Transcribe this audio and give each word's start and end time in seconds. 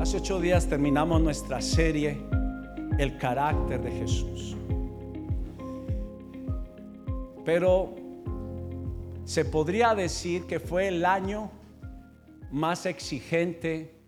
Hace 0.00 0.18
ocho 0.18 0.38
días 0.38 0.68
terminamos 0.68 1.22
nuestra 1.22 1.62
serie 1.62 2.18
El 2.98 3.16
carácter 3.16 3.80
de 3.80 3.90
Jesús. 3.90 4.54
Pero 7.46 7.94
se 9.24 9.46
podría 9.46 9.94
decir 9.94 10.46
que 10.46 10.60
fue 10.60 10.88
el 10.88 11.02
año 11.06 11.50
más 12.52 12.84
exigente 12.84 13.98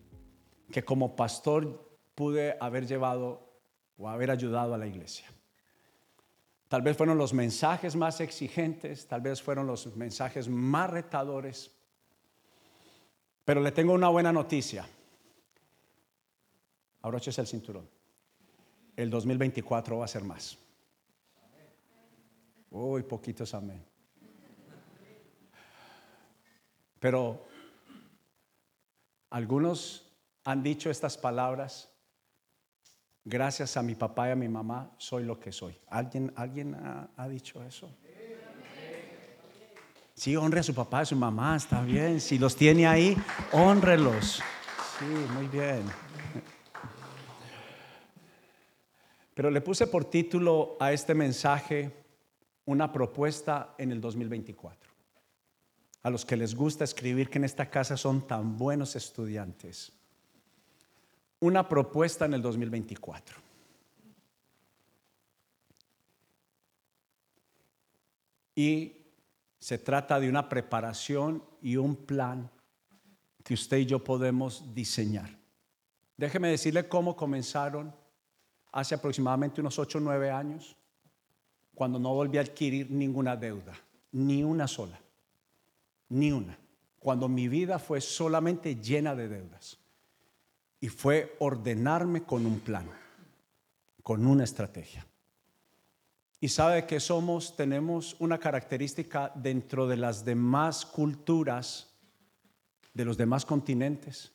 que 0.71 0.85
como 0.85 1.17
pastor 1.17 1.99
pude 2.15 2.59
haber 2.61 2.87
llevado 2.87 3.49
o 3.97 4.11
haber 4.11 4.31
ayudado 4.31 4.75
a 4.75 4.79
la 4.79 4.87
iglesia. 4.87 5.27
Tal 6.69 6.83
vez 6.83 6.99
fueron 6.99 7.17
los 7.17 7.33
mensajes 7.33 7.97
más 7.97 8.21
exigentes, 8.21 9.09
tal 9.09 9.23
vez 9.23 9.41
fueron 9.41 9.67
los 9.67 9.97
mensajes 9.97 10.49
más 10.49 10.91
retadores. 10.91 11.71
Pero 13.47 13.63
le 13.63 13.73
tengo 13.73 13.95
una 13.95 14.11
buena 14.11 14.35
noticia. 14.35 14.87
Abroches 17.09 17.39
el 17.39 17.47
cinturón. 17.47 17.89
El 18.95 19.09
2024 19.09 19.97
va 19.97 20.05
a 20.05 20.09
ser 20.09 20.25
más. 20.25 20.59
Uy, 22.71 23.03
poquitos 23.03 23.55
amén. 23.55 23.83
Pero 27.01 27.47
algunos 29.31 30.13
han 30.45 30.63
dicho 30.63 30.91
estas 30.91 31.17
palabras. 31.17 31.89
Gracias 33.25 33.79
a 33.79 33.83
mi 33.83 33.95
papá 33.95 34.29
y 34.29 34.33
a 34.33 34.37
mi 34.37 34.49
mamá 34.51 34.95
soy 34.99 35.25
lo 35.25 35.41
que 35.41 35.51
soy. 35.51 35.79
¿Alguien, 35.87 36.31
alguien 36.37 36.75
ha, 37.17 37.27
dicho 37.27 37.65
eso? 37.65 37.91
Sí, 40.13 40.37
honre 40.37 40.61
a 40.61 40.63
su 40.63 40.75
papá 40.75 41.01
a 41.01 41.05
su 41.07 41.17
mamá, 41.17 41.57
está 41.57 41.81
bien. 41.81 42.21
Si 42.21 42.39
los 42.39 42.55
tiene 42.55 42.87
ahí, 42.87 43.17
honrelos. 43.53 44.43
Sí, 44.99 45.07
muy 45.07 45.47
bien. 45.47 45.85
Pero 49.39 49.53
le 49.53 49.61
puse 49.61 49.87
por 49.87 50.05
título 50.05 50.77
a 50.81 50.93
este 50.93 51.15
mensaje 51.15 51.93
una 52.65 52.91
propuesta 52.91 53.77
en 53.79 53.93
el 53.93 54.01
2024. 54.01 54.91
A 56.03 56.11
los 56.11 56.25
que 56.25 56.37
les 56.37 56.57
gusta 56.57 56.83
escribir 56.83 57.31
que 57.31 57.39
en 57.39 57.45
esta 57.45 57.71
casa 57.71 57.97
son 57.97 58.27
tan 58.27 58.57
buenos 58.57 58.97
estudiantes. 58.97 59.93
Una 61.39 61.69
propuesta 61.69 62.25
en 62.25 62.35
el 62.35 62.43
2024. 62.43 63.37
Y 68.57 68.93
se 69.61 69.79
trata 69.79 70.19
de 70.19 70.29
una 70.29 70.49
preparación 70.49 71.45
y 71.63 71.77
un 71.77 71.95
plan 71.95 72.51
que 73.45 73.55
usted 73.55 73.77
y 73.77 73.87
yo 73.87 74.03
podemos 74.03 74.75
diseñar. 74.75 75.31
Déjeme 76.17 76.49
decirle 76.49 76.89
cómo 76.89 77.15
comenzaron 77.15 77.95
hace 78.73 78.95
aproximadamente 78.95 79.61
unos 79.61 79.79
8 79.79 79.99
o 79.99 80.01
9 80.01 80.31
años, 80.31 80.77
cuando 81.75 81.99
no 81.99 82.15
volví 82.15 82.39
a 82.39 82.43
adquirir 82.43 82.91
ninguna 82.91 83.37
deuda, 83.37 83.73
ni 84.13 84.43
una 84.43 84.67
sola, 84.67 85.01
ni 86.09 86.33
una. 86.33 86.59
Cuando 86.99 87.29
mi 87.29 87.49
vida 87.49 87.79
fue 87.79 88.01
solamente 88.01 88.77
llena 88.77 89.15
de 89.15 89.29
deudas. 89.29 89.79
Y 90.81 90.89
fue 90.89 91.37
ordenarme 91.41 92.23
con 92.23 92.47
un 92.47 92.61
plan, 92.61 92.89
con 94.03 94.27
una 94.27 94.45
estrategia. 94.45 95.07
Y 96.41 96.49
sabe 96.49 96.87
que 96.87 97.01
somos, 97.01 97.57
tenemos 97.57 98.17
una 98.21 98.39
característica 98.39 99.33
dentro 99.35 99.89
de 99.89 99.97
las 99.97 100.25
demás 100.25 100.87
culturas, 100.87 101.95
de 102.95 103.05
los 103.05 103.17
demás 103.17 103.45
continentes. 103.45 104.33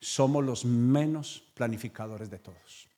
Somos 0.00 0.42
los 0.44 0.64
menos 0.64 1.50
planificadores 1.54 2.30
de 2.30 2.38
todos 2.38 2.91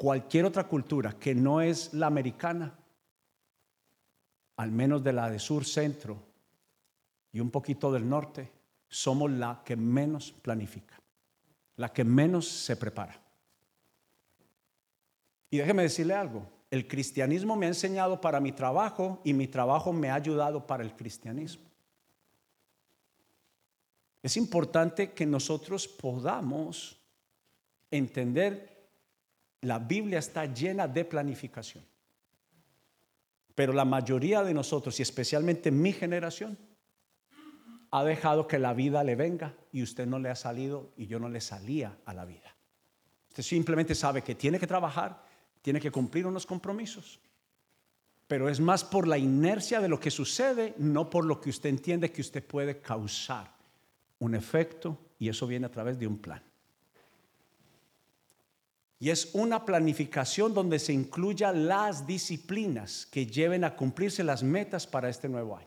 cualquier 0.00 0.46
otra 0.46 0.66
cultura 0.66 1.12
que 1.12 1.34
no 1.34 1.60
es 1.60 1.92
la 1.92 2.06
americana, 2.06 2.72
al 4.56 4.72
menos 4.72 5.04
de 5.04 5.12
la 5.12 5.28
de 5.28 5.38
sur, 5.38 5.66
centro 5.66 6.16
y 7.30 7.38
un 7.38 7.50
poquito 7.50 7.92
del 7.92 8.08
norte, 8.08 8.50
somos 8.88 9.30
la 9.30 9.60
que 9.62 9.76
menos 9.76 10.32
planifica, 10.32 10.98
la 11.76 11.92
que 11.92 12.02
menos 12.02 12.48
se 12.48 12.76
prepara. 12.76 13.20
Y 15.50 15.58
déjeme 15.58 15.82
decirle 15.82 16.14
algo, 16.14 16.50
el 16.70 16.88
cristianismo 16.88 17.54
me 17.54 17.66
ha 17.66 17.68
enseñado 17.68 18.22
para 18.22 18.40
mi 18.40 18.52
trabajo 18.52 19.20
y 19.22 19.34
mi 19.34 19.48
trabajo 19.48 19.92
me 19.92 20.08
ha 20.08 20.14
ayudado 20.14 20.66
para 20.66 20.82
el 20.82 20.96
cristianismo. 20.96 21.68
Es 24.22 24.34
importante 24.38 25.12
que 25.12 25.26
nosotros 25.26 25.86
podamos 25.86 26.98
entender 27.90 28.79
la 29.62 29.78
Biblia 29.78 30.18
está 30.18 30.46
llena 30.46 30.88
de 30.88 31.04
planificación. 31.04 31.84
Pero 33.54 33.72
la 33.72 33.84
mayoría 33.84 34.42
de 34.42 34.54
nosotros, 34.54 34.98
y 34.98 35.02
especialmente 35.02 35.70
mi 35.70 35.92
generación, 35.92 36.56
ha 37.90 38.04
dejado 38.04 38.46
que 38.46 38.58
la 38.58 38.72
vida 38.72 39.02
le 39.04 39.16
venga 39.16 39.54
y 39.72 39.82
usted 39.82 40.06
no 40.06 40.18
le 40.18 40.30
ha 40.30 40.36
salido 40.36 40.92
y 40.96 41.06
yo 41.06 41.18
no 41.18 41.28
le 41.28 41.40
salía 41.40 41.98
a 42.04 42.14
la 42.14 42.24
vida. 42.24 42.54
Usted 43.28 43.42
simplemente 43.42 43.94
sabe 43.94 44.22
que 44.22 44.34
tiene 44.34 44.58
que 44.58 44.66
trabajar, 44.66 45.24
tiene 45.60 45.80
que 45.80 45.90
cumplir 45.90 46.26
unos 46.26 46.46
compromisos. 46.46 47.20
Pero 48.26 48.48
es 48.48 48.60
más 48.60 48.84
por 48.84 49.08
la 49.08 49.18
inercia 49.18 49.80
de 49.80 49.88
lo 49.88 49.98
que 49.98 50.10
sucede, 50.10 50.74
no 50.78 51.10
por 51.10 51.24
lo 51.24 51.40
que 51.40 51.50
usted 51.50 51.68
entiende 51.68 52.12
que 52.12 52.20
usted 52.20 52.44
puede 52.44 52.80
causar 52.80 53.52
un 54.20 54.34
efecto 54.34 54.96
y 55.18 55.28
eso 55.28 55.46
viene 55.46 55.66
a 55.66 55.70
través 55.70 55.98
de 55.98 56.06
un 56.06 56.18
plan. 56.18 56.42
Y 59.02 59.08
es 59.08 59.30
una 59.32 59.64
planificación 59.64 60.52
donde 60.52 60.78
se 60.78 60.92
incluyan 60.92 61.66
las 61.66 62.06
disciplinas 62.06 63.06
que 63.06 63.26
lleven 63.26 63.64
a 63.64 63.74
cumplirse 63.74 64.22
las 64.22 64.42
metas 64.42 64.86
para 64.86 65.08
este 65.08 65.26
nuevo 65.26 65.56
año. 65.56 65.66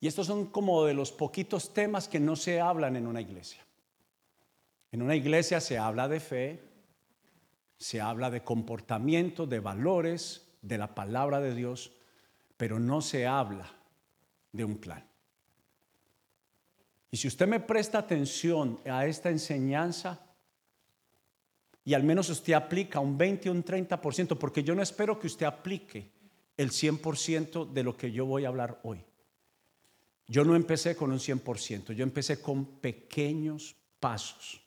Y 0.00 0.08
estos 0.08 0.26
son 0.26 0.46
como 0.46 0.84
de 0.84 0.94
los 0.94 1.12
poquitos 1.12 1.72
temas 1.72 2.08
que 2.08 2.18
no 2.18 2.34
se 2.34 2.60
hablan 2.60 2.96
en 2.96 3.06
una 3.06 3.20
iglesia. 3.20 3.64
En 4.90 5.00
una 5.00 5.14
iglesia 5.14 5.60
se 5.60 5.78
habla 5.78 6.08
de 6.08 6.18
fe, 6.18 6.60
se 7.78 8.00
habla 8.00 8.30
de 8.30 8.42
comportamiento, 8.42 9.46
de 9.46 9.60
valores, 9.60 10.48
de 10.60 10.76
la 10.76 10.92
palabra 10.92 11.40
de 11.40 11.54
Dios, 11.54 11.92
pero 12.56 12.80
no 12.80 13.00
se 13.00 13.28
habla 13.28 13.83
de 14.54 14.64
un 14.64 14.78
plan. 14.78 15.04
Y 17.10 17.16
si 17.16 17.28
usted 17.28 17.46
me 17.46 17.60
presta 17.60 17.98
atención 17.98 18.80
a 18.86 19.04
esta 19.06 19.30
enseñanza, 19.30 20.20
y 21.84 21.92
al 21.92 22.04
menos 22.04 22.30
usted 22.30 22.54
aplica 22.54 23.00
un 23.00 23.18
20 23.18 23.50
o 23.50 23.52
un 23.52 23.64
30%, 23.64 24.38
porque 24.38 24.62
yo 24.62 24.74
no 24.74 24.82
espero 24.82 25.18
que 25.18 25.26
usted 25.26 25.44
aplique 25.44 26.10
el 26.56 26.70
100% 26.70 27.72
de 27.72 27.82
lo 27.82 27.96
que 27.96 28.10
yo 28.10 28.26
voy 28.26 28.44
a 28.44 28.48
hablar 28.48 28.80
hoy. 28.84 29.04
Yo 30.26 30.44
no 30.44 30.54
empecé 30.54 30.96
con 30.96 31.10
un 31.12 31.18
100%, 31.18 31.92
yo 31.92 32.02
empecé 32.02 32.40
con 32.40 32.64
pequeños 32.80 33.76
pasos. 34.00 34.60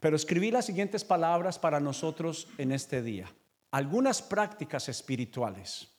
Pero 0.00 0.16
escribí 0.16 0.50
las 0.50 0.66
siguientes 0.66 1.04
palabras 1.04 1.58
para 1.58 1.78
nosotros 1.78 2.48
en 2.58 2.72
este 2.72 3.02
día. 3.02 3.32
Algunas 3.70 4.20
prácticas 4.20 4.88
espirituales 4.88 5.91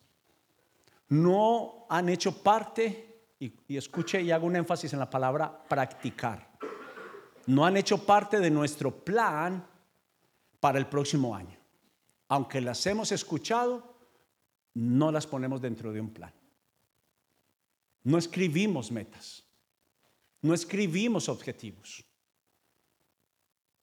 no 1.13 1.85
han 1.89 2.09
hecho 2.09 2.41
parte, 2.41 3.35
y, 3.39 3.77
escuche 3.77 4.21
y 4.21 4.31
hago 4.31 4.47
un 4.47 4.55
énfasis 4.55 4.93
en 4.93 4.99
la 4.99 5.09
palabra 5.09 5.63
practicar, 5.69 6.57
no 7.45 7.65
han 7.65 7.77
hecho 7.77 8.03
parte 8.03 8.39
de 8.39 8.49
nuestro 8.49 8.91
plan 9.03 9.67
para 10.59 10.79
el 10.79 10.87
próximo 10.87 11.35
año. 11.35 11.59
Aunque 12.29 12.61
las 12.61 12.83
hemos 12.87 13.11
escuchado, 13.11 13.95
no 14.73 15.11
las 15.11 15.27
ponemos 15.27 15.61
dentro 15.61 15.91
de 15.93 16.01
un 16.01 16.09
plan. 16.11 16.33
No 18.03 18.17
escribimos 18.17 18.91
metas, 18.91 19.43
no 20.41 20.53
escribimos 20.53 21.29
objetivos. 21.29 22.03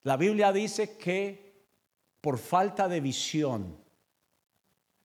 La 0.02 0.16
Biblia 0.16 0.52
dice 0.52 0.96
que 0.96 1.68
por 2.20 2.38
falta 2.38 2.88
de 2.88 3.00
visión 3.00 3.78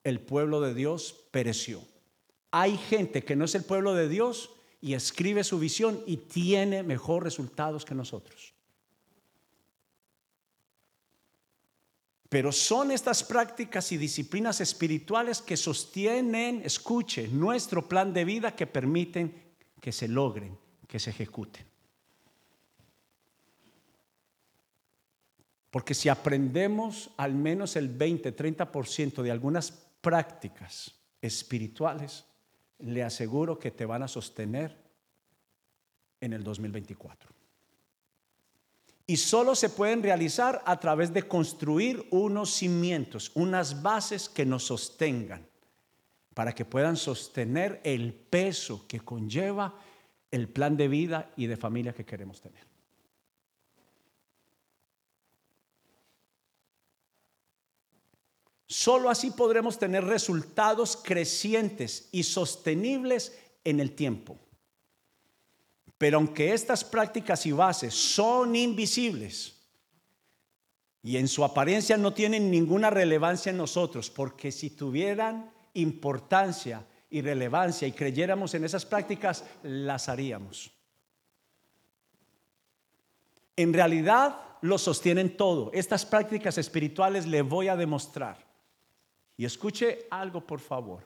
el 0.04 0.22
pueblo 0.22 0.60
de 0.62 0.74
Dios 0.74 1.28
pereció. 1.32 1.95
Hay 2.58 2.78
gente 2.78 3.22
que 3.22 3.36
no 3.36 3.44
es 3.44 3.54
el 3.54 3.66
pueblo 3.66 3.94
de 3.96 4.08
Dios 4.08 4.50
y 4.80 4.94
escribe 4.94 5.44
su 5.44 5.60
visión 5.60 6.02
y 6.08 6.16
tiene 6.16 6.84
mejor 6.84 7.26
resultados 7.26 7.84
que 7.84 7.94
nosotros. 7.94 8.54
Pero 12.30 12.54
son 12.54 12.92
estas 12.92 13.26
prácticas 13.26 13.92
y 13.92 13.98
disciplinas 13.98 14.62
espirituales 14.62 15.42
que 15.42 15.58
sostienen, 15.58 16.62
escuche, 16.64 17.28
nuestro 17.28 17.90
plan 17.90 18.14
de 18.14 18.24
vida 18.24 18.56
que 18.56 18.68
permiten 18.68 19.54
que 19.82 19.92
se 19.92 20.08
logren, 20.08 20.58
que 20.88 20.98
se 20.98 21.10
ejecuten. 21.10 21.66
Porque 25.72 25.94
si 25.94 26.08
aprendemos 26.08 27.10
al 27.18 27.36
menos 27.36 27.76
el 27.76 27.90
20, 27.90 28.34
30% 28.34 29.22
de 29.22 29.32
algunas 29.32 29.72
prácticas 30.00 30.96
espirituales, 31.20 32.24
le 32.80 33.04
aseguro 33.04 33.60
que 33.60 33.72
te 33.72 33.86
van 33.86 34.04
a 34.04 34.08
sostener 34.08 34.76
en 36.22 36.34
el 36.34 36.44
2024. 36.44 37.30
Y 39.08 39.18
solo 39.18 39.54
se 39.54 39.70
pueden 39.70 40.02
realizar 40.02 40.64
a 40.66 40.80
través 40.80 41.14
de 41.14 41.24
construir 41.24 42.08
unos 42.10 42.52
cimientos, 42.52 43.32
unas 43.36 43.84
bases 43.84 44.28
que 44.28 44.46
nos 44.46 44.64
sostengan, 44.64 45.46
para 46.34 46.54
que 46.54 46.66
puedan 46.66 46.98
sostener 46.98 47.80
el 47.84 48.14
peso 48.14 48.86
que 48.88 49.00
conlleva 49.00 49.76
el 50.32 50.50
plan 50.50 50.76
de 50.76 50.88
vida 50.88 51.32
y 51.38 51.48
de 51.48 51.56
familia 51.56 51.94
que 51.94 52.06
queremos 52.06 52.42
tener. 52.42 52.75
Solo 58.68 59.10
así 59.10 59.32
podremos 59.32 59.78
tener 59.78 60.04
resultados 60.04 60.98
crecientes 60.98 62.10
y 62.12 62.24
sostenibles 62.24 63.38
en 63.64 63.80
el 63.80 63.92
tiempo. 63.92 64.40
Pero 65.98 66.18
aunque 66.18 66.54
estas 66.54 66.84
prácticas 66.84 67.46
y 67.46 67.52
bases 67.52 67.94
son 67.94 68.56
invisibles 68.56 69.56
y 71.04 71.18
en 71.18 71.28
su 71.28 71.44
apariencia 71.44 71.98
no 71.98 72.14
tienen 72.14 72.50
ninguna 72.50 72.90
relevancia 72.90 73.52
en 73.52 73.58
nosotros, 73.58 74.10
porque 74.10 74.52
si 74.52 74.72
tuvieran 74.72 75.52
importancia 75.74 76.86
y 77.10 77.22
relevancia 77.22 77.88
y 77.88 77.92
creyéramos 77.92 78.56
en 78.56 78.66
esas 78.66 78.86
prácticas, 78.86 79.46
las 79.62 80.10
haríamos. 80.10 80.72
En 83.56 83.72
realidad 83.72 84.40
lo 84.62 84.78
sostienen 84.78 85.38
todo. 85.38 85.72
Estas 85.74 86.06
prácticas 86.06 86.58
espirituales 86.58 87.26
le 87.26 87.44
voy 87.44 87.68
a 87.68 87.76
demostrar. 87.76 88.44
Y 89.38 89.46
escuche 89.46 90.08
algo, 90.10 90.42
por 90.42 90.60
favor. 90.60 91.04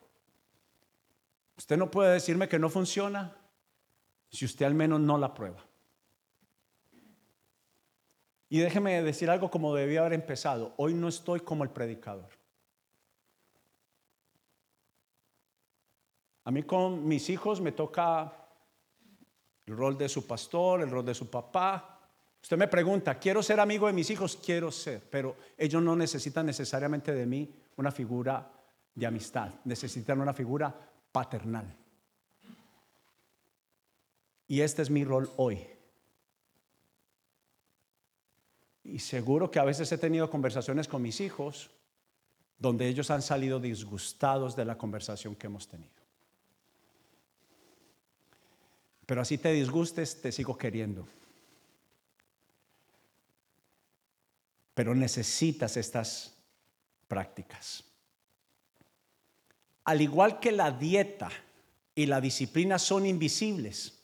Usted 1.57 1.77
no 1.77 1.89
puede 1.89 2.13
decirme 2.13 2.47
que 2.47 2.59
no 2.59 2.69
funciona 2.69 3.35
si 4.29 4.45
usted 4.45 4.65
al 4.65 4.73
menos 4.73 4.99
no 4.99 5.17
la 5.17 5.33
prueba. 5.33 5.65
Y 8.49 8.59
déjeme 8.59 9.03
decir 9.03 9.29
algo 9.29 9.51
como 9.51 9.75
debía 9.75 9.99
haber 9.99 10.13
empezado. 10.13 10.73
Hoy 10.77 10.93
no 10.93 11.07
estoy 11.07 11.41
como 11.41 11.63
el 11.63 11.69
predicador. 11.69 12.29
A 16.45 16.51
mí 16.51 16.63
con 16.63 17.07
mis 17.07 17.29
hijos 17.29 17.61
me 17.61 17.71
toca 17.71 18.33
el 19.67 19.77
rol 19.77 19.97
de 19.97 20.09
su 20.09 20.25
pastor, 20.25 20.81
el 20.81 20.89
rol 20.89 21.05
de 21.05 21.13
su 21.13 21.29
papá. 21.29 21.99
Usted 22.41 22.57
me 22.57 22.67
pregunta, 22.67 23.19
¿quiero 23.19 23.43
ser 23.43 23.59
amigo 23.59 23.85
de 23.85 23.93
mis 23.93 24.09
hijos? 24.09 24.35
Quiero 24.43 24.71
ser, 24.71 25.07
pero 25.09 25.35
ellos 25.57 25.83
no 25.83 25.95
necesitan 25.95 26.47
necesariamente 26.47 27.13
de 27.13 27.25
mí 27.25 27.53
una 27.79 27.91
figura 27.91 28.51
de 28.93 29.05
amistad, 29.05 29.53
necesitan 29.63 30.19
una 30.19 30.33
figura 30.33 30.75
paternal. 31.13 31.73
Y 34.49 34.59
este 34.59 34.81
es 34.81 34.89
mi 34.89 35.05
rol 35.05 35.31
hoy. 35.37 35.65
Y 38.83 38.99
seguro 38.99 39.49
que 39.49 39.59
a 39.59 39.63
veces 39.63 39.89
he 39.93 39.97
tenido 39.97 40.29
conversaciones 40.29 40.89
con 40.89 41.01
mis 41.01 41.21
hijos 41.21 41.69
donde 42.57 42.89
ellos 42.89 43.09
han 43.11 43.21
salido 43.21 43.61
disgustados 43.61 44.57
de 44.57 44.65
la 44.65 44.77
conversación 44.77 45.37
que 45.37 45.47
hemos 45.47 45.69
tenido. 45.69 45.93
Pero 49.05 49.21
así 49.21 49.37
te 49.37 49.53
disgustes, 49.53 50.21
te 50.21 50.33
sigo 50.33 50.57
queriendo. 50.57 51.07
Pero 54.73 54.93
necesitas 54.93 55.77
estas 55.77 56.38
prácticas. 57.09 57.83
Al 59.83 60.00
igual 60.00 60.39
que 60.39 60.53
la 60.53 60.71
dieta 60.71 61.29
y 61.94 62.06
la 62.06 62.21
disciplina 62.21 62.79
son 62.79 63.06
invisibles, 63.06 64.00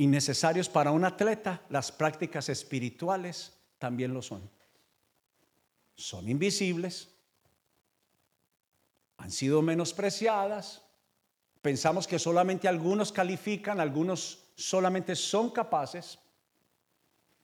y 0.00 0.06
necesarios 0.06 0.70
para 0.70 0.92
un 0.92 1.04
atleta, 1.04 1.60
las 1.68 1.92
prácticas 1.92 2.48
espirituales 2.48 3.52
también 3.78 4.14
lo 4.14 4.22
son. 4.22 4.48
Son 5.94 6.26
invisibles, 6.26 7.10
han 9.18 9.30
sido 9.30 9.60
menospreciadas, 9.60 10.80
pensamos 11.60 12.06
que 12.06 12.18
solamente 12.18 12.66
algunos 12.66 13.12
califican, 13.12 13.78
algunos 13.78 14.38
solamente 14.54 15.14
son 15.14 15.50
capaces, 15.50 16.18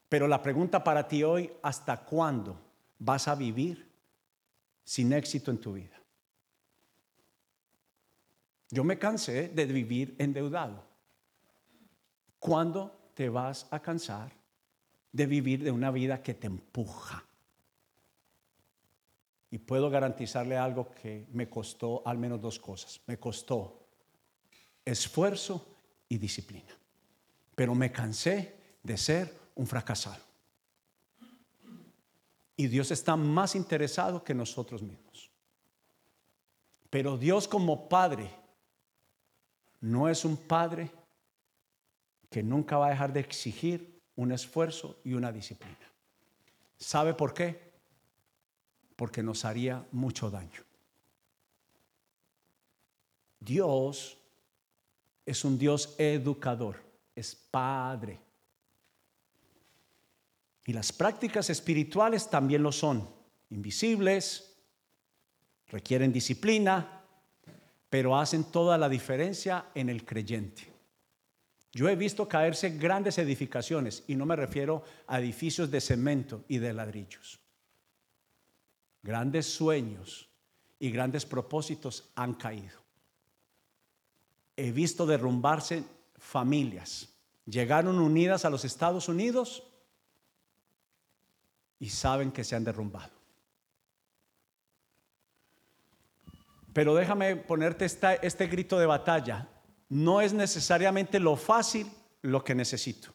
pero 0.08 0.28
la 0.28 0.42
pregunta 0.42 0.84
para 0.84 1.08
ti 1.08 1.22
hoy, 1.22 1.52
¿hasta 1.62 2.04
cuándo 2.04 2.60
vas 2.98 3.28
a 3.28 3.34
vivir 3.34 3.90
sin 4.84 5.12
éxito 5.12 5.50
en 5.50 5.58
tu 5.58 5.72
vida? 5.72 6.00
Yo 8.70 8.84
me 8.84 8.98
cansé 8.98 9.48
de 9.48 9.66
vivir 9.66 10.14
endeudado. 10.18 10.84
¿Cuándo 12.38 13.10
te 13.14 13.28
vas 13.28 13.66
a 13.70 13.80
cansar 13.80 14.32
de 15.12 15.26
vivir 15.26 15.62
de 15.62 15.70
una 15.70 15.90
vida 15.90 16.22
que 16.22 16.34
te 16.34 16.46
empuja? 16.46 17.24
Y 19.50 19.58
puedo 19.58 19.88
garantizarle 19.88 20.56
algo 20.56 20.90
que 20.90 21.26
me 21.32 21.48
costó 21.48 22.02
al 22.06 22.18
menos 22.18 22.40
dos 22.40 22.58
cosas. 22.58 23.00
Me 23.06 23.18
costó 23.18 23.86
esfuerzo 24.84 25.66
y 26.08 26.18
disciplina. 26.18 26.76
Pero 27.54 27.74
me 27.74 27.90
cansé 27.90 28.54
de 28.82 28.96
ser 28.96 29.45
un 29.56 29.66
fracasado. 29.66 30.22
Y 32.56 32.68
Dios 32.68 32.90
está 32.90 33.16
más 33.16 33.54
interesado 33.54 34.22
que 34.22 34.32
nosotros 34.32 34.82
mismos. 34.82 35.30
Pero 36.88 37.18
Dios 37.18 37.48
como 37.48 37.88
Padre 37.88 38.30
no 39.80 40.08
es 40.08 40.24
un 40.24 40.36
Padre 40.36 40.90
que 42.30 42.42
nunca 42.42 42.78
va 42.78 42.86
a 42.86 42.90
dejar 42.90 43.12
de 43.12 43.20
exigir 43.20 44.00
un 44.14 44.32
esfuerzo 44.32 44.98
y 45.04 45.12
una 45.14 45.32
disciplina. 45.32 45.76
¿Sabe 46.78 47.14
por 47.14 47.34
qué? 47.34 47.72
Porque 48.94 49.22
nos 49.22 49.44
haría 49.44 49.86
mucho 49.92 50.30
daño. 50.30 50.62
Dios 53.40 54.18
es 55.24 55.44
un 55.44 55.58
Dios 55.58 55.94
educador, 55.98 56.82
es 57.14 57.34
Padre. 57.34 58.25
Y 60.66 60.72
las 60.72 60.92
prácticas 60.92 61.48
espirituales 61.48 62.28
también 62.28 62.64
lo 62.64 62.72
son, 62.72 63.08
invisibles, 63.50 64.58
requieren 65.68 66.12
disciplina, 66.12 67.04
pero 67.88 68.18
hacen 68.18 68.44
toda 68.50 68.76
la 68.76 68.88
diferencia 68.88 69.66
en 69.74 69.88
el 69.88 70.04
creyente. 70.04 70.72
Yo 71.72 71.88
he 71.88 71.94
visto 71.94 72.26
caerse 72.26 72.70
grandes 72.70 73.18
edificaciones 73.18 74.02
y 74.08 74.16
no 74.16 74.26
me 74.26 74.34
refiero 74.34 74.82
a 75.06 75.20
edificios 75.20 75.70
de 75.70 75.80
cemento 75.80 76.44
y 76.48 76.58
de 76.58 76.72
ladrillos. 76.72 77.38
Grandes 79.02 79.46
sueños 79.46 80.28
y 80.80 80.90
grandes 80.90 81.24
propósitos 81.24 82.10
han 82.16 82.34
caído. 82.34 82.80
He 84.56 84.72
visto 84.72 85.06
derrumbarse 85.06 85.84
familias. 86.16 87.10
Llegaron 87.44 88.00
unidas 88.00 88.44
a 88.44 88.50
los 88.50 88.64
Estados 88.64 89.08
Unidos 89.08 89.62
y 91.78 91.88
saben 91.88 92.32
que 92.32 92.44
se 92.44 92.56
han 92.56 92.64
derrumbado. 92.64 93.12
Pero 96.72 96.94
déjame 96.94 97.36
ponerte 97.36 97.86
este 97.86 98.46
grito 98.46 98.78
de 98.78 98.86
batalla 98.86 99.48
no 99.88 100.20
es 100.20 100.32
necesariamente 100.32 101.20
lo 101.20 101.36
fácil 101.36 101.86
lo 102.22 102.42
que 102.44 102.54
necesito. 102.54 103.14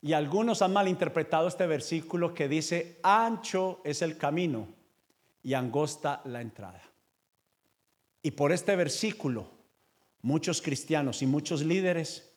Y 0.00 0.14
algunos 0.14 0.62
han 0.62 0.72
malinterpretado 0.72 1.48
este 1.48 1.66
versículo 1.66 2.34
que 2.34 2.48
dice, 2.48 2.98
ancho 3.02 3.80
es 3.84 4.02
el 4.02 4.16
camino 4.16 4.68
y 5.42 5.54
angosta 5.54 6.22
la 6.24 6.40
entrada. 6.40 6.82
Y 8.22 8.32
por 8.32 8.52
este 8.52 8.74
versículo, 8.74 9.50
muchos 10.22 10.62
cristianos 10.62 11.22
y 11.22 11.26
muchos 11.26 11.62
líderes 11.62 12.31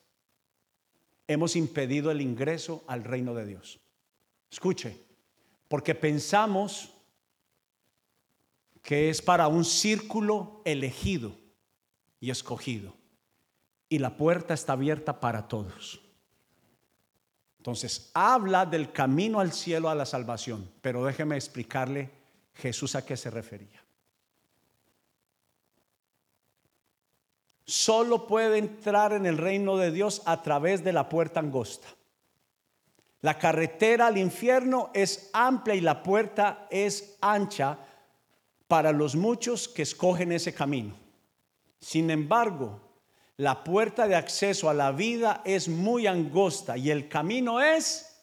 hemos 1.28 1.56
impedido 1.56 2.12
el 2.12 2.22
ingreso 2.22 2.84
al 2.88 3.04
reino 3.04 3.34
de 3.34 3.46
Dios. 3.46 3.80
Escuche, 4.52 4.98
porque 5.68 5.96
pensamos 5.96 6.92
que 8.82 9.10
es 9.10 9.22
para 9.22 9.48
un 9.48 9.66
círculo 9.66 10.62
elegido 10.66 11.36
y 12.20 12.30
escogido. 12.30 12.96
Y 13.90 14.00
la 14.00 14.18
puerta 14.18 14.54
está 14.54 14.74
abierta 14.74 15.20
para 15.20 15.48
todos. 15.48 16.02
Entonces, 17.58 18.12
habla 18.14 18.66
del 18.66 18.92
camino 18.92 19.40
al 19.40 19.52
cielo 19.52 19.90
a 19.90 19.96
la 19.96 20.06
salvación, 20.06 20.72
pero 20.82 21.04
déjeme 21.04 21.36
explicarle 21.36 22.12
Jesús 22.54 22.96
a 22.96 23.06
qué 23.06 23.18
se 23.18 23.32
refería. 23.32 23.85
Solo 27.66 28.28
puede 28.28 28.60
entrar 28.60 29.14
en 29.14 29.26
el 29.26 29.38
reino 29.38 29.78
de 29.78 29.92
Dios 29.92 30.22
a 30.26 30.44
través 30.44 30.84
de 30.84 30.94
la 30.94 31.10
puerta 31.10 31.40
angosta. 31.40 31.88
La 33.22 33.40
carretera 33.40 34.06
al 34.08 34.20
infierno 34.20 34.92
es 34.94 35.32
amplia 35.34 35.74
y 35.74 35.82
la 35.82 36.04
puerta 36.04 36.68
es 36.70 37.18
ancha 37.22 37.80
para 38.68 38.92
los 38.92 39.16
muchos 39.16 39.68
que 39.68 39.82
escogen 39.82 40.32
ese 40.32 40.54
camino. 40.54 40.96
Sin 41.80 42.12
embargo, 42.12 42.80
la 43.38 43.64
puerta 43.64 44.08
de 44.08 44.16
acceso 44.16 44.70
a 44.70 44.76
la 44.76 44.92
vida 44.92 45.42
es 45.44 45.68
muy 45.68 46.06
angosta 46.06 46.78
y 46.78 46.92
el 46.92 47.10
camino 47.10 47.62
es, 47.62 48.16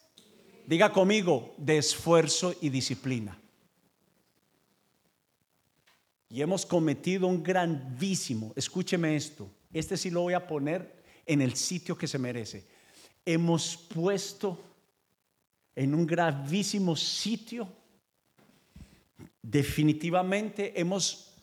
diga 0.67 0.93
conmigo, 0.93 1.53
de 1.57 1.79
esfuerzo 1.79 2.55
y 2.61 2.69
disciplina. 2.69 3.42
Y 6.33 6.41
hemos 6.41 6.65
cometido 6.65 7.27
un 7.27 7.43
grandísimo, 7.43 8.55
escúcheme 8.57 9.15
esto, 9.15 9.51
este 9.71 9.99
sí 9.99 10.09
lo 10.09 10.23
voy 10.23 10.33
a 10.33 10.47
poner 10.47 11.05
en 11.27 11.43
el 11.43 11.57
sitio 11.57 11.99
que 11.99 12.07
se 12.09 12.19
merece. 12.19 12.67
Hemos 13.27 13.77
puesto 13.77 14.59
en 15.77 15.95
un 15.95 16.07
gravísimo 16.07 16.97
sitio, 16.97 17.69
definitivamente 19.43 20.81
hemos 20.81 21.35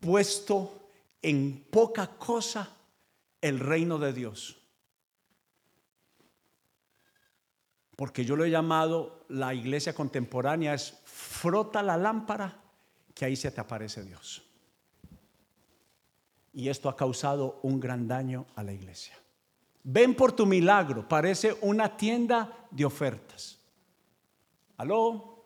puesto 0.00 0.90
en 1.22 1.64
poca 1.70 2.06
cosa 2.18 2.76
el 3.40 3.58
reino 3.58 3.98
de 3.98 4.12
Dios. 4.12 4.58
Porque 7.96 8.26
yo 8.26 8.36
lo 8.36 8.44
he 8.44 8.50
llamado 8.50 9.24
la 9.30 9.54
iglesia 9.54 9.94
contemporánea 9.94 10.74
es 10.74 11.00
frota 11.06 11.82
la 11.82 11.96
lámpara 11.96 12.59
que 13.14 13.24
ahí 13.24 13.36
se 13.36 13.50
te 13.50 13.60
aparece 13.60 14.02
Dios. 14.02 14.42
Y 16.52 16.68
esto 16.68 16.88
ha 16.88 16.96
causado 16.96 17.60
un 17.62 17.78
gran 17.78 18.08
daño 18.08 18.46
a 18.56 18.62
la 18.62 18.72
iglesia. 18.72 19.16
Ven 19.82 20.14
por 20.14 20.32
tu 20.32 20.46
milagro, 20.46 21.08
parece 21.08 21.56
una 21.62 21.96
tienda 21.96 22.66
de 22.70 22.84
ofertas. 22.84 23.58
¿Aló? 24.76 25.44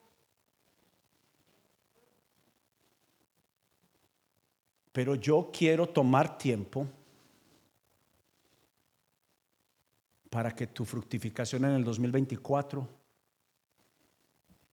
Pero 4.93 5.17
yo 5.17 5.51
quiero 5.53 5.89
tomar 5.89 6.39
tiempo 6.39 6.87
para 10.31 10.55
que 10.55 10.69
tu 10.69 10.85
fructificación 10.85 11.65
en 11.65 11.73
el 11.73 11.85
2024 11.85 12.89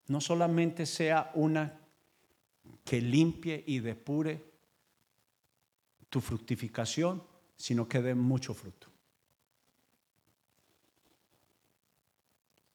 no 0.07 0.21
solamente 0.21 0.85
sea 0.85 1.31
una 1.35 1.80
que 2.83 3.01
limpie 3.01 3.63
y 3.67 3.79
depure 3.79 4.43
tu 6.09 6.19
fructificación, 6.19 7.23
sino 7.55 7.87
que 7.87 8.01
dé 8.01 8.15
mucho 8.15 8.53
fruto. 8.53 8.87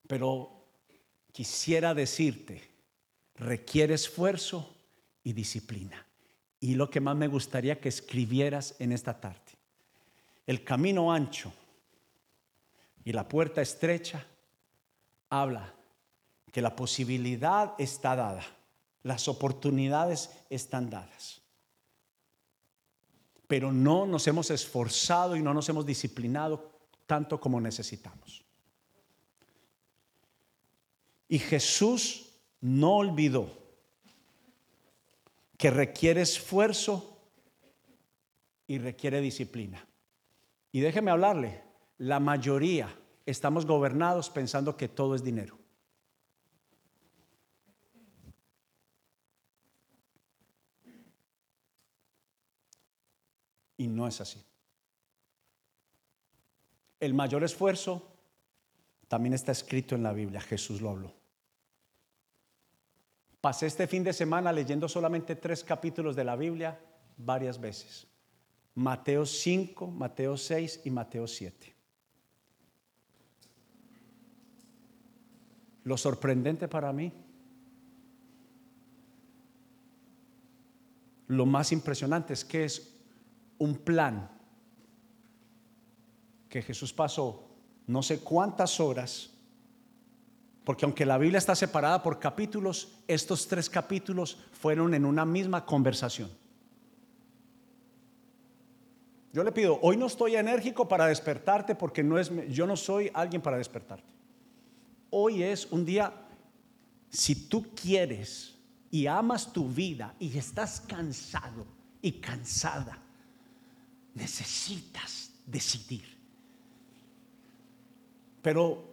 Pero 0.06 0.64
quisiera 1.32 1.92
decirte, 1.92 2.62
requiere 3.34 3.94
esfuerzo 3.94 4.75
y 5.22 5.32
disciplina. 5.32 6.06
Y 6.60 6.75
lo 6.75 6.88
que 6.88 7.00
más 7.00 7.16
me 7.16 7.28
gustaría 7.28 7.80
que 7.80 7.88
escribieras 7.88 8.75
en 8.78 8.92
esta 8.92 9.20
tarde. 9.20 9.52
El 10.46 10.64
camino 10.64 11.12
ancho 11.12 11.52
y 13.04 13.12
la 13.12 13.28
puerta 13.28 13.60
estrecha 13.60 14.25
habla 15.28 15.75
que 16.52 16.62
la 16.62 16.75
posibilidad 16.75 17.75
está 17.78 18.16
dada 18.16 18.55
las 19.06 19.28
oportunidades 19.28 20.30
están 20.50 20.90
dadas. 20.90 21.40
Pero 23.46 23.70
no 23.70 24.04
nos 24.04 24.26
hemos 24.26 24.50
esforzado 24.50 25.36
y 25.36 25.42
no 25.42 25.54
nos 25.54 25.68
hemos 25.68 25.86
disciplinado 25.86 26.72
tanto 27.06 27.38
como 27.40 27.60
necesitamos. 27.60 28.44
Y 31.28 31.38
Jesús 31.38 32.32
no 32.60 32.96
olvidó 32.96 33.48
que 35.56 35.70
requiere 35.70 36.22
esfuerzo 36.22 37.16
y 38.66 38.78
requiere 38.78 39.20
disciplina. 39.20 39.86
Y 40.72 40.80
déjeme 40.80 41.12
hablarle, 41.12 41.62
la 41.98 42.18
mayoría 42.18 42.92
estamos 43.25 43.66
gobernados 43.66 44.30
pensando 44.30 44.76
que 44.76 44.88
todo 44.88 45.14
es 45.14 45.22
dinero. 45.22 45.56
Y 53.76 53.87
no 53.88 54.06
es 54.06 54.21
así. 54.21 54.42
El 56.99 57.14
mayor 57.14 57.45
esfuerzo 57.45 58.16
también 59.09 59.35
está 59.35 59.52
escrito 59.52 59.95
en 59.95 60.02
la 60.02 60.12
Biblia, 60.12 60.40
Jesús 60.40 60.80
lo 60.80 60.90
habló. 60.90 61.14
Pasé 63.40 63.66
este 63.66 63.87
fin 63.87 64.02
de 64.02 64.12
semana 64.12 64.52
leyendo 64.52 64.88
solamente 64.88 65.37
tres 65.37 65.62
capítulos 65.62 66.16
de 66.16 66.25
la 66.25 66.35
Biblia 66.35 66.80
varias 67.16 67.61
veces. 67.61 68.06
Mateo 68.75 69.25
5, 69.25 69.87
Mateo 69.87 70.37
6 70.37 70.80
y 70.85 70.90
Mateo 70.90 71.26
7. 71.26 71.75
Lo 75.85 75.97
sorprendente 75.97 76.66
para 76.66 76.92
mí, 76.92 77.12
lo 81.28 81.47
más 81.47 81.71
impresionante 81.71 82.33
es 82.33 82.45
que 82.45 82.64
es 82.64 82.95
un 83.58 83.76
plan 83.76 84.30
que 86.48 86.62
Jesús 86.62 86.92
pasó 86.92 87.46
no 87.86 88.02
sé 88.02 88.20
cuántas 88.20 88.80
horas, 88.80 89.30
porque 90.64 90.84
aunque 90.84 91.06
la 91.06 91.18
Biblia 91.18 91.38
está 91.38 91.54
separada 91.54 92.02
por 92.02 92.18
capítulos, 92.18 92.98
estos 93.06 93.46
tres 93.46 93.70
capítulos 93.70 94.38
fueron 94.52 94.94
en 94.94 95.04
una 95.04 95.25
misma 95.25 95.64
conversación. 95.64 96.28
Yo 99.32 99.44
le 99.44 99.52
pido, 99.52 99.78
hoy 99.82 99.96
no 99.96 100.06
estoy 100.06 100.34
enérgico 100.34 100.88
para 100.88 101.06
despertarte 101.06 101.75
porque 101.75 102.02
no 102.02 102.18
es, 102.18 102.32
yo 102.48 102.66
no 102.66 102.76
soy 102.76 103.10
alguien 103.14 103.42
para 103.42 103.58
despertarte. 103.58 104.08
Hoy 105.10 105.42
es 105.42 105.66
un 105.66 105.84
día, 105.84 106.12
si 107.10 107.46
tú 107.48 107.66
quieres 107.75 108.56
y 108.90 109.06
amas 109.06 109.52
tu 109.52 109.68
vida 109.68 110.14
y 110.18 110.36
estás 110.36 110.80
cansado 110.80 111.66
y 112.02 112.12
cansada, 112.12 112.98
necesitas 114.16 115.30
decidir. 115.46 116.16
Pero 118.42 118.85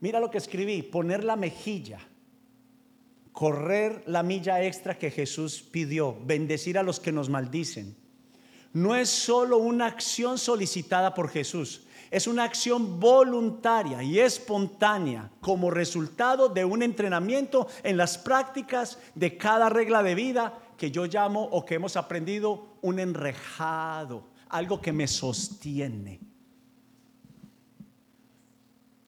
mira 0.00 0.20
lo 0.20 0.30
que 0.30 0.38
escribí, 0.38 0.82
poner 0.82 1.24
la 1.24 1.36
mejilla, 1.36 1.98
correr 3.32 4.02
la 4.06 4.22
milla 4.22 4.62
extra 4.62 4.98
que 4.98 5.10
Jesús 5.10 5.62
pidió, 5.62 6.16
bendecir 6.24 6.78
a 6.78 6.82
los 6.82 7.00
que 7.00 7.12
nos 7.12 7.28
maldicen. 7.28 7.96
No 8.72 8.94
es 8.94 9.08
solo 9.08 9.56
una 9.56 9.86
acción 9.86 10.36
solicitada 10.36 11.14
por 11.14 11.30
Jesús, 11.30 11.86
es 12.10 12.26
una 12.26 12.44
acción 12.44 13.00
voluntaria 13.00 14.02
y 14.02 14.20
espontánea 14.20 15.30
como 15.40 15.70
resultado 15.70 16.48
de 16.48 16.64
un 16.64 16.82
entrenamiento 16.82 17.68
en 17.82 17.96
las 17.96 18.18
prácticas 18.18 18.98
de 19.14 19.36
cada 19.38 19.70
regla 19.70 20.02
de 20.02 20.14
vida 20.14 20.58
que 20.76 20.90
yo 20.90 21.06
llamo 21.06 21.42
o 21.42 21.64
que 21.64 21.76
hemos 21.76 21.96
aprendido 21.96 22.76
un 22.82 22.98
enrejado, 22.98 24.24
algo 24.48 24.80
que 24.80 24.92
me 24.92 25.08
sostiene. 25.08 26.20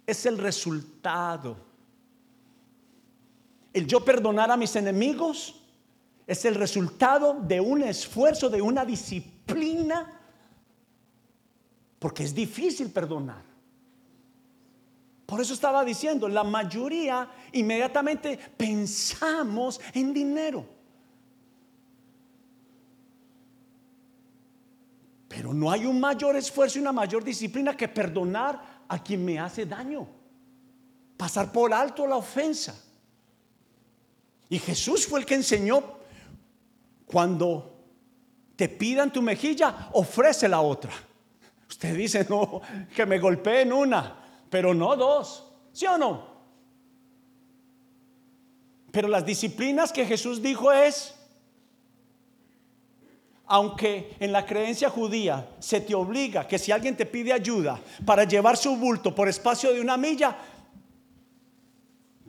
Es 0.07 0.25
el 0.27 0.39
resultado. 0.39 1.57
El 3.73 3.87
yo 3.87 4.05
perdonar 4.05 4.51
a 4.51 4.57
mis 4.57 4.75
enemigos 4.77 5.63
es 6.27 6.45
el 6.45 6.55
resultado 6.55 7.35
de 7.41 7.61
un 7.61 7.83
esfuerzo, 7.83 8.49
de 8.49 8.63
una 8.63 8.85
disciplina, 8.85 10.21
porque 11.99 12.25
es 12.25 12.35
difícil 12.35 12.91
perdonar. 12.91 13.43
Por 15.27 15.43
eso 15.43 15.53
estaba 15.53 15.85
diciendo, 15.85 16.27
la 16.27 16.43
mayoría 16.43 17.29
inmediatamente 17.53 18.39
pensamos 18.57 19.79
en 19.93 20.15
dinero. 20.15 20.78
Pero 25.39 25.55
no 25.55 25.71
hay 25.71 25.87
un 25.87 26.01
mayor 26.01 26.35
esfuerzo 26.35 26.79
y 26.79 26.83
una 26.83 26.91
mayor 26.91 27.23
disciplina 27.23 27.77
que 27.77 27.87
perdonar 27.87 28.61
a 28.89 29.01
quien 29.01 29.25
me 29.25 29.39
hace 29.39 29.67
daño. 29.67 30.05
Pasar 31.17 31.53
por 31.53 31.73
alto 31.73 32.09
la 32.09 32.17
ofensa. 32.17 32.75
Y 34.49 34.59
Jesús 34.59 35.07
fue 35.07 35.21
el 35.21 35.27
que 35.27 35.37
enseñó 35.37 35.81
cuando 37.07 37.85
te 38.57 38.69
pidan 38.69 39.13
tu 39.13 39.23
mejilla, 39.23 39.91
ofrece 39.93 40.49
la 40.49 40.61
otra. 40.61 40.91
Usted 41.69 41.97
dice, 41.97 42.27
no, 42.29 42.61
que 42.93 43.07
me 43.07 43.21
golpeen 43.21 43.73
una, 43.73 44.17
pero 44.51 44.75
no 44.75 44.97
dos. 44.97 45.53
¿Sí 45.73 45.87
o 45.87 45.97
no? 45.97 46.27
Pero 48.91 49.07
las 49.07 49.25
disciplinas 49.25 49.93
que 49.93 50.05
Jesús 50.05 50.43
dijo 50.43 50.73
es, 50.73 51.15
aunque 53.49 54.15
en 54.21 54.31
la 54.31 54.45
creencia 54.45 54.91
judía 54.91 55.49
se 55.59 55.81
te 55.81 55.95
obliga 55.95 56.47
que 56.47 56.59
si 56.59 56.71
alguien 56.71 56.97
te 56.97 57.07
pide 57.07 57.33
ayuda 57.33 57.81
para 58.05 58.25
llevar 58.25 58.59
su 58.59 58.77
bulto 58.77 59.15
por 59.15 59.27
espacio 59.27 59.73
de 59.73 59.81
una 59.81 59.97
milla, 59.97 60.37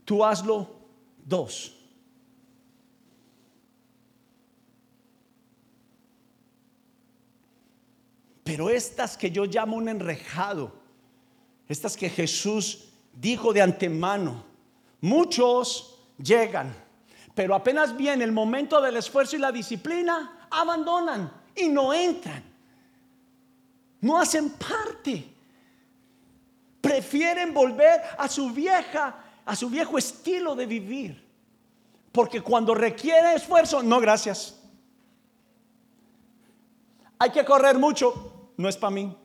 tú 0.05 0.23
hazlo 0.23 0.67
dos. 1.25 1.75
Pero 8.45 8.69
estas 8.69 9.17
que 9.17 9.29
yo 9.29 9.45
llamo 9.45 9.75
un 9.75 9.89
enrejado, 9.89 10.71
estas 11.67 11.97
que 11.97 12.09
Jesús 12.09 12.85
dijo 13.13 13.51
de 13.51 13.61
antemano, 13.61 14.45
muchos 15.01 15.99
llegan, 16.17 16.73
pero 17.35 17.53
apenas 17.53 17.95
viene 17.95 18.23
el 18.23 18.31
momento 18.31 18.81
del 18.81 18.95
esfuerzo 18.97 19.35
y 19.35 19.39
la 19.39 19.51
disciplina, 19.51 20.38
abandonan 20.51 21.31
y 21.55 21.69
no 21.69 21.93
entran. 21.93 22.43
No 24.01 24.17
hacen 24.17 24.51
parte. 24.51 25.33
Prefieren 26.81 27.53
volver 27.53 28.01
a 28.17 28.27
su 28.27 28.49
vieja, 28.51 29.15
a 29.45 29.55
su 29.55 29.69
viejo 29.69 29.97
estilo 29.97 30.55
de 30.55 30.65
vivir. 30.65 31.29
Porque 32.11 32.41
cuando 32.41 32.73
requiere 32.73 33.35
esfuerzo, 33.35 33.83
no 33.83 33.99
gracias. 33.99 34.55
Hay 37.19 37.31
que 37.31 37.43
correr 37.43 37.77
mucho, 37.77 38.51
no 38.55 38.69
es 38.69 38.77
para 38.77 38.91
mí. 38.91 39.15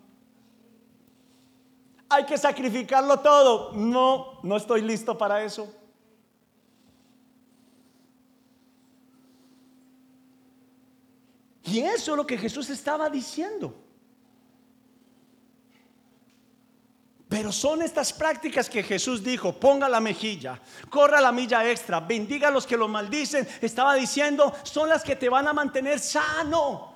Hay 2.09 2.27
que 2.27 2.37
sacrificarlo 2.37 3.21
todo. 3.21 3.73
No, 3.73 4.41
no 4.43 4.57
estoy 4.57 4.83
listo 4.83 5.17
para 5.17 5.45
eso. 5.45 5.73
Y 11.65 11.81
eso 11.81 12.13
es 12.13 12.17
lo 12.17 12.27
que 12.27 12.37
Jesús 12.37 12.69
estaba 12.71 13.09
diciendo. 13.09 13.75
Pero 17.29 17.51
son 17.51 17.83
estas 17.83 18.13
prácticas 18.13 18.71
que 18.71 18.83
Jesús 18.83 19.25
dijo, 19.25 19.59
ponga 19.59 19.89
la 19.89 19.99
mejilla, 19.99 20.61
corra 20.89 21.21
la 21.21 21.33
milla 21.33 21.69
extra, 21.69 21.99
bendiga 22.01 22.49
a 22.49 22.51
los 22.51 22.67
que 22.67 22.77
lo 22.77 22.87
maldicen. 22.87 23.49
Estaba 23.61 23.95
diciendo, 23.95 24.55
son 24.63 24.89
las 24.89 25.03
que 25.03 25.17
te 25.17 25.29
van 25.29 25.49
a 25.49 25.53
mantener 25.53 25.99
sano, 25.99 26.95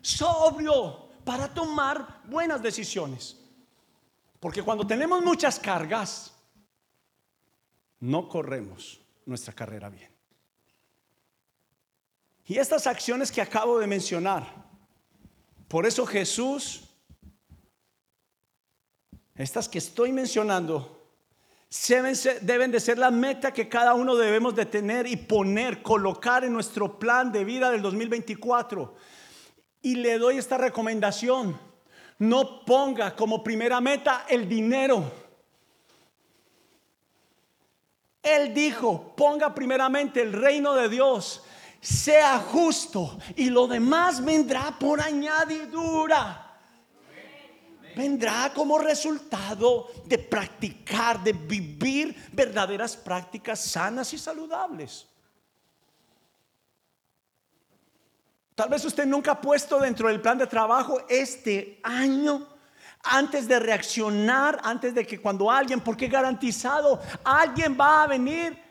sobrio, 0.00 1.08
para 1.24 1.52
tomar 1.52 2.22
buenas 2.26 2.62
decisiones. 2.62 3.36
Porque 4.38 4.62
cuando 4.62 4.86
tenemos 4.86 5.22
muchas 5.22 5.58
cargas, 5.58 6.32
no 8.00 8.28
corremos 8.28 9.00
nuestra 9.26 9.52
carrera 9.52 9.88
bien. 9.88 10.17
Y 12.48 12.58
estas 12.58 12.86
acciones 12.86 13.30
que 13.30 13.42
acabo 13.42 13.78
de 13.78 13.86
mencionar, 13.86 14.46
por 15.68 15.84
eso 15.84 16.06
Jesús, 16.06 16.82
estas 19.34 19.68
que 19.68 19.76
estoy 19.76 20.12
mencionando, 20.12 20.98
deben 22.40 22.72
de 22.72 22.80
ser 22.80 22.96
la 22.96 23.10
meta 23.10 23.52
que 23.52 23.68
cada 23.68 23.92
uno 23.92 24.16
debemos 24.16 24.56
de 24.56 24.64
tener 24.64 25.06
y 25.06 25.16
poner, 25.16 25.82
colocar 25.82 26.42
en 26.42 26.54
nuestro 26.54 26.98
plan 26.98 27.30
de 27.30 27.44
vida 27.44 27.70
del 27.70 27.82
2024. 27.82 28.94
Y 29.82 29.96
le 29.96 30.16
doy 30.16 30.38
esta 30.38 30.56
recomendación. 30.56 31.60
No 32.18 32.64
ponga 32.64 33.14
como 33.14 33.44
primera 33.44 33.78
meta 33.82 34.24
el 34.26 34.48
dinero. 34.48 35.12
Él 38.22 38.54
dijo, 38.54 39.14
ponga 39.14 39.54
primeramente 39.54 40.22
el 40.22 40.32
reino 40.32 40.74
de 40.74 40.88
Dios, 40.88 41.44
sea 41.80 42.38
justo 42.38 43.18
y 43.36 43.50
lo 43.50 43.66
demás 43.66 44.24
vendrá 44.24 44.76
por 44.78 45.00
añadidura. 45.00 46.44
Vendrá 47.96 48.52
como 48.54 48.78
resultado 48.78 49.88
de 50.04 50.18
practicar, 50.18 51.22
de 51.22 51.32
vivir 51.32 52.14
verdaderas 52.32 52.96
prácticas 52.96 53.60
sanas 53.60 54.12
y 54.12 54.18
saludables. 54.18 55.06
Tal 58.54 58.68
vez 58.68 58.84
usted 58.84 59.06
nunca 59.06 59.32
ha 59.32 59.40
puesto 59.40 59.80
dentro 59.80 60.08
del 60.08 60.20
plan 60.20 60.38
de 60.38 60.46
trabajo 60.46 61.00
este 61.08 61.80
año 61.82 62.46
antes 63.04 63.46
de 63.46 63.58
reaccionar, 63.58 64.60
antes 64.62 64.94
de 64.94 65.06
que 65.06 65.20
cuando 65.20 65.50
alguien, 65.50 65.80
porque 65.80 66.08
garantizado, 66.08 67.00
alguien 67.24 67.76
va 67.78 68.02
a 68.02 68.06
venir 68.08 68.67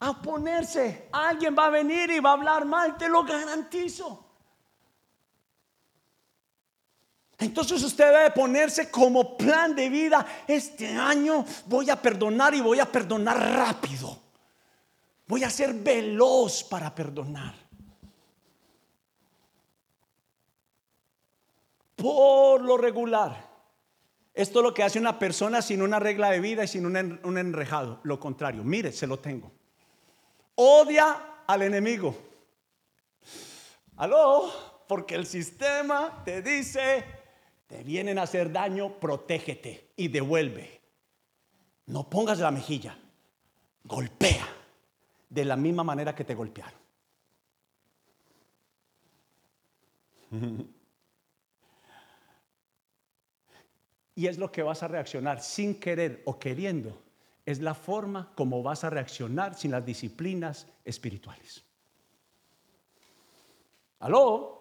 a 0.00 0.10
oponerse, 0.10 1.08
alguien 1.12 1.54
va 1.56 1.66
a 1.66 1.70
venir 1.70 2.10
y 2.10 2.20
va 2.20 2.30
a 2.30 2.32
hablar 2.34 2.64
mal, 2.64 2.96
te 2.96 3.08
lo 3.08 3.22
garantizo. 3.22 4.26
Entonces 7.38 7.82
usted 7.82 8.12
debe 8.12 8.30
ponerse 8.32 8.90
como 8.90 9.36
plan 9.36 9.74
de 9.74 9.88
vida, 9.88 10.26
este 10.46 10.88
año 10.88 11.44
voy 11.66 11.88
a 11.88 11.96
perdonar 11.96 12.54
y 12.54 12.60
voy 12.60 12.80
a 12.80 12.86
perdonar 12.90 13.38
rápido. 13.38 14.18
Voy 15.26 15.44
a 15.44 15.50
ser 15.50 15.72
veloz 15.74 16.64
para 16.64 16.94
perdonar. 16.94 17.54
Por 21.94 22.62
lo 22.62 22.76
regular, 22.76 23.48
esto 24.34 24.58
es 24.58 24.62
lo 24.62 24.74
que 24.74 24.82
hace 24.82 24.98
una 24.98 25.18
persona 25.18 25.62
sin 25.62 25.82
una 25.82 25.98
regla 25.98 26.30
de 26.30 26.40
vida 26.40 26.64
y 26.64 26.68
sin 26.68 26.84
un, 26.84 27.38
enrejado. 27.38 28.00
Lo 28.02 28.18
contrario, 28.18 28.64
mire, 28.64 28.90
se 28.90 29.06
lo 29.06 29.18
tengo. 29.18 29.59
Odia 30.62 31.44
al 31.46 31.62
enemigo. 31.62 32.14
Aló, 33.96 34.52
porque 34.86 35.14
el 35.14 35.24
sistema 35.24 36.22
te 36.22 36.42
dice, 36.42 37.02
te 37.66 37.82
vienen 37.82 38.18
a 38.18 38.24
hacer 38.24 38.52
daño, 38.52 39.00
protégete 39.00 39.92
y 39.96 40.08
devuelve. 40.08 40.82
No 41.86 42.10
pongas 42.10 42.40
la 42.40 42.50
mejilla, 42.50 42.94
golpea 43.84 44.46
de 45.30 45.46
la 45.46 45.56
misma 45.56 45.82
manera 45.82 46.14
que 46.14 46.24
te 46.24 46.34
golpearon. 46.34 46.78
y 54.14 54.26
es 54.26 54.36
lo 54.36 54.52
que 54.52 54.62
vas 54.62 54.82
a 54.82 54.88
reaccionar 54.88 55.40
sin 55.40 55.80
querer 55.80 56.20
o 56.26 56.38
queriendo. 56.38 57.09
Es 57.44 57.60
la 57.60 57.74
forma 57.74 58.32
como 58.34 58.62
vas 58.62 58.84
a 58.84 58.90
reaccionar 58.90 59.54
sin 59.54 59.70
las 59.70 59.84
disciplinas 59.84 60.66
espirituales. 60.84 61.64
¿Aló? 64.00 64.60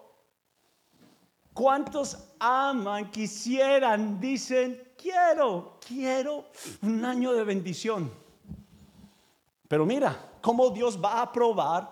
¿Cuántos 1.54 2.18
aman, 2.40 3.12
quisieran, 3.12 4.20
dicen, 4.20 4.94
quiero, 4.98 5.80
quiero 5.86 6.46
un 6.82 7.04
año 7.04 7.34
de 7.34 7.44
bendición? 7.44 8.12
Pero 9.68 9.86
mira, 9.86 10.32
cómo 10.42 10.70
Dios 10.70 11.00
va 11.04 11.14
a 11.14 11.22
aprobar, 11.24 11.90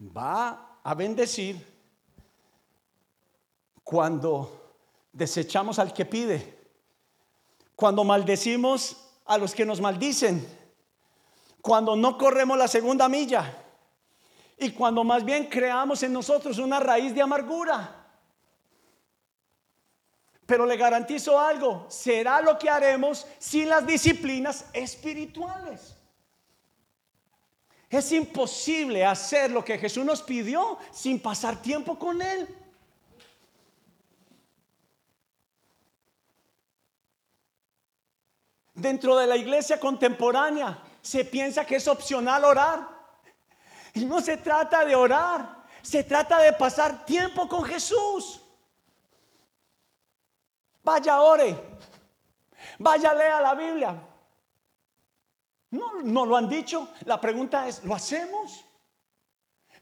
va 0.00 0.80
a 0.82 0.94
bendecir 0.94 1.64
cuando 3.82 4.74
desechamos 5.12 5.78
al 5.78 5.92
que 5.92 6.04
pide. 6.04 6.58
Cuando 7.76 8.04
maldecimos 8.04 9.03
a 9.24 9.38
los 9.38 9.54
que 9.54 9.64
nos 9.64 9.80
maldicen. 9.80 10.46
Cuando 11.60 11.96
no 11.96 12.18
corremos 12.18 12.58
la 12.58 12.68
segunda 12.68 13.08
milla. 13.08 13.56
Y 14.58 14.70
cuando 14.70 15.02
más 15.02 15.24
bien 15.24 15.46
creamos 15.46 16.02
en 16.02 16.12
nosotros 16.12 16.58
una 16.58 16.80
raíz 16.80 17.14
de 17.14 17.22
amargura. 17.22 18.04
Pero 20.46 20.66
le 20.66 20.76
garantizo 20.76 21.40
algo, 21.40 21.86
será 21.88 22.42
lo 22.42 22.58
que 22.58 22.68
haremos 22.68 23.26
sin 23.38 23.68
las 23.68 23.86
disciplinas 23.86 24.66
espirituales. 24.74 25.96
Es 27.88 28.12
imposible 28.12 29.04
hacer 29.04 29.50
lo 29.50 29.64
que 29.64 29.78
Jesús 29.78 30.04
nos 30.04 30.22
pidió 30.22 30.78
sin 30.90 31.20
pasar 31.20 31.62
tiempo 31.62 31.98
con 31.98 32.20
Él. 32.20 32.48
Dentro 38.74 39.16
de 39.16 39.26
la 39.26 39.36
iglesia 39.36 39.78
contemporánea 39.78 40.82
se 41.00 41.24
piensa 41.24 41.64
que 41.64 41.76
es 41.76 41.86
opcional 41.86 42.44
orar. 42.44 42.88
Y 43.94 44.04
no 44.04 44.20
se 44.20 44.36
trata 44.36 44.84
de 44.84 44.96
orar, 44.96 45.64
se 45.80 46.02
trata 46.02 46.38
de 46.40 46.52
pasar 46.52 47.04
tiempo 47.04 47.48
con 47.48 47.62
Jesús. 47.64 48.40
Vaya, 50.82 51.20
ore. 51.20 51.56
Vaya, 52.78 53.14
lea 53.14 53.40
la 53.40 53.54
Biblia. 53.54 53.96
No, 55.70 56.02
no 56.02 56.26
lo 56.26 56.36
han 56.36 56.48
dicho. 56.48 56.88
La 57.04 57.20
pregunta 57.20 57.68
es, 57.68 57.84
¿lo 57.84 57.94
hacemos? 57.94 58.64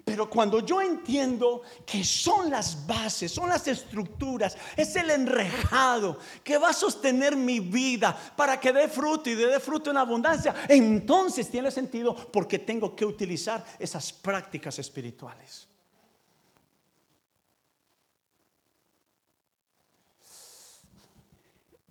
Pero 0.05 0.29
cuando 0.29 0.61
yo 0.61 0.83
entiendo 0.83 1.63
que 1.87 2.03
son 2.03 2.51
las 2.51 2.87
bases, 2.87 3.31
son 3.31 3.49
las 3.49 3.69
estructuras, 3.69 4.57
es 4.77 4.97
el 4.97 5.11
enrejado 5.11 6.19
que 6.43 6.59
va 6.59 6.71
a 6.71 6.73
sostener 6.73 7.37
mi 7.37 7.61
vida 7.61 8.17
para 8.37 8.59
que 8.59 8.73
dé 8.73 8.89
fruto 8.89 9.31
y 9.31 9.35
dé 9.35 9.61
fruto 9.61 9.91
en 9.91 9.97
abundancia, 9.97 10.55
entonces 10.69 11.49
tiene 11.49 11.71
sentido 11.71 12.15
porque 12.33 12.59
tengo 12.59 12.97
que 12.97 13.05
utilizar 13.05 13.65
esas 13.79 14.13
prácticas 14.13 14.77
espirituales. 14.79 15.69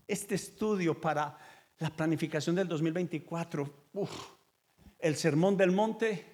Este 0.06 0.36
estudio 0.36 1.00
para 1.00 1.38
la 1.80 1.90
planificación 1.90 2.58
del 2.58 2.68
2024, 2.68 3.74
uf, 3.94 4.12
el 5.00 5.16
Sermón 5.16 5.56
del 5.56 5.72
Monte 5.72 6.31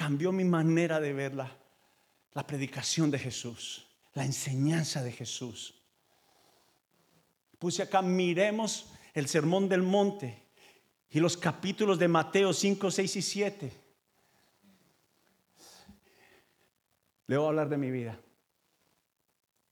cambió 0.00 0.32
mi 0.32 0.44
manera 0.44 0.98
de 0.98 1.12
verla, 1.12 1.54
la 2.32 2.46
predicación 2.46 3.10
de 3.10 3.18
Jesús, 3.18 3.86
la 4.14 4.24
enseñanza 4.24 5.02
de 5.02 5.12
Jesús. 5.12 5.74
Puse 7.58 7.82
acá, 7.82 8.00
miremos 8.00 8.86
el 9.12 9.28
sermón 9.28 9.68
del 9.68 9.82
monte 9.82 10.42
y 11.10 11.20
los 11.20 11.36
capítulos 11.36 11.98
de 11.98 12.08
Mateo 12.08 12.54
5, 12.54 12.90
6 12.90 13.16
y 13.16 13.20
7. 13.20 13.72
Le 17.26 17.36
voy 17.36 17.44
a 17.44 17.48
hablar 17.50 17.68
de 17.68 17.76
mi 17.76 17.90
vida. 17.90 18.18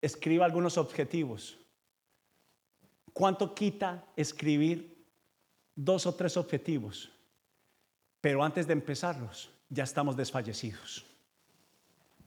Escriba 0.02 0.44
algunos 0.44 0.76
objetivos. 0.76 1.56
¿Cuánto 3.14 3.54
quita 3.54 4.04
escribir 4.14 5.06
dos 5.74 6.04
o 6.04 6.14
tres 6.14 6.36
objetivos? 6.36 7.10
Pero 8.20 8.44
antes 8.44 8.66
de 8.66 8.74
empezarlos, 8.74 9.52
ya 9.68 9.84
estamos 9.84 10.16
desfallecidos. 10.16 11.04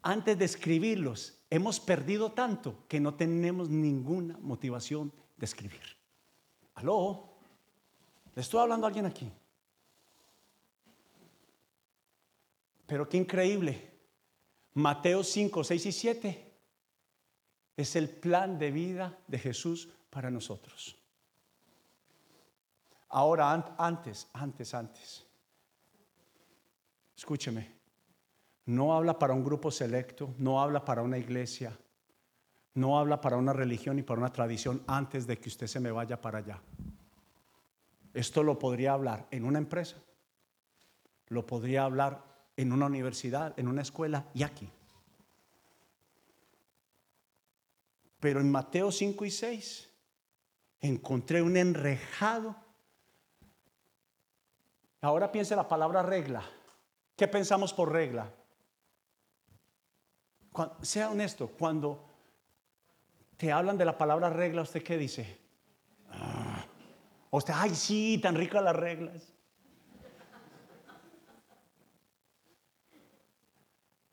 Antes 0.01 0.37
de 0.37 0.45
escribirlos, 0.45 1.37
hemos 1.49 1.79
perdido 1.79 2.31
tanto 2.31 2.87
que 2.87 2.99
no 2.99 3.13
tenemos 3.13 3.69
ninguna 3.69 4.37
motivación 4.39 5.11
de 5.37 5.45
escribir. 5.45 5.81
Aló, 6.75 7.31
le 8.33 8.41
estoy 8.41 8.61
hablando 8.61 8.85
a 8.85 8.89
alguien 8.89 9.05
aquí. 9.05 9.31
Pero 12.87 13.07
qué 13.07 13.17
increíble. 13.17 13.91
Mateo 14.73 15.23
5, 15.23 15.63
6 15.63 15.85
y 15.85 15.91
7 15.91 16.53
es 17.77 17.95
el 17.95 18.09
plan 18.09 18.57
de 18.57 18.71
vida 18.71 19.17
de 19.27 19.39
Jesús 19.39 19.89
para 20.09 20.31
nosotros. 20.31 20.97
Ahora, 23.09 23.51
antes, 23.77 24.27
antes, 24.33 24.73
antes. 24.73 25.25
Escúcheme, 27.21 27.71
no 28.65 28.95
habla 28.95 29.19
para 29.19 29.35
un 29.35 29.43
grupo 29.43 29.69
selecto, 29.69 30.33
no 30.39 30.59
habla 30.59 30.83
para 30.83 31.03
una 31.03 31.19
iglesia, 31.19 31.77
no 32.73 32.97
habla 32.97 33.21
para 33.21 33.37
una 33.37 33.53
religión 33.53 33.99
y 33.99 34.01
para 34.01 34.21
una 34.21 34.33
tradición 34.33 34.83
antes 34.87 35.27
de 35.27 35.37
que 35.37 35.49
usted 35.49 35.67
se 35.67 35.79
me 35.79 35.91
vaya 35.91 36.19
para 36.19 36.39
allá. 36.39 36.59
Esto 38.11 38.41
lo 38.41 38.57
podría 38.57 38.93
hablar 38.93 39.27
en 39.29 39.45
una 39.45 39.59
empresa, 39.59 39.97
lo 41.27 41.45
podría 41.45 41.83
hablar 41.83 42.25
en 42.57 42.73
una 42.73 42.87
universidad, 42.87 43.53
en 43.55 43.67
una 43.67 43.83
escuela 43.83 44.25
y 44.33 44.41
aquí. 44.41 44.67
Pero 48.19 48.39
en 48.39 48.49
Mateo 48.49 48.91
5 48.91 49.25
y 49.25 49.29
6 49.29 49.89
encontré 50.79 51.43
un 51.43 51.55
enrejado. 51.55 52.55
Ahora 55.01 55.31
piense 55.31 55.55
la 55.55 55.67
palabra 55.67 56.01
regla. 56.01 56.43
¿Qué 57.21 57.27
pensamos 57.27 57.71
por 57.71 57.91
regla? 57.91 58.33
sea 60.81 61.11
honesto, 61.11 61.49
cuando 61.49 62.03
te 63.37 63.51
hablan 63.51 63.77
de 63.77 63.85
la 63.85 63.95
palabra 63.95 64.31
regla, 64.31 64.63
¿usted 64.63 64.81
qué 64.81 64.97
dice? 64.97 65.39
Ah. 66.09 66.65
Usted, 67.29 67.53
ay, 67.55 67.75
sí, 67.75 68.17
tan 68.19 68.33
ricas 68.33 68.63
las 68.63 68.75
reglas. 68.75 69.31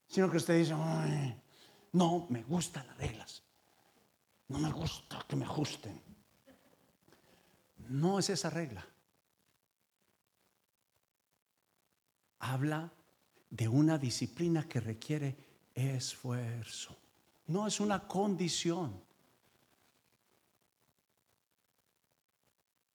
Sino 0.07 0.31
que 0.31 0.37
usted 0.37 0.59
dice, 0.59 0.75
no, 1.93 2.27
me 2.29 2.43
gustan 2.43 2.87
las 2.89 2.99
reglas. 2.99 3.43
No 4.49 4.59
me 4.59 4.71
gusta 4.71 5.25
que 5.27 5.35
me 5.35 5.47
ajusten. 5.47 5.99
No 7.89 8.19
es 8.19 8.29
esa 8.29 8.51
regla. 8.51 8.87
Habla 12.41 12.93
de 13.51 13.69
una 13.69 13.99
disciplina 13.99 14.69
que 14.69 14.81
requiere 14.81 15.37
esfuerzo. 15.75 16.97
No 17.47 17.67
es 17.67 17.81
una 17.81 18.07
condición. 18.07 19.01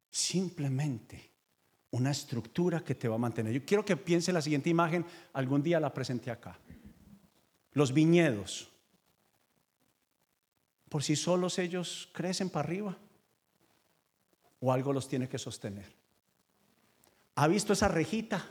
Simplemente 0.09 1.31
una 1.91 2.11
estructura 2.11 2.83
que 2.83 2.95
te 2.95 3.07
va 3.07 3.15
a 3.15 3.19
mantener. 3.19 3.53
Yo 3.53 3.65
quiero 3.65 3.85
que 3.85 3.97
piense 3.97 4.33
la 4.33 4.41
siguiente 4.41 4.69
imagen, 4.69 5.05
algún 5.33 5.61
día 5.61 5.79
la 5.79 5.93
presenté 5.93 6.31
acá. 6.31 6.59
Los 7.71 7.93
viñedos 7.93 8.69
por 10.89 11.01
sí 11.01 11.15
solos 11.15 11.57
ellos 11.57 12.07
crecen 12.13 12.51
para 12.51 12.67
arriba 12.67 12.95
o 14.59 14.71
algo 14.71 14.93
los 14.93 15.07
tiene 15.07 15.27
que 15.27 15.39
sostener. 15.39 15.91
¿Ha 17.33 17.47
visto 17.47 17.73
esa 17.73 17.87
rejita 17.87 18.47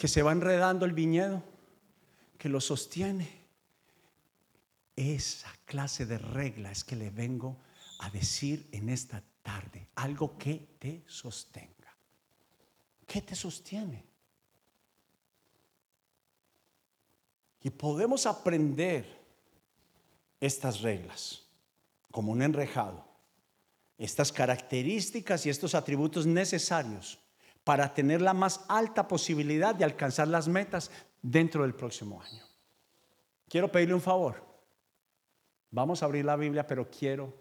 que 0.00 0.08
se 0.08 0.22
va 0.22 0.32
enredando 0.32 0.86
el 0.86 0.94
viñedo, 0.94 1.42
que 2.38 2.48
lo 2.48 2.58
sostiene? 2.62 3.28
Esa 4.96 5.52
clase 5.66 6.06
de 6.06 6.16
regla 6.16 6.72
es 6.72 6.84
que 6.84 6.96
le 6.96 7.10
vengo 7.10 7.58
a 7.98 8.08
decir 8.08 8.66
en 8.72 8.88
esta 8.88 9.22
tarde, 9.42 9.88
algo 9.96 10.38
que 10.38 10.68
te 10.78 11.04
sostenga. 11.06 11.94
¿Qué 13.06 13.20
te 13.20 13.34
sostiene? 13.34 14.02
Y 17.60 17.68
podemos 17.68 18.24
aprender 18.24 19.04
estas 20.40 20.80
reglas, 20.80 21.42
como 22.10 22.32
un 22.32 22.40
enrejado, 22.40 23.06
estas 23.98 24.32
características 24.32 25.44
y 25.44 25.50
estos 25.50 25.74
atributos 25.74 26.24
necesarios 26.24 27.19
para 27.64 27.92
tener 27.94 28.20
la 28.20 28.34
más 28.34 28.64
alta 28.68 29.06
posibilidad 29.06 29.74
de 29.74 29.84
alcanzar 29.84 30.28
las 30.28 30.48
metas 30.48 30.90
dentro 31.22 31.62
del 31.62 31.74
próximo 31.74 32.20
año. 32.22 32.42
Quiero 33.48 33.70
pedirle 33.70 33.94
un 33.94 34.00
favor. 34.00 34.44
Vamos 35.70 36.02
a 36.02 36.06
abrir 36.06 36.24
la 36.24 36.36
Biblia, 36.36 36.66
pero 36.66 36.88
quiero... 36.90 37.34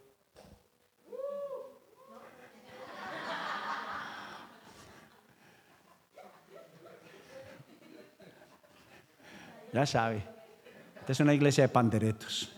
Ya 9.71 9.85
sabe. 9.85 10.23
Esta 10.99 11.11
es 11.11 11.19
una 11.19 11.33
iglesia 11.33 11.63
de 11.63 11.69
panderetos. 11.69 12.51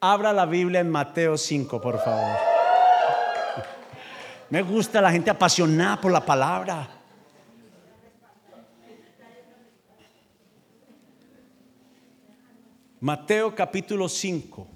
Abra 0.00 0.32
la 0.32 0.46
Biblia 0.46 0.80
en 0.80 0.90
Mateo 0.90 1.38
5, 1.38 1.80
por 1.80 1.98
favor. 1.98 2.53
Me 4.54 4.62
gusta 4.62 5.00
la 5.00 5.10
gente 5.10 5.30
apasionada 5.30 6.00
por 6.00 6.12
la 6.12 6.24
palabra. 6.24 6.88
Mateo 13.00 13.52
capítulo 13.52 14.08
5. 14.08 14.68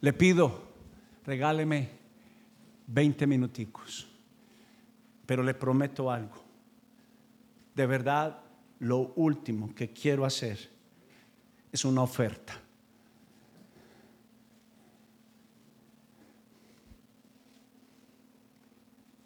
Le 0.00 0.12
pido, 0.14 0.62
regáleme 1.26 1.90
20 2.86 3.26
minuticos, 3.26 4.06
pero 5.26 5.42
le 5.42 5.52
prometo 5.52 6.10
algo 6.10 6.42
de 7.74 7.86
verdad 7.86 8.38
lo 8.78 9.12
último 9.16 9.74
que 9.74 9.92
quiero 9.92 10.24
hacer 10.24 10.70
es 11.70 11.84
una 11.84 12.00
oferta. 12.00 12.63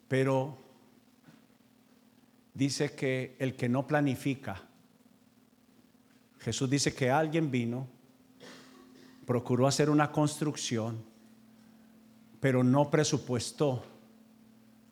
Pero 0.09 0.59
dice 2.55 2.95
que 2.95 3.37
el 3.39 3.55
que 3.55 3.69
no 3.69 3.87
planifica, 3.87 4.63
Jesús 6.41 6.69
dice 6.69 6.95
que 6.95 7.11
alguien 7.11 7.51
vino, 7.51 7.87
procuró 9.27 9.67
hacer 9.67 9.91
una 9.91 10.11
construcción, 10.11 11.05
pero 12.41 12.65
no 12.65 12.91
presupuestó. 12.91 13.85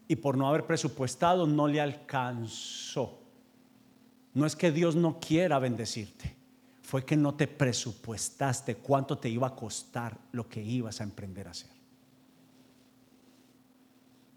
Y 0.09 0.17
por 0.17 0.37
no 0.37 0.47
haber 0.47 0.67
presupuestado 0.67 1.47
no 1.47 1.67
le 1.67 1.81
alcanzó. 1.81 3.19
No 4.35 4.45
es 4.45 4.55
que 4.55 4.71
Dios 4.71 4.95
no 4.95 5.19
quiera 5.19 5.59
bendecirte, 5.59 6.37
fue 6.83 7.05
que 7.05 7.17
no 7.17 7.35
te 7.35 7.49
presupuestaste 7.49 8.77
cuánto 8.77 9.17
te 9.19 9.31
iba 9.31 9.47
a 9.47 9.57
costar 9.57 10.19
lo 10.33 10.47
que 10.49 10.63
ibas 10.63 11.01
a 11.01 11.05
emprender 11.05 11.49
a 11.49 11.53
hacer. 11.53 11.76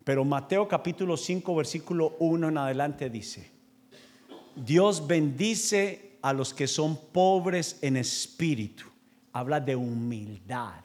Pero 0.10 0.26
Mateo 0.26 0.67
capítulo 0.67 1.15
5, 1.15 1.56
versículo 1.56 2.15
1 2.17 2.48
en 2.48 2.58
adelante 2.58 3.12
dice, 3.12 3.52
Dios 4.56 5.06
bendice 5.06 6.17
a 6.24 6.34
los 6.34 6.52
que 6.52 6.65
son 6.65 6.98
pobres 7.12 7.78
en 7.84 7.95
espíritu. 7.95 8.86
Habla 9.34 9.60
de 9.60 9.76
humildad. 9.76 10.82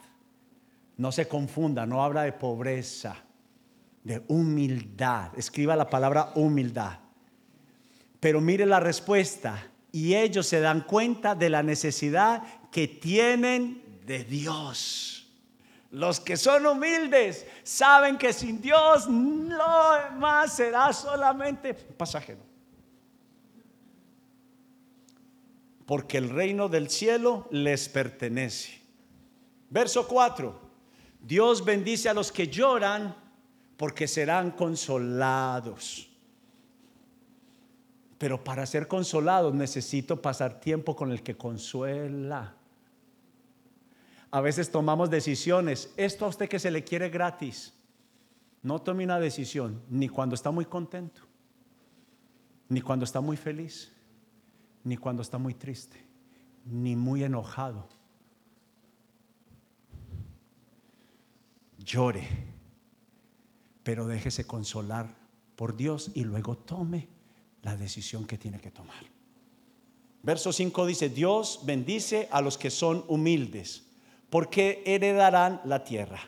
No 0.98 1.10
se 1.10 1.26
confunda, 1.26 1.87
no 1.87 2.04
habla 2.04 2.24
de 2.24 2.32
pobreza, 2.32 3.16
de 4.02 4.22
humildad. 4.28 5.30
Escriba 5.38 5.74
la 5.74 5.88
palabra 5.88 6.32
humildad. 6.34 6.98
Pero 8.20 8.42
mire 8.42 8.66
la 8.66 8.80
respuesta. 8.80 9.70
y 9.90 10.16
ellos 10.16 10.46
se 10.46 10.60
dan 10.60 10.82
cuenta 10.82 11.34
de 11.34 11.48
la 11.48 11.62
necesidad 11.62 12.42
que 12.70 12.88
tienen 12.88 14.00
de 14.04 14.22
Dios. 14.22 15.23
Los 15.94 16.18
que 16.18 16.37
son 16.37 16.66
humildes 16.66 17.46
saben 17.62 18.18
que 18.18 18.33
sin 18.33 18.61
Dios 18.61 19.07
lo 19.07 19.92
demás 20.11 20.52
será 20.52 20.92
solamente 20.92 21.72
pasajero. 21.72 22.40
Porque 25.87 26.18
el 26.18 26.30
reino 26.30 26.68
del 26.68 26.90
cielo 26.90 27.46
les 27.52 27.88
pertenece. 27.88 28.83
Verso 29.70 30.09
4. 30.09 30.61
Dios 31.20 31.64
bendice 31.64 32.09
a 32.09 32.14
los 32.14 32.33
que 32.33 32.48
lloran 32.48 33.14
porque 33.76 34.09
serán 34.09 34.50
consolados. 34.50 36.11
Pero 38.18 38.42
para 38.42 38.66
ser 38.66 38.88
consolados 38.88 39.54
necesito 39.54 40.20
pasar 40.20 40.59
tiempo 40.59 40.96
con 40.96 41.12
el 41.12 41.22
que 41.22 41.37
consuela. 41.37 42.57
A 44.35 44.40
veces 44.40 44.68
tomamos 44.68 45.11
decisiones. 45.11 45.94
Esto 45.97 46.25
a 46.25 46.29
usted 46.29 46.49
que 46.49 46.59
se 46.59 46.73
le 46.73 46.83
quiere 46.83 47.09
gratis. 47.09 47.73
No 48.62 48.83
tome 48.83 49.05
una 49.05 49.20
decisión 49.20 49.81
ni 49.88 50.09
cuando 50.09 50.35
está 50.35 50.51
muy 50.51 50.64
contento, 50.64 51.20
ni 52.68 52.81
cuando 52.81 53.05
está 53.05 53.20
muy 53.20 53.37
feliz, 53.37 53.92
ni 54.83 54.97
cuando 54.97 55.23
está 55.23 55.38
muy 55.38 55.55
triste, 55.55 56.05
ni 56.64 56.97
muy 56.97 57.23
enojado. 57.23 57.87
Llore, 61.79 62.27
pero 63.85 64.09
déjese 64.09 64.49
consolar 64.49 65.14
por 65.55 65.77
Dios 65.77 66.11
y 66.12 66.25
luego 66.25 66.57
tome 66.57 67.07
la 67.62 67.77
decisión 67.77 68.27
que 68.27 68.37
tiene 68.37 68.59
que 68.59 68.73
tomar. 68.73 69.05
Verso 70.25 70.53
5 70.53 70.87
dice, 70.87 71.09
Dios 71.09 71.61
bendice 71.62 72.29
a 72.33 72.40
los 72.40 72.59
que 72.59 72.70
son 72.70 73.05
humildes, 73.07 73.84
porque 74.35 74.83
heredarán 74.85 75.61
la 75.64 75.85
tierra. 75.85 76.18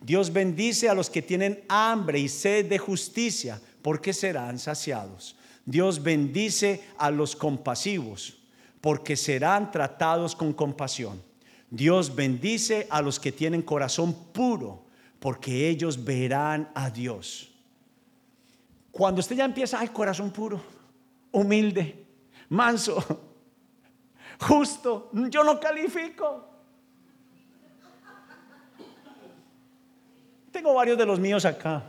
Dios 0.00 0.32
bendice 0.32 0.88
a 0.88 0.94
los 0.94 1.08
que 1.08 1.22
tienen 1.22 1.62
hambre 1.68 2.18
y 2.18 2.28
sed 2.28 2.68
de 2.68 2.78
justicia, 2.78 3.60
porque 3.80 4.12
serán 4.12 4.58
saciados. 4.58 5.36
Dios 5.64 6.02
bendice 6.02 6.82
a 6.98 7.12
los 7.12 7.36
compasivos, 7.36 8.38
porque 8.80 9.14
serán 9.14 9.70
tratados 9.70 10.34
con 10.34 10.52
compasión. 10.52 11.22
Dios 11.70 12.16
bendice 12.16 12.88
a 12.90 13.00
los 13.00 13.20
que 13.20 13.30
tienen 13.30 13.62
corazón 13.62 14.12
puro, 14.32 14.86
porque 15.20 15.68
ellos 15.68 16.04
verán 16.04 16.68
a 16.74 16.90
Dios. 16.90 17.52
Cuando 18.90 19.20
usted 19.20 19.36
ya 19.36 19.44
empieza, 19.44 19.78
ay, 19.78 19.90
corazón 19.90 20.32
puro, 20.32 20.60
humilde, 21.30 22.04
manso, 22.48 22.98
justo, 24.40 25.08
yo 25.30 25.44
no 25.44 25.60
califico. 25.60 26.50
Tengo 30.54 30.72
varios 30.72 30.96
de 30.96 31.04
los 31.04 31.18
míos 31.18 31.44
acá. 31.44 31.82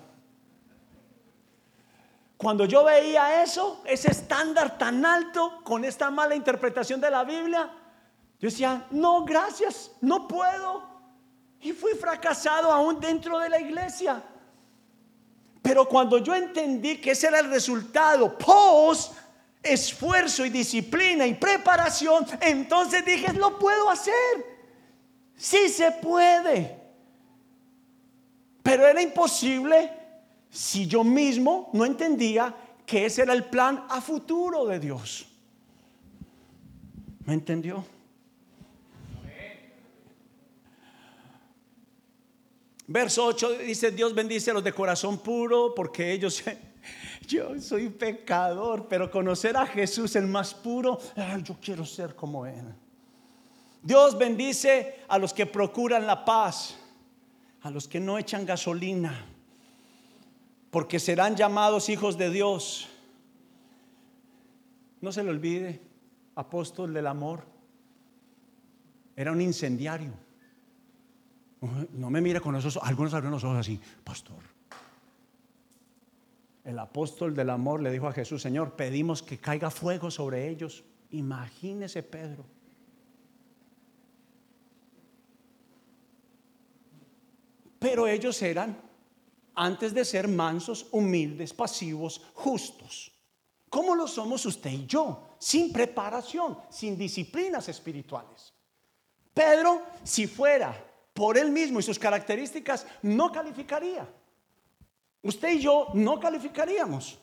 Cuando 2.35 2.65
yo 2.65 2.83
veía 2.83 3.43
eso, 3.43 3.83
ese 3.85 4.09
estándar 4.09 4.75
tan 4.75 5.05
alto, 5.05 5.61
con 5.63 5.85
esta 5.85 6.09
mala 6.09 6.33
interpretación 6.33 6.99
de 6.99 7.11
la 7.11 7.23
Biblia, 7.23 7.69
yo 8.39 8.49
decía, 8.49 8.87
no, 8.89 9.23
gracias, 9.23 9.91
no 10.01 10.27
puedo. 10.27 10.81
Y 11.61 11.73
fui 11.73 11.91
fracasado 11.93 12.71
aún 12.71 12.99
dentro 12.99 13.37
de 13.37 13.49
la 13.49 13.59
iglesia. 13.59 14.23
Pero 15.61 15.87
cuando 15.87 16.17
yo 16.17 16.33
entendí 16.33 16.97
que 16.97 17.11
ese 17.11 17.27
era 17.27 17.41
el 17.41 17.51
resultado 17.51 18.35
post 18.35 19.13
esfuerzo 19.61 20.43
y 20.43 20.49
disciplina 20.49 21.27
y 21.27 21.35
preparación, 21.35 22.25
entonces 22.41 23.05
dije, 23.05 23.31
lo 23.33 23.59
puedo 23.59 23.91
hacer. 23.91 24.13
Sí 25.35 25.69
se 25.69 25.91
puede. 25.91 26.84
Pero 28.65 28.87
era 28.87 28.99
imposible 28.99 29.91
si 30.49 30.87
yo 30.87 31.03
mismo 31.03 31.69
no 31.73 31.85
entendía 31.85 32.51
que 32.83 33.05
ese 33.05 33.21
era 33.21 33.33
el 33.33 33.43
plan 33.43 33.85
a 33.87 34.01
futuro 34.01 34.65
de 34.65 34.79
Dios. 34.79 35.27
¿Me 37.25 37.35
entendió? 37.35 37.85
Verso 42.87 43.25
8 43.27 43.59
dice, 43.59 43.91
Dios 43.91 44.15
bendice 44.15 44.49
a 44.49 44.55
los 44.55 44.63
de 44.63 44.73
corazón 44.73 45.19
puro 45.19 45.75
porque 45.75 46.11
ellos, 46.11 46.43
yo 47.27 47.61
soy 47.61 47.89
pecador, 47.89 48.87
pero 48.87 49.11
conocer 49.11 49.55
a 49.57 49.67
Jesús 49.67 50.15
el 50.15 50.25
más 50.25 50.55
puro, 50.55 50.99
yo 51.43 51.55
quiero 51.61 51.85
ser 51.85 52.15
como 52.15 52.47
Él. 52.47 52.73
Dios 53.83 54.17
bendice 54.17 55.01
a 55.07 55.19
los 55.19 55.35
que 55.35 55.45
procuran 55.45 56.07
la 56.07 56.25
paz, 56.25 56.79
a 57.65 57.71
los 57.71 57.87
que 57.87 57.99
no 57.99 58.19
echan 58.19 58.45
gasolina, 58.45 59.25
porque 60.69 60.99
serán 60.99 61.35
llamados 61.35 61.89
hijos 61.89 62.17
de 62.17 62.29
Dios. 62.29 62.87
No 65.01 65.11
se 65.11 65.23
le 65.23 65.31
olvide, 65.31 65.81
apóstol 66.35 66.93
del 66.93 67.07
amor, 67.07 67.43
era 69.15 69.31
un 69.31 69.41
incendiario 69.41 70.13
no 71.93 72.09
me 72.09 72.21
mire 72.21 72.39
con 72.41 72.55
esos, 72.55 72.77
algunos 72.77 73.13
abrieron 73.13 73.33
los 73.33 73.43
ojos 73.43 73.57
así, 73.57 73.79
pastor. 74.03 74.43
El 76.63 76.79
apóstol 76.79 77.35
del 77.35 77.49
amor 77.49 77.81
le 77.81 77.91
dijo 77.91 78.07
a 78.07 78.13
Jesús, 78.13 78.41
Señor, 78.41 78.75
pedimos 78.75 79.21
que 79.21 79.37
caiga 79.37 79.69
fuego 79.69 80.09
sobre 80.09 80.49
ellos. 80.49 80.83
Imagínese 81.11 82.01
Pedro. 82.01 82.45
Pero 87.85 88.07
ellos 88.07 88.41
eran, 88.41 88.75
antes 89.53 89.93
de 89.93 90.03
ser 90.03 90.27
mansos, 90.27 90.87
humildes, 90.89 91.53
pasivos, 91.53 92.19
justos. 92.33 93.11
¿Cómo 93.69 93.93
lo 93.93 94.07
somos 94.07 94.43
usted 94.47 94.71
y 94.71 94.87
yo? 94.87 95.35
Sin 95.37 95.71
preparación, 95.71 96.57
sin 96.67 96.97
disciplinas 96.97 97.69
espirituales. 97.69 98.51
Pedro, 99.35 99.83
si 100.03 100.25
fuera 100.25 100.75
por 101.13 101.37
él 101.37 101.51
mismo 101.51 101.79
y 101.79 101.83
sus 101.83 101.99
características, 101.99 102.87
no 103.03 103.31
calificaría. 103.31 104.09
Usted 105.21 105.49
y 105.53 105.59
yo 105.59 105.89
no 105.93 106.19
calificaríamos. 106.19 107.19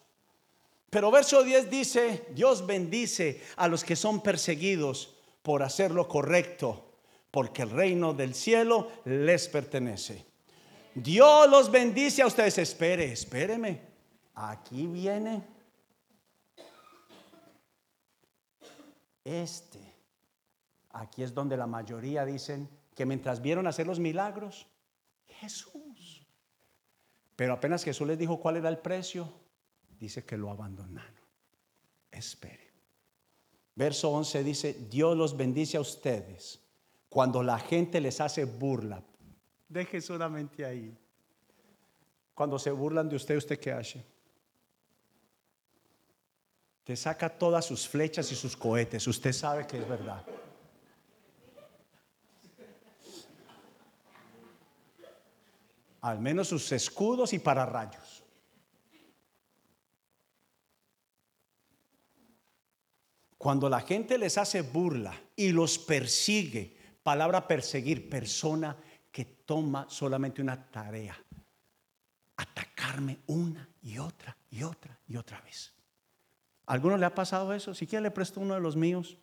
Pero 0.91 1.11
verso 1.11 1.43
10 1.43 1.71
dice, 1.71 2.27
Dios 2.37 2.65
bendice 2.65 3.43
a 3.57 3.67
los 3.67 3.83
que 3.83 3.97
son 3.97 4.23
perseguidos 4.23 5.17
por 5.43 5.65
hacer 5.65 5.91
lo 5.91 6.07
correcto, 6.07 6.85
porque 7.33 7.63
el 7.63 7.71
reino 7.71 8.15
del 8.15 8.37
cielo 8.37 8.93
les 9.05 9.49
pertenece. 9.49 10.31
Dios 10.95 11.49
los 11.49 11.71
bendice 11.71 12.23
a 12.23 12.27
ustedes. 12.27 12.59
Espere, 12.59 13.13
espéreme. 13.13 13.81
Aquí 14.35 14.87
viene 14.87 15.43
este. 19.25 19.81
Aquí 20.91 21.23
es 21.23 21.33
donde 21.33 21.57
la 21.57 21.67
mayoría 21.67 22.25
dicen, 22.25 22.69
que 22.95 23.07
mientras 23.07 23.41
vieron 23.41 23.67
hacer 23.67 23.87
los 23.87 23.99
milagros, 23.99 24.67
Jesús. 25.27 26.27
Pero 27.37 27.55
apenas 27.55 27.83
Jesús 27.83 28.07
les 28.07 28.19
dijo 28.19 28.39
cuál 28.39 28.59
era 28.59 28.69
el 28.69 28.79
precio, 28.79 29.33
dice 29.99 30.25
que 30.25 30.37
lo 30.37 30.51
abandonaron. 30.51 31.23
Espere. 32.11 32.71
Verso 33.75 34.11
11 34.11 34.45
dice, 34.45 34.75
Dios 34.91 35.17
los 35.17 35.37
bendice 35.37 35.79
a 35.79 35.81
ustedes 35.81 36.61
cuando 37.09 37.43
la 37.43 37.59
gente 37.59 38.01
les 38.01 38.21
hace 38.21 38.45
burla. 38.45 39.03
Deje 39.73 40.03
solamente 40.03 40.67
ahí. 40.67 40.95
Cuando 42.35 42.59
se 42.59 42.71
burlan 42.71 43.09
de 43.09 43.17
usted, 43.17 43.37
¿usted 43.39 43.59
qué 43.59 43.73
hace? 43.73 44.05
Te 46.85 46.95
saca 46.95 47.31
todas 47.31 47.65
sus 47.65 47.89
flechas 47.89 48.31
y 48.33 48.35
sus 48.35 48.55
cohetes. 48.55 49.07
Usted 49.07 49.33
sabe 49.33 49.67
que 49.67 49.79
es 49.79 49.89
verdad. 49.89 50.23
al 56.03 56.19
menos 56.19 56.49
sus 56.49 56.73
escudos 56.73 57.33
y 57.33 57.39
pararrayos. 57.39 58.25
Cuando 63.39 63.69
la 63.69 63.81
gente 63.81 64.19
les 64.19 64.37
hace 64.37 64.63
burla 64.63 65.15
y 65.37 65.53
los 65.53 65.79
persigue, 65.79 66.77
palabra 67.05 67.47
perseguir, 67.47 68.09
persona 68.09 68.77
toma 69.53 69.85
solamente 69.87 70.41
una 70.41 70.57
tarea, 70.57 71.15
atacarme 72.39 73.19
una 73.27 73.69
y 73.83 73.99
otra 73.99 74.35
y 74.51 74.63
otra 74.63 74.99
y 75.07 75.15
otra 75.15 75.43
vez. 75.43 75.75
¿A 76.65 76.73
alguno 76.73 76.97
le 76.97 77.05
ha 77.05 77.15
pasado 77.15 77.53
eso? 77.53 77.75
Si 77.75 77.87
quiere 77.87 78.05
le 78.05 78.11
presto 78.11 78.41
uno 78.41 78.55
de 78.55 78.61
los 78.61 78.77
míos. 78.77 79.19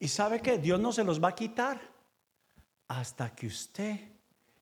Y 0.00 0.08
sabe 0.08 0.40
que 0.40 0.56
Dios 0.56 0.80
no 0.80 0.90
se 0.90 1.04
los 1.04 1.22
va 1.22 1.28
a 1.28 1.34
quitar 1.34 1.82
hasta 2.86 3.34
que 3.34 3.48
usted 3.48 4.00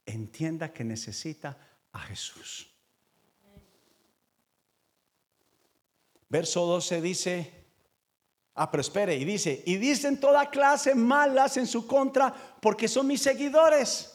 entienda 0.06 0.72
que 0.72 0.82
necesita 0.82 1.56
a 1.92 2.00
Jesús. 2.00 2.68
Verso 6.28 6.66
12 6.66 7.00
dice, 7.00 7.65
ah, 8.56 8.70
pero 8.70 8.80
espere, 8.80 9.14
y 9.14 9.24
dice, 9.24 9.62
y 9.66 9.76
dicen 9.76 10.18
toda 10.18 10.50
clase 10.50 10.94
malas 10.94 11.56
en 11.56 11.66
su 11.66 11.86
contra 11.86 12.34
porque 12.60 12.88
son 12.88 13.06
mis 13.06 13.22
seguidores. 13.22 14.12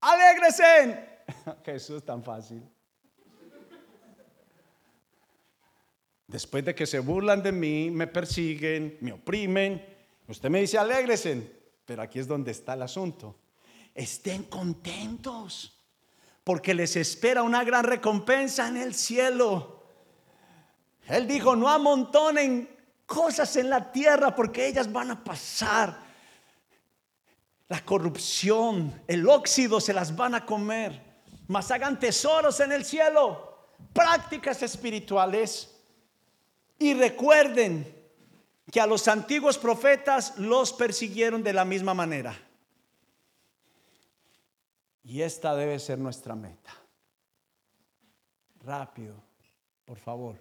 Alégresen. 0.00 1.04
Jesús 1.64 2.04
tan 2.04 2.22
fácil. 2.22 2.62
Después 6.26 6.64
de 6.64 6.76
que 6.76 6.86
se 6.86 7.00
burlan 7.00 7.42
de 7.42 7.50
mí, 7.50 7.90
me 7.90 8.06
persiguen, 8.06 8.98
me 9.00 9.12
oprimen, 9.12 9.84
usted 10.28 10.48
me 10.48 10.60
dice 10.60 10.78
alégresen, 10.78 11.52
pero 11.84 12.02
aquí 12.02 12.20
es 12.20 12.28
donde 12.28 12.52
está 12.52 12.74
el 12.74 12.82
asunto. 12.82 13.36
Estén 13.92 14.44
contentos, 14.44 15.76
porque 16.44 16.72
les 16.72 16.94
espera 16.94 17.42
una 17.42 17.64
gran 17.64 17.82
recompensa 17.84 18.68
en 18.68 18.76
el 18.76 18.94
cielo. 18.94 19.82
Él 21.08 21.26
dijo, 21.26 21.56
no 21.56 21.68
amontonen 21.68 22.79
cosas 23.10 23.56
en 23.56 23.68
la 23.68 23.90
tierra, 23.90 24.36
porque 24.36 24.68
ellas 24.68 24.90
van 24.90 25.10
a 25.10 25.24
pasar. 25.24 25.98
La 27.66 27.84
corrupción, 27.84 29.02
el 29.08 29.28
óxido 29.28 29.80
se 29.80 29.92
las 29.92 30.14
van 30.14 30.36
a 30.36 30.46
comer, 30.46 31.02
mas 31.48 31.72
hagan 31.72 31.98
tesoros 31.98 32.60
en 32.60 32.70
el 32.70 32.84
cielo, 32.84 33.66
prácticas 33.92 34.62
espirituales 34.62 35.76
y 36.78 36.94
recuerden 36.94 37.96
que 38.70 38.80
a 38.80 38.86
los 38.86 39.08
antiguos 39.08 39.58
profetas 39.58 40.38
los 40.38 40.72
persiguieron 40.72 41.42
de 41.42 41.52
la 41.52 41.64
misma 41.64 41.94
manera. 41.94 42.36
Y 45.02 45.22
esta 45.22 45.56
debe 45.56 45.80
ser 45.80 45.98
nuestra 45.98 46.36
meta. 46.36 46.72
Rápido, 48.62 49.16
por 49.84 49.98
favor. 49.98 50.36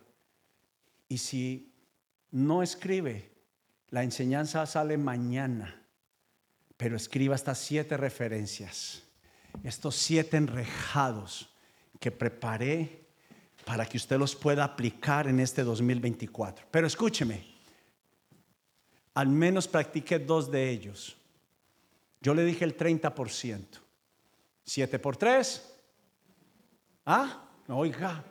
Y 1.07 1.17
si 1.17 1.69
no 2.31 2.61
escribe, 2.63 3.31
la 3.89 4.03
enseñanza 4.03 4.65
sale 4.65 4.97
mañana, 4.97 5.81
pero 6.77 6.95
escriba 6.95 7.35
estas 7.35 7.57
siete 7.57 7.97
referencias, 7.97 9.03
estos 9.63 9.95
siete 9.95 10.37
enrejados 10.37 11.49
que 11.99 12.11
preparé 12.11 13.07
para 13.65 13.85
que 13.85 13.97
usted 13.97 14.17
los 14.17 14.35
pueda 14.35 14.63
aplicar 14.63 15.27
en 15.27 15.39
este 15.39 15.63
2024. 15.63 16.67
Pero 16.71 16.87
escúcheme, 16.87 17.45
al 19.13 19.27
menos 19.27 19.67
practique 19.67 20.19
dos 20.19 20.49
de 20.49 20.69
ellos. 20.69 21.17
Yo 22.21 22.33
le 22.33 22.43
dije 22.45 22.65
el 22.65 22.77
30%. 22.77 23.65
7 24.69 24.99
por 24.99 25.17
3. 25.17 25.73
Ah, 27.05 27.43
oiga. 27.69 28.23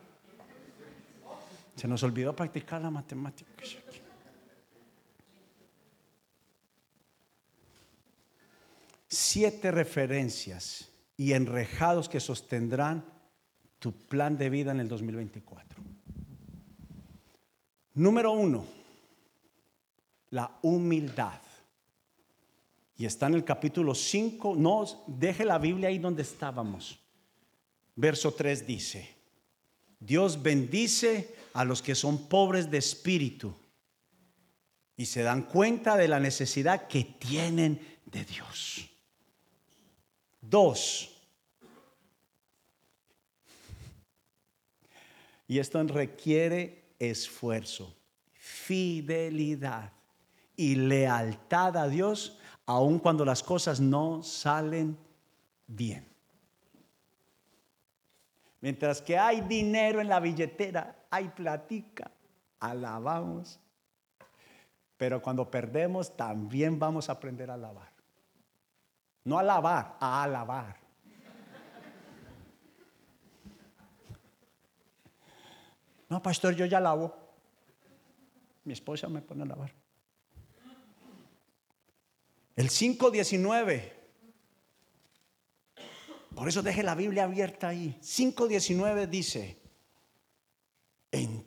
Se 1.79 1.87
nos 1.87 2.03
olvidó 2.03 2.35
practicar 2.35 2.83
la 2.83 2.91
matemática. 2.91 3.49
Siete 9.07 9.71
referencias 9.71 10.91
y 11.17 11.35
enrejados 11.35 12.09
que 12.09 12.19
sostendrán 12.19 13.05
tu 13.79 13.93
plan 13.93 14.37
de 14.37 14.51
vida 14.51 14.73
en 14.73 14.81
el 14.81 14.89
2024. 14.89 15.81
Número 17.95 18.33
uno, 18.33 18.67
la 20.31 20.59
humildad. 20.63 21.41
Y 22.97 23.07
está 23.07 23.29
en 23.29 23.35
el 23.35 23.45
capítulo 23.45 23.95
5, 23.95 24.57
no 24.57 24.85
deje 25.07 25.45
la 25.45 25.59
Biblia 25.59 25.91
ahí 25.91 26.01
donde 26.01 26.23
estábamos. 26.23 26.99
Verso 27.95 28.35
3 28.35 28.67
dice, 28.67 29.09
Dios 30.01 30.43
bendice 30.43 31.38
a 31.59 31.65
los 31.65 31.83
que 31.83 31.97
son 31.97 32.29
pobres 32.29 32.71
de 32.71 32.79
espíritu 32.79 33.53
y 34.97 35.07
se 35.07 35.23
dan 35.23 35.43
cuenta 35.43 35.97
de 35.97 36.07
la 36.07 36.21
necesidad 36.21 36.87
que 36.87 37.03
tienen 37.03 37.99
de 38.07 38.25
Dios. 38.25 38.89
Dos, 40.41 41.19
Y 45.49 45.59
esto 45.59 45.83
requiere 45.85 46.93
esfuerzo, 46.99 47.97
fidelidad 48.35 49.91
y 50.55 50.75
lealtad 50.75 51.75
a 51.79 51.89
Dios, 51.89 52.39
aun 52.67 52.99
cuando 52.99 53.25
las 53.25 53.43
cosas 53.43 53.81
no 53.81 54.23
salen 54.23 54.99
bien. 55.67 56.07
Mientras 58.61 59.01
que 59.01 59.17
hay 59.17 59.41
dinero 59.41 60.03
en 60.03 60.09
la 60.09 60.21
billetera, 60.21 60.98
hay 61.11 61.29
platica, 61.29 62.11
alabamos. 62.61 63.59
Pero 64.97 65.23
cuando 65.23 65.51
perdemos, 65.51 66.17
también 66.17 66.79
vamos 66.79 67.09
a 67.09 67.13
aprender 67.13 67.51
a 67.51 67.55
alabar. 67.55 67.93
No 69.25 69.39
a 69.39 69.41
alabar, 69.41 69.97
a 70.01 70.23
alabar. 70.23 70.77
No, 76.09 76.23
pastor, 76.23 76.55
yo 76.55 76.65
ya 76.67 76.81
lavo. 76.81 77.15
Mi 78.65 78.73
esposa 78.73 79.09
me 79.09 79.21
pone 79.21 79.43
a 79.43 79.47
lavar. 79.47 79.73
El 82.57 82.71
5.19. 82.71 83.93
Por 86.35 86.49
eso 86.49 86.63
deje 86.63 86.83
la 86.83 86.95
Biblia 86.95 87.25
abierta 87.25 87.69
ahí. 87.69 87.99
5.19 88.01 89.07
dice, 89.07 89.61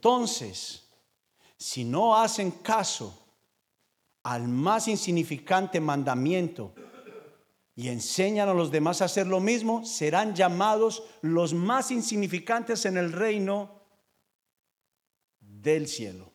entonces, 0.01 0.89
si 1.57 1.83
no 1.83 2.17
hacen 2.17 2.49
caso 2.49 3.23
al 4.23 4.47
más 4.47 4.87
insignificante 4.87 5.79
mandamiento 5.79 6.73
y 7.75 7.87
enseñan 7.87 8.49
a 8.49 8.55
los 8.55 8.71
demás 8.71 9.03
a 9.03 9.05
hacer 9.05 9.27
lo 9.27 9.39
mismo, 9.39 9.85
serán 9.85 10.33
llamados 10.33 11.03
los 11.21 11.53
más 11.53 11.91
insignificantes 11.91 12.85
en 12.85 12.97
el 12.97 13.11
reino 13.11 13.79
del 15.39 15.87
cielo. 15.87 16.31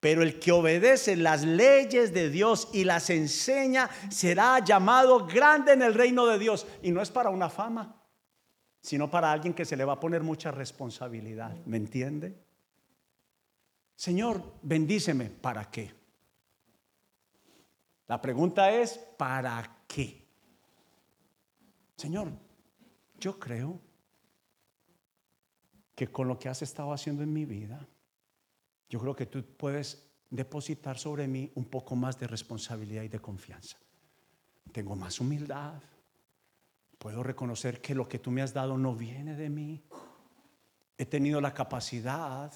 Pero 0.00 0.22
el 0.22 0.40
que 0.40 0.52
obedece 0.52 1.14
las 1.16 1.44
leyes 1.44 2.14
de 2.14 2.30
Dios 2.30 2.70
y 2.72 2.84
las 2.84 3.10
enseña 3.10 3.90
será 4.08 4.58
llamado 4.60 5.26
grande 5.26 5.74
en 5.74 5.82
el 5.82 5.92
reino 5.92 6.26
de 6.26 6.38
Dios. 6.38 6.66
Y 6.82 6.92
no 6.92 7.02
es 7.02 7.10
para 7.10 7.28
una 7.28 7.50
fama, 7.50 8.02
sino 8.80 9.10
para 9.10 9.30
alguien 9.30 9.52
que 9.52 9.66
se 9.66 9.76
le 9.76 9.84
va 9.84 9.92
a 9.92 10.00
poner 10.00 10.22
mucha 10.22 10.50
responsabilidad. 10.50 11.54
¿Me 11.66 11.76
entiende? 11.76 12.51
Señor, 14.02 14.42
bendíceme. 14.62 15.30
¿Para 15.30 15.70
qué? 15.70 15.94
La 18.08 18.20
pregunta 18.20 18.68
es, 18.68 18.98
¿para 18.98 19.84
qué? 19.86 20.26
Señor, 21.96 22.32
yo 23.20 23.38
creo 23.38 23.80
que 25.94 26.10
con 26.10 26.26
lo 26.26 26.36
que 26.36 26.48
has 26.48 26.62
estado 26.62 26.92
haciendo 26.92 27.22
en 27.22 27.32
mi 27.32 27.44
vida, 27.44 27.86
yo 28.90 28.98
creo 28.98 29.14
que 29.14 29.26
tú 29.26 29.44
puedes 29.56 30.10
depositar 30.30 30.98
sobre 30.98 31.28
mí 31.28 31.52
un 31.54 31.66
poco 31.66 31.94
más 31.94 32.18
de 32.18 32.26
responsabilidad 32.26 33.04
y 33.04 33.08
de 33.08 33.20
confianza. 33.20 33.78
Tengo 34.72 34.96
más 34.96 35.20
humildad. 35.20 35.80
Puedo 36.98 37.22
reconocer 37.22 37.80
que 37.80 37.94
lo 37.94 38.08
que 38.08 38.18
tú 38.18 38.32
me 38.32 38.42
has 38.42 38.52
dado 38.52 38.76
no 38.76 38.96
viene 38.96 39.36
de 39.36 39.48
mí. 39.48 39.84
He 40.98 41.06
tenido 41.06 41.40
la 41.40 41.54
capacidad 41.54 42.52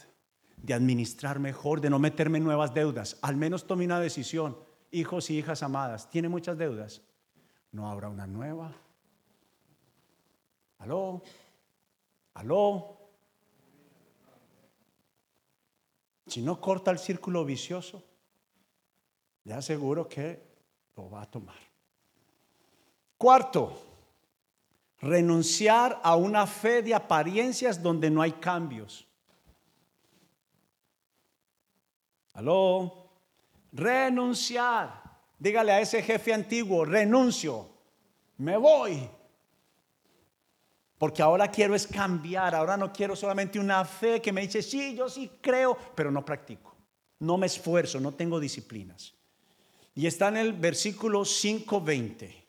de 0.66 0.74
administrar 0.74 1.38
mejor, 1.38 1.80
de 1.80 1.88
no 1.88 2.00
meterme 2.00 2.38
en 2.38 2.44
nuevas 2.44 2.74
deudas. 2.74 3.18
Al 3.22 3.36
menos 3.36 3.68
tome 3.68 3.84
una 3.84 4.00
decisión. 4.00 4.58
Hijos 4.90 5.30
y 5.30 5.38
hijas 5.38 5.62
amadas, 5.62 6.10
¿tiene 6.10 6.28
muchas 6.28 6.58
deudas? 6.58 7.02
No 7.70 7.88
habrá 7.88 8.08
una 8.08 8.26
nueva. 8.26 8.72
Aló, 10.78 11.22
aló. 12.34 12.98
Si 16.26 16.42
no 16.42 16.60
corta 16.60 16.90
el 16.90 16.98
círculo 16.98 17.44
vicioso, 17.44 18.02
le 19.44 19.54
aseguro 19.54 20.08
que 20.08 20.42
lo 20.96 21.08
va 21.08 21.22
a 21.22 21.30
tomar. 21.30 21.54
Cuarto, 23.16 23.80
renunciar 25.00 26.00
a 26.02 26.16
una 26.16 26.44
fe 26.44 26.82
de 26.82 26.92
apariencias 26.92 27.80
donde 27.80 28.10
no 28.10 28.20
hay 28.20 28.32
cambios. 28.32 29.06
Aló, 32.36 33.08
renunciar. 33.72 35.02
Dígale 35.38 35.72
a 35.72 35.80
ese 35.80 36.02
jefe 36.02 36.32
antiguo, 36.32 36.84
renuncio, 36.84 37.68
me 38.38 38.56
voy. 38.56 39.08
Porque 40.98 41.22
ahora 41.22 41.50
quiero 41.50 41.74
es 41.74 41.86
cambiar, 41.86 42.54
ahora 42.54 42.76
no 42.76 42.92
quiero 42.92 43.16
solamente 43.16 43.58
una 43.58 43.84
fe 43.84 44.20
que 44.20 44.32
me 44.32 44.42
dice, 44.42 44.62
sí, 44.62 44.94
yo 44.94 45.08
sí 45.08 45.30
creo, 45.40 45.76
pero 45.94 46.10
no 46.10 46.24
practico. 46.24 46.74
No 47.20 47.36
me 47.36 47.46
esfuerzo, 47.46 48.00
no 48.00 48.12
tengo 48.12 48.38
disciplinas. 48.38 49.14
Y 49.94 50.06
está 50.06 50.28
en 50.28 50.36
el 50.36 50.52
versículo 50.52 51.20
5.20, 51.20 52.44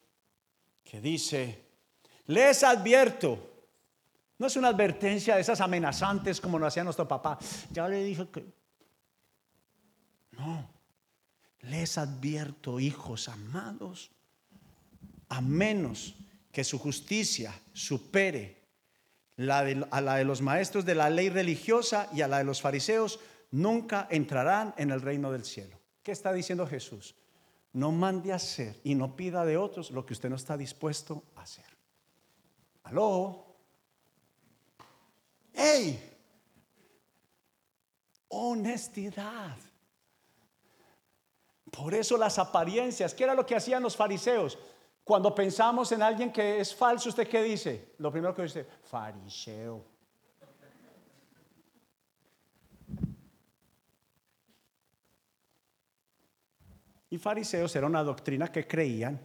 que 0.84 1.02
dice, 1.02 1.64
les 2.26 2.64
advierto, 2.64 3.40
no 4.38 4.48
es 4.48 4.56
una 4.58 4.70
advertencia 4.70 5.36
de 5.36 5.42
esas 5.42 5.62
amenazantes 5.62 6.42
como 6.42 6.60
lo 6.60 6.68
hacía 6.68 6.84
nuestro 6.84 7.08
papá, 7.08 7.38
ya 7.72 7.88
le 7.88 8.04
dije 8.04 8.28
que 8.30 8.58
No. 10.48 10.70
Les 11.62 11.98
advierto, 11.98 12.80
hijos 12.80 13.28
amados, 13.28 14.12
a 15.28 15.42
menos 15.42 16.16
que 16.54 16.64
su 16.64 16.80
justicia 16.80 17.54
supere 17.74 18.56
la 19.36 19.60
a 19.92 20.02
la 20.02 20.16
de 20.16 20.24
los 20.24 20.42
maestros 20.42 20.86
de 20.86 20.96
la 20.96 21.10
ley 21.10 21.30
religiosa 21.30 22.10
y 22.14 22.22
a 22.22 22.28
la 22.30 22.38
de 22.38 22.46
los 22.46 22.62
fariseos, 22.62 23.20
nunca 23.52 24.08
entrarán 24.10 24.74
en 24.78 24.92
el 24.92 25.02
reino 25.02 25.32
del 25.32 25.44
cielo. 25.44 25.78
¿Qué 26.02 26.14
está 26.14 26.32
diciendo 26.32 26.66
Jesús? 26.66 27.16
No 27.74 27.92
mande 27.92 28.32
a 28.32 28.38
hacer 28.38 28.80
y 28.86 28.96
no 28.96 29.18
pida 29.18 29.44
de 29.44 29.58
otros 29.58 29.92
lo 29.92 30.06
que 30.06 30.14
usted 30.14 30.30
no 30.30 30.38
está 30.38 30.56
dispuesto 30.56 31.24
a 31.36 31.42
hacer. 31.42 31.66
¿Aló? 32.84 33.58
¡Ey! 35.54 36.00
Honestidad. 38.30 39.58
Por 41.78 41.94
eso 41.94 42.18
las 42.18 42.40
apariencias, 42.40 43.14
¿qué 43.14 43.24
era 43.24 43.36
lo 43.36 43.46
que 43.46 43.56
hacían 43.56 43.84
los 43.84 43.96
fariseos? 43.96 44.58
Cuando 45.04 45.36
pensamos 45.36 45.92
en 45.92 46.02
alguien 46.02 46.34
que 46.34 46.60
es 46.60 46.74
falso, 46.74 47.10
¿usted 47.10 47.28
qué 47.28 47.44
dice? 47.44 47.94
Lo 48.00 48.12
primero 48.12 48.34
que 48.34 48.42
dice, 48.42 48.66
fariseo. 48.84 49.86
Y 57.12 57.20
fariseos 57.20 57.76
era 57.76 57.86
una 57.86 58.04
doctrina 58.04 58.52
que 58.52 58.68
creían 58.68 59.22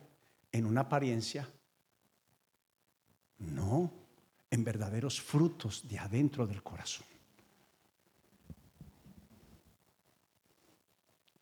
en 0.53 0.67
una 0.67 0.83
apariencia, 0.83 1.49
no 3.39 3.91
en 4.51 4.63
verdaderos 4.63 5.23
frutos 5.23 5.89
de 5.89 5.99
adentro 5.99 6.47
del 6.47 6.63
corazón. 6.63 7.07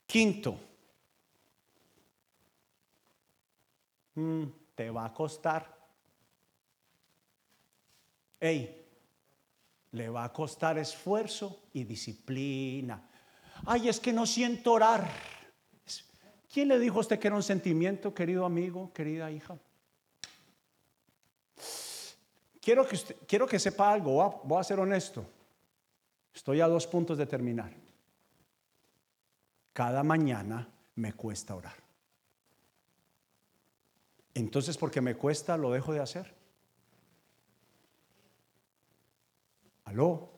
Quinto, 0.06 0.69
mm, 4.14 4.44
te 4.74 4.90
va 4.90 5.06
a 5.06 5.12
costar. 5.12 5.78
Ey, 8.38 8.86
le 9.92 10.08
va 10.08 10.24
a 10.24 10.32
costar 10.32 10.78
esfuerzo 10.78 11.64
y 11.72 11.84
disciplina. 11.84 13.08
Ay, 13.66 13.88
es 13.88 14.00
que 14.00 14.12
no 14.12 14.26
siento 14.26 14.72
orar. 14.72 15.08
¿Quién 16.52 16.68
le 16.68 16.78
dijo 16.78 16.98
a 16.98 17.00
usted 17.00 17.18
que 17.18 17.28
era 17.28 17.36
un 17.36 17.42
sentimiento, 17.42 18.14
querido 18.14 18.44
amigo, 18.44 18.92
querida 18.92 19.30
hija? 19.30 19.58
Quiero 22.60 22.86
que, 22.86 22.98
quiero 23.26 23.46
que 23.46 23.58
sepa 23.58 23.92
algo, 23.92 24.40
voy 24.44 24.60
a 24.60 24.64
ser 24.64 24.80
honesto. 24.80 25.24
Estoy 26.34 26.60
a 26.60 26.68
dos 26.68 26.86
puntos 26.86 27.18
de 27.18 27.26
terminar. 27.26 27.72
Cada 29.72 30.02
mañana 30.02 30.68
me 30.96 31.12
cuesta 31.12 31.54
orar. 31.54 31.79
Entonces, 34.34 34.76
porque 34.76 35.00
me 35.00 35.16
cuesta, 35.16 35.56
lo 35.56 35.72
dejo 35.72 35.92
de 35.92 36.00
hacer. 36.00 36.34
¿Aló? 39.84 40.30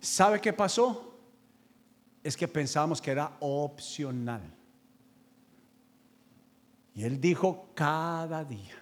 ¿Sabe 0.00 0.40
qué 0.40 0.52
pasó? 0.52 1.18
Es 2.22 2.36
que 2.36 2.46
pensábamos 2.46 3.02
que 3.02 3.10
era 3.10 3.36
opcional. 3.40 4.54
Y 6.94 7.02
él 7.04 7.20
dijo 7.20 7.70
cada 7.74 8.44
día, 8.44 8.76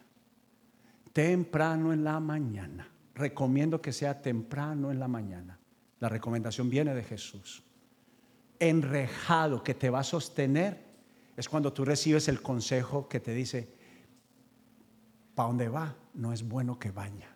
temprano 1.13 1.93
en 1.93 2.05
la 2.05 2.21
mañana. 2.21 2.91
Recomiendo 3.15 3.81
que 3.81 3.93
sea 3.93 4.21
temprano 4.21 4.91
en 4.91 4.99
la 4.99 5.09
mañana. 5.09 5.59
La 5.99 6.09
recomendación 6.09 6.71
viene 6.71 6.95
de 6.95 7.03
Jesús 7.03 7.65
enrejado 8.59 9.63
que 9.63 9.75
te 9.75 9.91
va 9.91 10.01
a 10.01 10.05
sostener 10.05 10.88
es 11.39 11.49
cuando 11.49 11.73
tú 11.73 11.85
recibes 11.85 12.27
el 12.27 12.43
consejo 12.43 13.09
que 13.09 13.21
te 13.21 13.33
dice, 13.33 13.69
¿para 15.37 15.47
dónde 15.47 15.69
va? 15.69 15.95
No 16.15 16.33
es 16.33 16.43
bueno 16.43 16.81
que 16.81 16.91
vaya. 16.91 17.29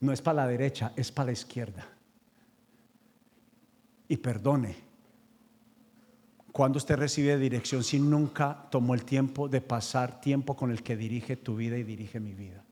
No 0.00 0.12
es 0.12 0.20
para 0.20 0.42
la 0.42 0.46
derecha, 0.46 0.92
es 0.94 1.10
para 1.10 1.28
la 1.28 1.32
izquierda. 1.32 1.88
Y 4.08 4.18
perdone, 4.18 4.76
cuando 6.52 6.76
usted 6.76 6.96
recibe 6.96 7.38
dirección 7.38 7.82
si 7.82 7.98
nunca 7.98 8.68
tomó 8.70 8.92
el 8.92 9.06
tiempo 9.06 9.48
de 9.48 9.62
pasar 9.62 10.20
tiempo 10.20 10.54
con 10.54 10.70
el 10.70 10.82
que 10.82 10.98
dirige 10.98 11.38
tu 11.38 11.56
vida 11.56 11.78
y 11.78 11.82
dirige 11.82 12.20
mi 12.20 12.34
vida? 12.34 12.62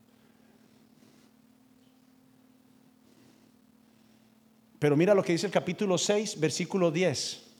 Pero 4.77 4.95
mira 4.95 5.15
lo 5.15 5.23
que 5.23 5.31
dice 5.31 5.47
el 5.47 5.51
capítulo 5.51 5.97
6, 5.97 6.39
versículo 6.39 6.91
10. 6.91 7.50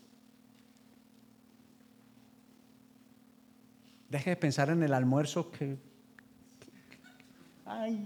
Deje 4.12 4.32
de 4.32 4.36
pensar 4.36 4.70
en 4.70 4.84
el 4.84 4.94
almuerzo 4.94 5.50
que... 5.50 5.78
Ay, 7.66 8.06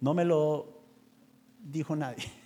no 0.00 0.14
me 0.14 0.24
lo 0.24 0.80
dijo 1.62 1.94
nadie. 1.94 2.24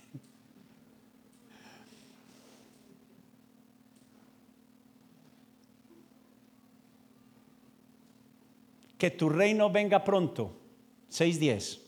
Que 8.97 9.11
tu 9.11 9.27
reino 9.29 9.69
venga 9.69 10.03
pronto. 10.05 10.57
6.10. 11.11 11.81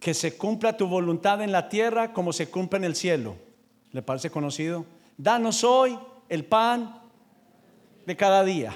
que 0.00 0.14
se 0.14 0.36
cumpla 0.36 0.76
tu 0.76 0.88
voluntad 0.88 1.42
en 1.42 1.52
la 1.52 1.68
tierra 1.68 2.12
como 2.12 2.32
se 2.32 2.50
cumple 2.50 2.78
en 2.78 2.84
el 2.84 2.96
cielo. 2.96 3.36
¿Le 3.92 4.02
parece 4.02 4.30
conocido? 4.30 4.84
Danos 5.22 5.64
hoy 5.64 5.98
el 6.30 6.46
pan 6.46 6.98
de 8.06 8.16
cada 8.16 8.42
día. 8.42 8.74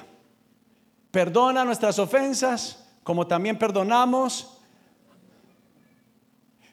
Perdona 1.09 1.65
nuestras 1.65 1.97
ofensas 1.97 2.87
como 3.01 3.25
también 3.25 3.57
perdonamos. 3.57 4.61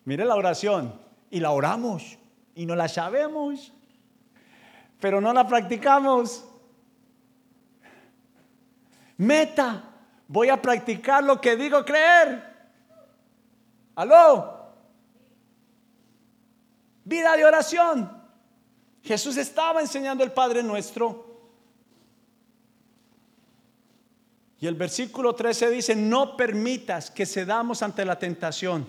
Mire 0.04 0.26
la 0.26 0.34
oración 0.34 1.00
y 1.30 1.40
la 1.40 1.52
oramos 1.52 2.18
y 2.54 2.66
no 2.66 2.76
la 2.76 2.86
sabemos, 2.86 3.72
pero 5.00 5.22
no 5.22 5.32
la 5.32 5.48
practicamos. 5.48 6.44
Meta, 9.16 9.84
voy 10.28 10.50
a 10.50 10.60
practicar 10.60 11.24
lo 11.24 11.40
que 11.40 11.56
digo 11.56 11.82
creer. 11.82 12.42
Aló. 13.94 14.74
Vida 17.04 17.34
de 17.38 17.44
oración. 17.46 18.21
Jesús 19.02 19.36
estaba 19.36 19.80
enseñando 19.80 20.22
el 20.22 20.32
Padre 20.32 20.62
nuestro. 20.62 21.30
Y 24.60 24.66
el 24.68 24.76
versículo 24.76 25.34
13 25.34 25.70
dice, 25.70 25.96
no 25.96 26.36
permitas 26.36 27.10
que 27.10 27.26
cedamos 27.26 27.82
ante 27.82 28.04
la 28.04 28.16
tentación, 28.16 28.86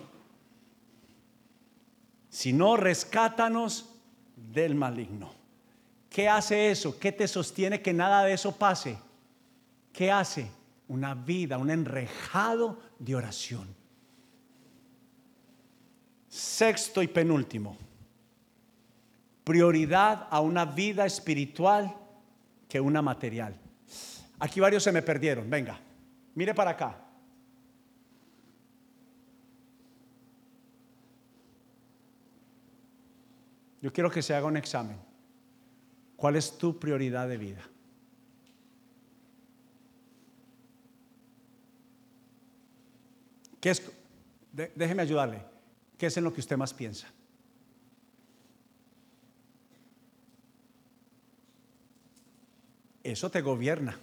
sino 2.29 2.77
rescátanos 2.77 3.89
del 4.35 4.75
maligno. 4.75 5.31
¿Qué 6.11 6.29
hace 6.29 6.69
eso? 6.69 6.99
¿Qué 6.99 7.11
te 7.11 7.27
sostiene 7.27 7.81
que 7.81 7.91
nada 7.91 8.23
de 8.23 8.33
eso 8.33 8.55
pase? 8.55 8.99
¿Qué 9.91 10.11
hace? 10.11 10.51
Una 10.87 11.15
vida, 11.15 11.57
un 11.57 11.71
enrejado 11.71 12.77
de 12.99 13.15
oración. 13.15 13.67
Sexto 16.29 17.01
y 17.01 17.07
penúltimo, 17.07 17.75
prioridad 19.43 20.27
a 20.29 20.39
una 20.41 20.65
vida 20.65 21.05
espiritual 21.05 21.95
que 22.69 22.79
una 22.79 23.01
material. 23.01 23.55
Aquí 24.39 24.59
varios 24.59 24.83
se 24.83 24.91
me 24.91 25.01
perdieron, 25.01 25.49
venga, 25.49 25.79
mire 26.35 26.53
para 26.53 26.71
acá. 26.71 26.99
Yo 33.81 33.91
quiero 33.91 34.09
que 34.09 34.21
se 34.21 34.33
haga 34.33 34.47
un 34.47 34.55
examen. 34.55 34.97
¿Cuál 36.15 36.37
es 36.37 36.57
tu 36.57 36.79
prioridad 36.79 37.27
de 37.27 37.37
vida? 37.37 37.61
¿Qué 43.59 43.71
es? 43.71 43.91
déjeme 44.53 45.01
ayudarle. 45.01 45.41
¿Qué 45.97 46.05
es 46.05 46.17
en 46.17 46.23
lo 46.23 46.33
que 46.33 46.39
usted 46.39 46.55
más 46.57 46.73
piensa? 46.73 47.07
Eso 53.03 53.29
te 53.29 53.41
gobierna 53.41 53.99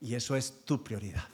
y 0.00 0.14
eso 0.14 0.36
es 0.36 0.64
tu 0.64 0.84
prioridad. 0.84 1.28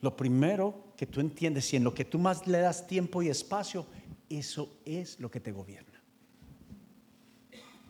Lo 0.00 0.16
primero 0.16 0.92
que 0.96 1.06
tú 1.06 1.20
entiendes, 1.20 1.66
si 1.66 1.76
en 1.76 1.84
lo 1.84 1.94
que 1.94 2.04
tú 2.04 2.18
más 2.18 2.46
le 2.46 2.58
das 2.58 2.86
tiempo 2.86 3.22
y 3.22 3.28
espacio, 3.28 3.86
eso 4.28 4.78
es 4.84 5.18
lo 5.20 5.30
que 5.30 5.40
te 5.40 5.52
gobierna. 5.52 6.00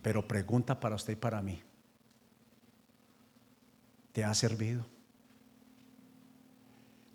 Pero 0.02 0.26
pregunta 0.26 0.78
para 0.78 0.94
usted 0.94 1.14
y 1.14 1.16
para 1.16 1.40
mí, 1.42 1.60
¿te 4.12 4.24
ha 4.24 4.34
servido? 4.34 4.84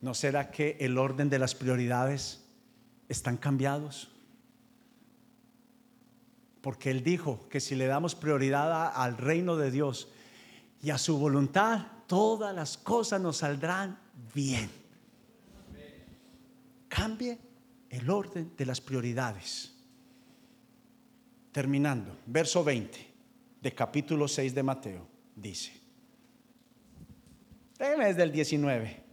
¿No 0.02 0.14
será 0.14 0.52
que 0.52 0.78
el 0.80 0.98
orden 0.98 1.30
de 1.30 1.40
las 1.40 1.56
prioridades 1.56 2.44
están 3.08 3.38
cambiados? 3.38 4.10
Porque 6.62 6.92
Él 6.92 7.04
dijo 7.04 7.48
que 7.50 7.60
si 7.60 7.76
le 7.76 7.88
damos 7.88 8.16
prioridad 8.16 8.92
al 8.96 9.18
reino 9.18 9.56
de 9.56 9.72
Dios 9.72 10.10
y 10.82 10.90
a 10.90 10.98
su 10.98 11.18
voluntad, 11.18 11.88
todas 12.08 12.56
las 12.56 12.78
cosas 12.78 13.22
nos 13.22 13.38
saldrán 13.38 14.00
bien. 14.34 14.70
Cambie 16.88 17.38
el 17.90 18.10
orden 18.10 18.54
de 18.58 18.66
las 18.66 18.82
prioridades. 18.82 19.74
Terminando, 21.52 22.18
verso 22.26 22.64
20 22.64 23.14
de 23.62 23.74
capítulo 23.74 24.28
6 24.28 24.54
de 24.54 24.64
Mateo, 24.64 25.08
dice, 25.36 25.74
desde 27.78 28.24
el 28.24 28.32
19. 28.32 29.07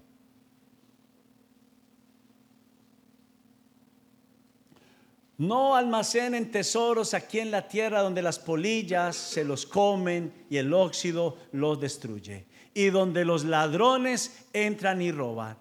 No 5.37 5.74
almacenen 5.74 6.53
tesoros 6.53 7.12
aquí 7.12 7.41
en 7.41 7.51
la 7.51 7.66
tierra 7.66 8.03
donde 8.03 8.22
las 8.22 8.39
polillas 8.39 9.16
se 9.16 9.45
los 9.45 9.66
comen 9.66 10.32
y 10.49 10.59
el 10.59 10.72
óxido 10.72 11.37
los 11.53 11.80
destruye. 11.80 12.47
Y 12.72 12.91
donde 12.91 13.24
los 13.24 13.45
ladrones 13.45 14.47
entran 14.53 15.03
y 15.03 15.11
roban. 15.11 15.57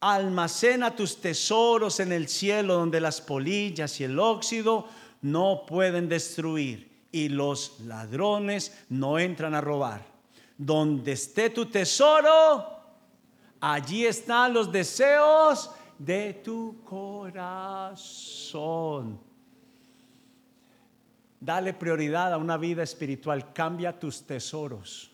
Almacena 0.00 0.94
tus 0.94 1.20
tesoros 1.20 2.00
en 2.00 2.12
el 2.12 2.28
cielo 2.28 2.74
donde 2.74 3.00
las 3.00 3.22
polillas 3.22 3.98
y 4.00 4.04
el 4.04 4.18
óxido 4.18 4.88
no 5.22 5.64
pueden 5.66 6.08
destruir 6.08 7.06
y 7.10 7.30
los 7.30 7.80
ladrones 7.80 8.72
no 8.90 9.18
entran 9.18 9.54
a 9.54 9.62
robar. 9.62 10.04
Donde 10.58 11.12
esté 11.12 11.48
tu 11.48 11.66
tesoro, 11.66 12.66
allí 13.60 14.04
están 14.04 14.52
los 14.52 14.70
deseos 14.70 15.70
de 15.98 16.34
tu 16.44 16.82
corazón. 16.84 18.04
Dale 21.40 21.74
prioridad 21.74 22.32
a 22.32 22.38
una 22.38 22.56
vida 22.56 22.82
espiritual, 22.82 23.52
cambia 23.52 23.98
tus 23.98 24.26
tesoros. 24.26 25.10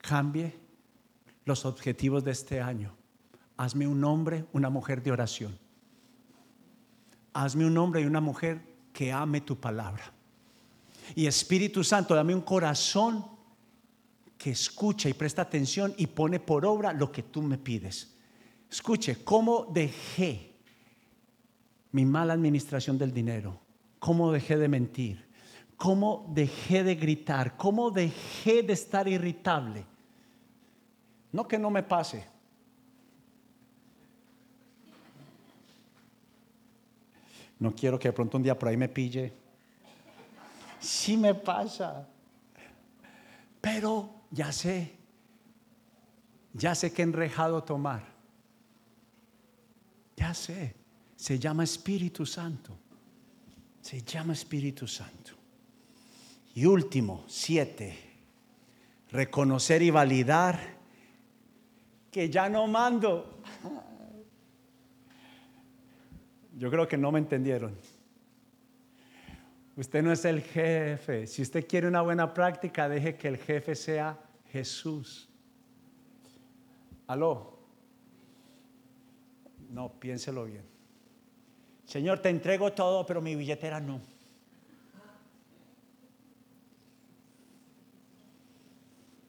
Cambie 0.00 0.56
los 1.44 1.64
objetivos 1.64 2.22
de 2.24 2.30
este 2.30 2.60
año. 2.60 2.94
Hazme 3.56 3.88
un 3.88 4.04
hombre, 4.04 4.44
una 4.52 4.70
mujer 4.70 5.02
de 5.02 5.10
oración. 5.10 5.58
Hazme 7.32 7.66
un 7.66 7.76
hombre 7.78 8.02
y 8.02 8.04
una 8.04 8.20
mujer 8.20 8.60
que 8.92 9.12
ame 9.12 9.40
tu 9.40 9.58
palabra. 9.58 10.12
Y 11.16 11.26
Espíritu 11.26 11.82
Santo, 11.82 12.14
dame 12.14 12.34
un 12.34 12.42
corazón 12.42 13.31
que 14.42 14.50
escucha 14.50 15.08
y 15.08 15.14
presta 15.14 15.42
atención 15.42 15.94
y 15.96 16.08
pone 16.08 16.40
por 16.40 16.66
obra 16.66 16.92
lo 16.92 17.12
que 17.12 17.22
tú 17.22 17.42
me 17.42 17.58
pides. 17.58 18.12
Escuche, 18.68 19.22
¿cómo 19.22 19.66
dejé 19.72 20.56
mi 21.92 22.04
mala 22.04 22.32
administración 22.32 22.98
del 22.98 23.12
dinero? 23.12 23.60
¿Cómo 24.00 24.32
dejé 24.32 24.56
de 24.56 24.66
mentir? 24.66 25.24
¿Cómo 25.76 26.26
dejé 26.34 26.82
de 26.82 26.96
gritar? 26.96 27.56
¿Cómo 27.56 27.92
dejé 27.92 28.64
de 28.64 28.72
estar 28.72 29.06
irritable? 29.06 29.86
No 31.30 31.46
que 31.46 31.56
no 31.56 31.70
me 31.70 31.84
pase, 31.84 32.26
No 37.60 37.72
quiero 37.72 37.96
que 37.96 38.08
de 38.08 38.12
pronto 38.12 38.38
un 38.38 38.42
día 38.42 38.58
por 38.58 38.70
ahí 38.70 38.76
me 38.76 38.88
pille. 38.88 39.32
Sí 40.80 41.16
me 41.16 41.32
pasa. 41.32 42.08
Pero 43.60 44.21
ya 44.32 44.50
sé, 44.50 44.96
ya 46.54 46.74
sé 46.74 46.92
qué 46.92 47.02
enrejado 47.02 47.62
tomar. 47.62 48.10
Ya 50.16 50.34
sé, 50.34 50.74
se 51.16 51.38
llama 51.38 51.64
Espíritu 51.64 52.26
Santo. 52.26 52.76
Se 53.80 54.02
llama 54.02 54.32
Espíritu 54.32 54.86
Santo. 54.86 55.32
Y 56.54 56.64
último, 56.64 57.24
siete, 57.28 57.98
reconocer 59.10 59.82
y 59.82 59.90
validar 59.90 60.58
que 62.10 62.28
ya 62.30 62.48
no 62.48 62.66
mando. 62.66 63.42
Yo 66.56 66.70
creo 66.70 66.86
que 66.86 66.96
no 66.96 67.10
me 67.10 67.18
entendieron. 67.18 67.76
Usted 69.76 70.02
no 70.02 70.12
es 70.12 70.24
el 70.24 70.42
jefe. 70.42 71.26
Si 71.26 71.42
usted 71.42 71.66
quiere 71.66 71.88
una 71.88 72.02
buena 72.02 72.32
práctica, 72.34 72.88
deje 72.88 73.16
que 73.16 73.28
el 73.28 73.38
jefe 73.38 73.74
sea 73.74 74.18
Jesús. 74.50 75.28
Aló. 77.06 77.58
No, 79.70 79.92
piénselo 79.98 80.44
bien. 80.44 80.64
Señor, 81.86 82.18
te 82.20 82.28
entrego 82.28 82.72
todo, 82.72 83.06
pero 83.06 83.20
mi 83.20 83.34
billetera 83.34 83.80
no. 83.80 84.00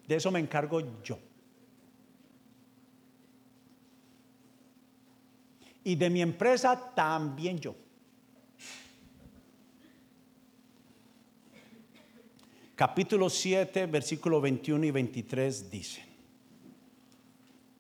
De 0.07 0.15
eso 0.15 0.29
me 0.31 0.39
encargo 0.39 0.81
yo. 1.01 1.17
y 5.83 5.95
de 5.95 6.09
mi 6.09 6.21
empresa 6.21 6.91
también 6.95 7.59
yo. 7.59 7.75
Capítulo 12.75 13.29
7, 13.29 13.85
versículo 13.85 14.41
21 14.41 14.85
y 14.85 14.91
23 14.91 15.69
dice, 15.69 16.03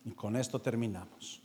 y 0.05 0.11
con 0.11 0.35
esto 0.35 0.61
terminamos. 0.61 1.41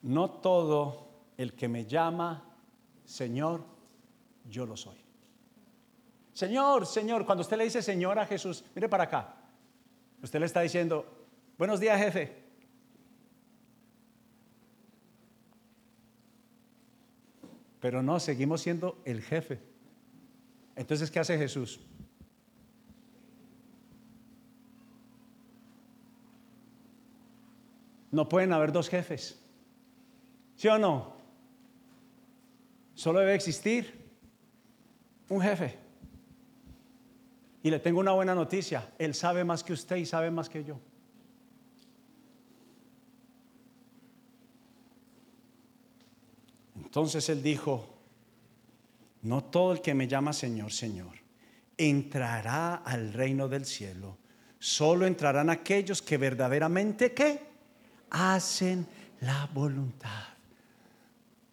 No 0.00 0.30
todo 0.30 1.08
el 1.36 1.52
que 1.52 1.68
me 1.68 1.84
llama 1.84 2.44
Señor, 3.04 3.62
yo 4.48 4.64
lo 4.64 4.76
soy. 4.76 4.96
Señor, 6.32 6.86
Señor, 6.86 7.26
cuando 7.26 7.42
usted 7.42 7.58
le 7.58 7.64
dice 7.64 7.82
Señor 7.82 8.18
a 8.18 8.24
Jesús, 8.24 8.64
mire 8.74 8.88
para 8.88 9.04
acá. 9.04 9.34
Usted 10.22 10.40
le 10.40 10.46
está 10.46 10.62
diciendo, 10.62 11.04
buenos 11.58 11.78
días, 11.78 11.98
jefe. 11.98 12.45
Pero 17.80 18.02
no, 18.02 18.20
seguimos 18.20 18.62
siendo 18.62 19.00
el 19.04 19.22
jefe. 19.22 19.60
Entonces, 20.74 21.10
¿qué 21.10 21.18
hace 21.18 21.38
Jesús? 21.38 21.80
No 28.10 28.28
pueden 28.28 28.52
haber 28.52 28.72
dos 28.72 28.88
jefes. 28.88 29.42
¿Sí 30.56 30.68
o 30.68 30.78
no? 30.78 31.16
Solo 32.94 33.20
debe 33.20 33.34
existir 33.34 34.06
un 35.28 35.40
jefe. 35.40 35.78
Y 37.62 37.70
le 37.70 37.78
tengo 37.78 38.00
una 38.00 38.12
buena 38.12 38.34
noticia, 38.34 38.90
Él 38.98 39.12
sabe 39.12 39.44
más 39.44 39.64
que 39.64 39.72
usted 39.72 39.96
y 39.96 40.06
sabe 40.06 40.30
más 40.30 40.48
que 40.48 40.64
yo. 40.64 40.78
Entonces 46.96 47.28
Él 47.28 47.42
dijo, 47.42 47.86
no 49.20 49.44
todo 49.44 49.72
el 49.72 49.82
que 49.82 49.92
me 49.92 50.08
llama 50.08 50.32
Señor, 50.32 50.72
Señor, 50.72 51.12
entrará 51.76 52.76
al 52.76 53.12
reino 53.12 53.48
del 53.48 53.66
cielo. 53.66 54.16
Solo 54.58 55.06
entrarán 55.06 55.50
aquellos 55.50 56.00
que 56.00 56.16
verdaderamente, 56.16 57.12
¿qué? 57.12 57.42
Hacen 58.08 58.86
la 59.20 59.44
voluntad. 59.52 60.24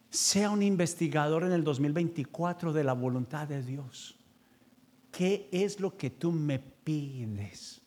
Sea 0.10 0.50
un 0.50 0.64
investigador 0.64 1.44
en 1.44 1.52
el 1.52 1.66
2024 1.66 2.72
de 2.72 2.84
la 2.86 2.94
voluntad 2.94 3.46
de 3.46 3.62
Dios. 3.64 4.16
¿qué 5.12 5.50
es 5.52 5.82
lo 5.82 5.98
que 5.98 6.10
tú 6.10 6.32
me 6.32 6.58
pides? 6.58 7.82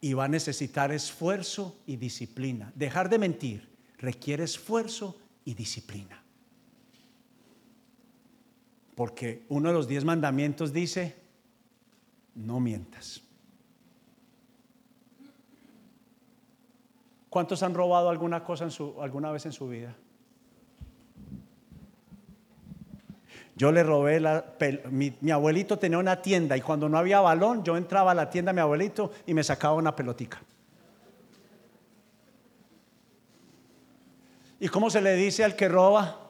Y 0.00 0.14
va 0.14 0.24
a 0.24 0.28
necesitar 0.28 0.90
esfuerzo 0.90 1.82
y 1.86 1.96
disciplina. 1.96 2.72
Dejar 2.74 3.10
de 3.10 3.18
mentir 3.18 3.71
requiere 4.02 4.44
esfuerzo 4.44 5.16
y 5.44 5.54
disciplina. 5.54 6.20
Porque 8.94 9.46
uno 9.48 9.68
de 9.68 9.74
los 9.74 9.88
diez 9.88 10.04
mandamientos 10.04 10.72
dice, 10.72 11.16
no 12.34 12.60
mientas. 12.60 13.22
¿Cuántos 17.30 17.62
han 17.62 17.72
robado 17.72 18.10
alguna 18.10 18.44
cosa 18.44 18.64
en 18.64 18.70
su, 18.70 19.00
alguna 19.00 19.30
vez 19.30 19.46
en 19.46 19.52
su 19.52 19.68
vida? 19.68 19.94
Yo 23.56 23.70
le 23.72 23.82
robé 23.82 24.20
la... 24.20 24.44
Mi, 24.90 25.16
mi, 25.20 25.30
abuelito 25.30 25.78
tenía 25.78 25.98
una 25.98 26.20
tienda 26.20 26.56
y 26.56 26.60
cuando 26.60 26.88
no 26.88 26.98
había 26.98 27.20
balón, 27.20 27.64
yo 27.64 27.76
entraba 27.76 28.10
a 28.10 28.14
la 28.14 28.28
tienda 28.28 28.50
de 28.50 28.56
mi 28.56 28.60
abuelito 28.60 29.12
y 29.26 29.32
me 29.32 29.44
sacaba 29.44 29.74
una 29.74 29.96
pelotica. 29.96 30.42
¿Y 34.62 34.68
cómo 34.68 34.88
se 34.90 35.00
le 35.00 35.16
dice 35.16 35.42
al 35.42 35.56
que 35.56 35.68
roba? 35.68 36.20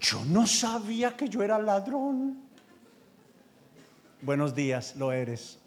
Yo 0.00 0.24
no 0.24 0.46
sabía 0.46 1.16
que 1.16 1.28
yo 1.28 1.42
era 1.42 1.58
ladrón. 1.58 2.44
Buenos 4.20 4.54
días, 4.54 4.94
lo 4.94 5.10
eres. 5.10 5.58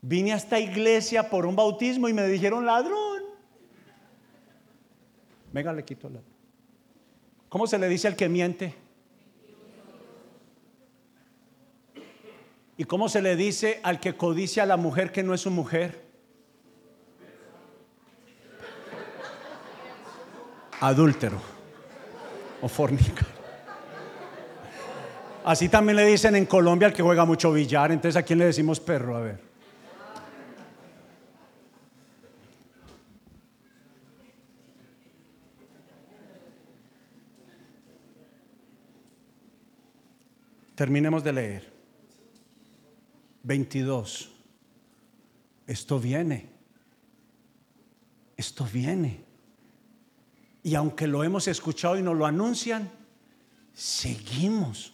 Vine 0.00 0.34
a 0.34 0.36
esta 0.36 0.60
iglesia 0.60 1.28
por 1.28 1.44
un 1.44 1.56
bautismo 1.56 2.08
y 2.08 2.12
me 2.12 2.24
dijeron 2.28 2.64
ladrón. 2.64 3.24
Venga, 5.52 5.72
le 5.72 5.84
quito 5.84 6.08
la. 6.08 6.20
¿Cómo 7.48 7.66
se 7.66 7.80
le 7.80 7.88
dice 7.88 8.06
al 8.06 8.14
que 8.14 8.28
miente? 8.28 8.81
¿Y 12.82 12.84
cómo 12.84 13.08
se 13.08 13.22
le 13.22 13.36
dice 13.36 13.78
al 13.84 14.00
que 14.00 14.16
codicia 14.16 14.64
a 14.64 14.66
la 14.66 14.76
mujer 14.76 15.12
que 15.12 15.22
no 15.22 15.34
es 15.34 15.42
su 15.42 15.52
mujer? 15.52 16.02
Adúltero 20.80 21.40
o 22.60 22.66
fornica. 22.66 23.24
Así 25.44 25.68
también 25.68 25.94
le 25.94 26.06
dicen 26.06 26.34
en 26.34 26.44
Colombia 26.44 26.88
al 26.88 26.92
que 26.92 27.04
juega 27.04 27.24
mucho 27.24 27.52
billar. 27.52 27.92
Entonces, 27.92 28.16
¿a 28.16 28.24
quién 28.24 28.40
le 28.40 28.46
decimos 28.46 28.80
perro? 28.80 29.16
A 29.16 29.20
ver. 29.20 29.38
Terminemos 40.74 41.22
de 41.22 41.32
leer. 41.32 41.71
22. 43.42 44.30
Esto 45.66 45.98
viene. 45.98 46.50
Esto 48.36 48.66
viene. 48.72 49.24
Y 50.62 50.74
aunque 50.74 51.06
lo 51.06 51.24
hemos 51.24 51.48
escuchado 51.48 51.98
y 51.98 52.02
nos 52.02 52.16
lo 52.16 52.26
anuncian, 52.26 52.90
seguimos. 53.72 54.92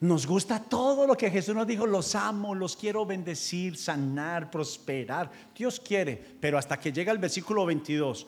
Nos 0.00 0.26
gusta 0.26 0.60
todo 0.60 1.06
lo 1.06 1.16
que 1.16 1.30
Jesús 1.30 1.54
nos 1.54 1.66
dijo, 1.66 1.86
los 1.86 2.14
amo, 2.14 2.54
los 2.54 2.76
quiero 2.76 3.06
bendecir, 3.06 3.76
sanar, 3.76 4.50
prosperar. 4.50 5.30
Dios 5.56 5.78
quiere, 5.78 6.16
pero 6.40 6.58
hasta 6.58 6.78
que 6.78 6.92
llega 6.92 7.12
el 7.12 7.18
versículo 7.18 7.64
22 7.66 8.26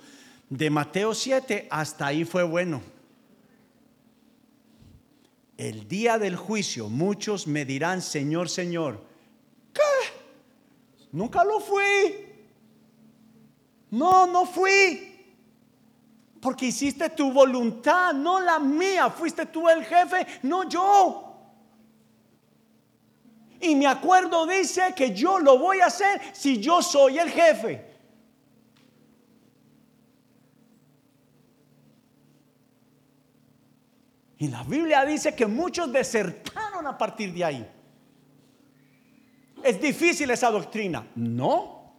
de 0.48 0.70
Mateo 0.70 1.14
7, 1.14 1.66
hasta 1.70 2.06
ahí 2.06 2.24
fue 2.24 2.44
bueno 2.44 2.80
el 5.56 5.86
día 5.86 6.18
del 6.18 6.36
juicio 6.36 6.88
muchos 6.88 7.46
me 7.46 7.64
dirán, 7.64 8.02
Señor, 8.02 8.48
Señor, 8.48 9.04
¿qué? 9.72 9.80
Nunca 11.12 11.44
lo 11.44 11.60
fui. 11.60 11.84
No, 13.90 14.26
no 14.26 14.46
fui. 14.46 15.10
Porque 16.40 16.66
hiciste 16.66 17.08
tu 17.10 17.32
voluntad, 17.32 18.12
no 18.12 18.40
la 18.40 18.58
mía. 18.58 19.08
Fuiste 19.10 19.46
tú 19.46 19.68
el 19.68 19.84
jefe, 19.84 20.26
no 20.42 20.68
yo. 20.68 21.34
Y 23.60 23.74
mi 23.76 23.86
acuerdo 23.86 24.46
dice 24.46 24.92
que 24.94 25.14
yo 25.14 25.38
lo 25.38 25.58
voy 25.58 25.80
a 25.80 25.86
hacer 25.86 26.20
si 26.32 26.60
yo 26.60 26.82
soy 26.82 27.18
el 27.18 27.30
jefe. 27.30 27.93
Y 34.44 34.48
la 34.48 34.62
Biblia 34.62 35.06
dice 35.06 35.34
que 35.34 35.46
muchos 35.46 35.90
desertaron 35.90 36.86
a 36.86 36.98
partir 36.98 37.32
de 37.32 37.44
ahí. 37.44 37.66
¿Es 39.62 39.80
difícil 39.80 40.30
esa 40.30 40.50
doctrina? 40.50 41.06
No. 41.14 41.94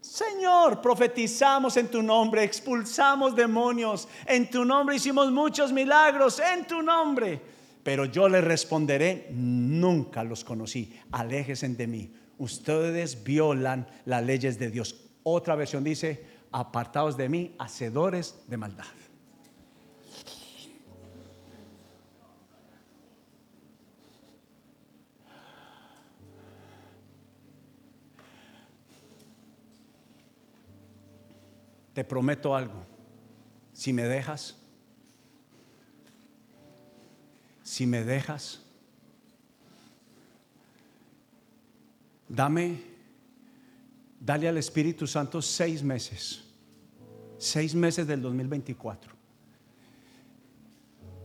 Señor, 0.00 0.82
profetizamos 0.82 1.76
en 1.76 1.92
tu 1.92 2.02
nombre, 2.02 2.42
expulsamos 2.42 3.36
demonios, 3.36 4.08
en 4.26 4.50
tu 4.50 4.64
nombre 4.64 4.96
hicimos 4.96 5.30
muchos 5.30 5.72
milagros, 5.72 6.40
en 6.40 6.66
tu 6.66 6.82
nombre. 6.82 7.40
Pero 7.84 8.06
yo 8.06 8.28
le 8.28 8.40
responderé, 8.40 9.28
nunca 9.30 10.24
los 10.24 10.42
conocí, 10.42 10.98
aléjense 11.12 11.68
de 11.68 11.86
mí. 11.86 12.12
Ustedes 12.36 13.22
violan 13.22 13.86
las 14.06 14.24
leyes 14.24 14.58
de 14.58 14.70
Dios. 14.72 14.96
Otra 15.22 15.54
versión 15.54 15.84
dice, 15.84 16.31
apartados 16.52 17.16
de 17.16 17.28
mí, 17.28 17.56
hacedores 17.58 18.42
de 18.46 18.56
maldad. 18.56 18.84
Te 31.94 32.04
prometo 32.04 32.54
algo. 32.54 32.86
Si 33.72 33.92
me 33.92 34.04
dejas, 34.04 34.56
si 37.62 37.86
me 37.86 38.04
dejas, 38.04 38.62
dame 42.28 42.92
dale 44.24 44.48
al 44.48 44.56
Espíritu 44.56 45.06
Santo 45.06 45.42
seis 45.42 45.82
meses, 45.82 46.41
seis 47.42 47.74
meses 47.74 48.06
del 48.06 48.22
2024. 48.22 49.12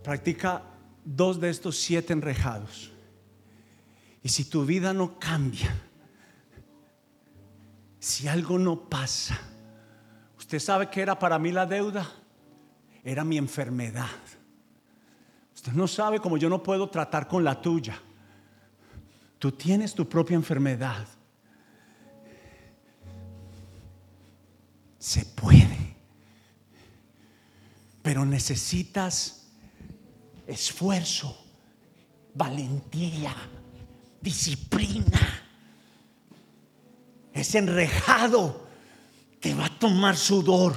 Practica 0.03 0.63
dos 1.05 1.39
de 1.39 1.49
estos 1.49 1.77
siete 1.77 2.13
enrejados. 2.13 2.91
Y 4.23 4.29
si 4.29 4.45
tu 4.45 4.65
vida 4.65 4.93
no 4.93 5.19
cambia, 5.19 5.73
si 7.99 8.27
algo 8.27 8.57
no 8.57 8.89
pasa, 8.89 9.39
usted 10.37 10.59
sabe 10.59 10.89
que 10.89 11.01
era 11.01 11.19
para 11.19 11.37
mí 11.37 11.51
la 11.51 11.65
deuda, 11.65 12.09
era 13.03 13.23
mi 13.23 13.37
enfermedad. 13.37 14.09
Usted 15.55 15.71
no 15.73 15.87
sabe 15.87 16.19
cómo 16.19 16.37
yo 16.37 16.49
no 16.49 16.63
puedo 16.63 16.89
tratar 16.89 17.27
con 17.27 17.43
la 17.43 17.61
tuya. 17.61 17.99
Tú 19.37 19.51
tienes 19.51 19.93
tu 19.93 20.09
propia 20.09 20.35
enfermedad. 20.35 21.07
Se 24.97 25.23
puede. 25.25 25.86
Pero 28.07 28.23
necesitas 28.23 29.49
esfuerzo, 30.47 31.37
valentía, 32.33 33.35
disciplina. 34.21 35.43
Ese 37.33 37.57
enrejado 37.57 38.65
te 39.41 39.53
va 39.53 39.65
a 39.65 39.77
tomar 39.77 40.15
sudor. 40.15 40.73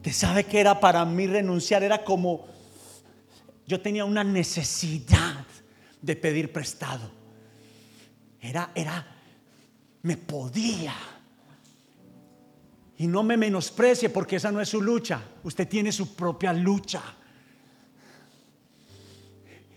Te 0.00 0.12
sabe 0.12 0.44
que 0.44 0.60
era 0.60 0.78
para 0.78 1.04
mí 1.04 1.26
renunciar, 1.26 1.82
era 1.82 2.04
como 2.04 2.46
yo 3.66 3.80
tenía 3.80 4.04
una 4.04 4.22
necesidad 4.22 5.44
de 6.00 6.14
pedir 6.14 6.52
prestado. 6.52 7.10
Era, 8.40 8.70
era, 8.76 9.04
me 10.02 10.16
podía 10.16 10.94
y 12.96 13.06
no 13.06 13.22
me 13.22 13.36
menosprecie 13.36 14.08
porque 14.10 14.36
esa 14.36 14.52
no 14.52 14.60
es 14.60 14.68
su 14.68 14.80
lucha. 14.80 15.20
Usted 15.42 15.68
tiene 15.68 15.90
su 15.90 16.14
propia 16.14 16.52
lucha. 16.52 17.02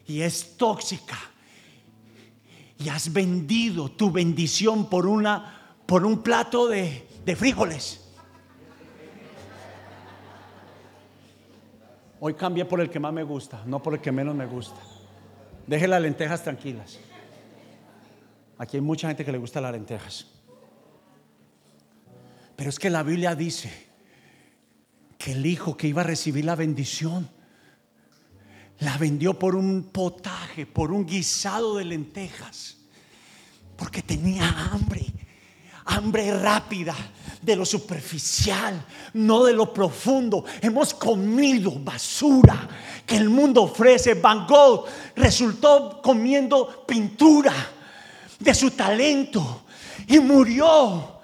Y 0.06 0.22
es 0.22 0.56
tóxica. 0.56 1.18
Y 2.80 2.90
has 2.90 3.12
vendido 3.12 3.90
tu 3.90 4.12
bendición 4.12 4.90
por 4.90 5.08
una 5.08 5.54
por 5.88 6.06
un 6.06 6.22
plato 6.22 6.68
de, 6.68 7.08
de 7.26 7.36
frijoles. 7.36 8.04
Hoy 12.20 12.34
cambié 12.34 12.66
por 12.66 12.82
el 12.82 12.90
que 12.90 13.00
más 13.00 13.14
me 13.14 13.24
gusta, 13.24 13.64
no 13.66 13.82
por 13.82 13.94
el 13.94 14.02
que 14.02 14.12
menos 14.12 14.36
me 14.36 14.46
gusta. 14.46 14.80
Deje 15.66 15.88
las 15.88 16.02
lentejas 16.02 16.44
tranquilas. 16.44 17.00
Aquí 18.58 18.78
hay 18.78 18.82
mucha 18.82 19.08
gente 19.08 19.24
que 19.24 19.32
le 19.32 19.38
gusta 19.38 19.62
las 19.62 19.72
lentejas. 19.72 20.28
Pero 22.58 22.72
es 22.72 22.80
que 22.80 22.90
la 22.90 23.04
Biblia 23.04 23.36
dice 23.36 23.72
que 25.18 25.34
el 25.34 25.46
hijo 25.46 25.78
que 25.78 25.88
iba 25.88 26.02
a 26.02 26.06
recibir 26.06 26.44
la 26.44 26.56
bendición 26.56 27.30
la 28.80 28.98
vendió 28.98 29.38
por 29.38 29.56
un 29.56 29.84
potaje, 29.92 30.66
por 30.66 30.92
un 30.92 31.06
guisado 31.06 31.78
de 31.78 31.86
lentejas, 31.86 32.78
porque 33.76 34.02
tenía 34.02 34.50
hambre, 34.72 35.06
hambre 35.86 36.36
rápida 36.40 36.96
de 37.44 37.56
lo 37.56 37.64
superficial, 37.64 38.84
no 39.14 39.44
de 39.44 39.54
lo 39.54 39.72
profundo. 39.72 40.44
Hemos 40.60 40.96
comido 40.96 41.72
basura 41.80 42.68
que 43.06 43.18
el 43.18 43.30
mundo 43.30 43.64
ofrece. 43.64 44.16
Van 44.16 44.48
Gogh 44.48 44.86
resultó 45.16 46.02
comiendo 46.02 46.86
pintura 46.88 47.54
de 48.40 48.54
su 48.56 48.72
talento 48.72 49.66
y 50.08 50.20
murió 50.20 51.17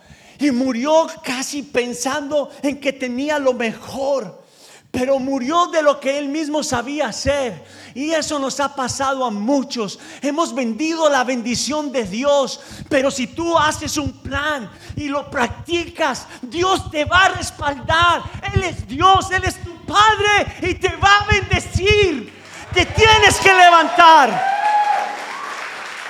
y 0.44 0.52
murió 0.52 1.08
casi 1.24 1.64
pensando 1.64 2.52
en 2.62 2.80
que 2.80 2.92
tenía 2.92 3.40
lo 3.40 3.54
mejor. 3.54 4.44
pero 4.92 5.18
murió 5.18 5.66
de 5.68 5.82
lo 5.82 6.00
que 6.00 6.20
él 6.20 6.28
mismo 6.28 6.62
sabía 6.62 7.08
hacer. 7.08 7.66
Y 7.96 8.12
eso 8.12 8.38
nos 8.38 8.60
ha 8.60 8.76
pasado 8.76 9.26
a 9.26 9.32
muchos. 9.32 9.98
Hemos 10.22 10.54
vendido 10.54 11.10
la 11.10 11.24
bendición 11.24 11.92
de 11.92 12.04
Dios, 12.04 12.60
pero 12.90 13.10
si 13.10 13.26
tú 13.26 13.58
haces 13.58 13.98
un 13.98 14.12
plan 14.22 14.70
y 14.96 15.08
lo 15.08 15.32
practicas, 15.32 16.28
Dios 16.44 16.92
te 16.92 17.06
va 17.06 17.26
a 17.26 17.30
respaldar. 17.30 18.22
Él 18.54 18.66
es 18.66 18.88
Dios, 18.88 19.32
Él 19.32 19.44
es 19.46 19.56
tu 19.64 19.84
Padre 19.84 20.58
y 20.62 20.76
te 20.76 20.96
va 20.98 21.22
a 21.22 21.26
bendecir. 21.26 22.32
Te 22.72 22.86
tienes 22.86 23.38
que 23.38 23.52
levantar. 23.52 24.30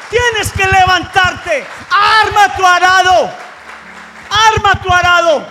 Tienes 0.10 0.52
que 0.52 0.66
levantarte. 0.66 1.64
Arma 1.90 2.54
tu 2.58 2.66
arado. 2.66 3.43
Arma 4.48 4.82
tu 4.82 4.92
arado. 4.92 5.46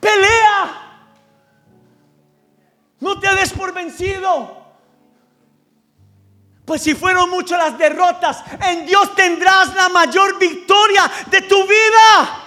Pelea. 0.00 0.84
No 3.00 3.18
te 3.20 3.34
des 3.34 3.52
por 3.52 3.72
vencido. 3.72 4.64
Pues 6.64 6.82
si 6.82 6.94
fueron 6.94 7.28
muchas 7.28 7.58
las 7.58 7.78
derrotas, 7.78 8.42
en 8.62 8.86
Dios 8.86 9.14
tendrás 9.14 9.74
la 9.74 9.90
mayor 9.90 10.38
victoria 10.38 11.10
de 11.26 11.42
tu 11.42 11.66
vida. 11.66 12.40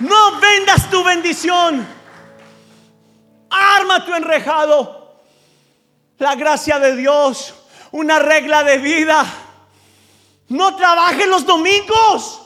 No 0.00 0.38
vendas 0.38 0.90
tu 0.90 1.02
bendición. 1.02 1.86
Arma 3.50 4.04
tu 4.04 4.14
enrejado. 4.14 5.22
La 6.18 6.34
gracia 6.34 6.78
de 6.78 6.96
Dios, 6.96 7.54
una 7.92 8.18
regla 8.18 8.62
de 8.64 8.78
vida. 8.78 9.24
No 10.48 10.76
trabajes 10.76 11.26
los 11.26 11.44
domingos. 11.44 12.42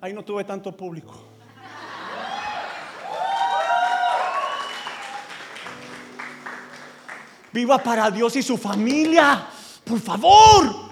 Ahí 0.00 0.12
no 0.12 0.24
tuve 0.24 0.44
tanto 0.44 0.76
público. 0.76 1.14
Viva 7.52 7.78
para 7.78 8.10
Dios 8.10 8.34
y 8.36 8.42
su 8.42 8.56
familia. 8.58 9.46
Por 9.84 10.00
favor. 10.00 10.90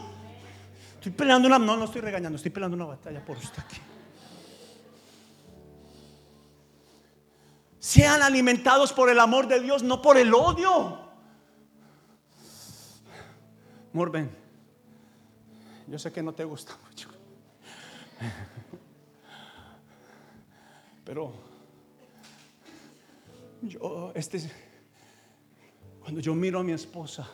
Estoy 0.95 1.13
peleando 1.13 1.49
una... 1.49 1.59
No, 1.59 1.77
no 1.77 1.85
estoy 1.85 2.03
regañando. 2.03 2.37
Estoy 2.37 2.51
peleando 2.51 2.77
una 2.77 2.87
batalla 2.87 3.25
por 3.25 3.37
usted 3.37 3.59
aquí. 3.59 3.77
Sean 7.79 8.23
alimentados 8.23 8.93
por 8.93 9.09
el 9.11 9.19
amor 9.19 9.49
de 9.49 9.61
Dios, 9.61 9.83
no 9.83 10.03
por 10.03 10.19
el 10.19 10.33
odio. 10.35 11.10
Morben, 13.93 14.31
yo 15.89 15.99
sé 15.99 16.13
que 16.13 16.23
no 16.23 16.33
te 16.33 16.45
gusta 16.45 16.77
mucho. 16.89 17.09
Pero 21.05 21.33
yo, 23.63 24.13
este 24.15 24.39
cuando 26.01 26.21
yo 26.21 26.35
miro 26.35 26.61
a 26.61 26.63
mi 26.63 26.73
esposa, 26.73 27.29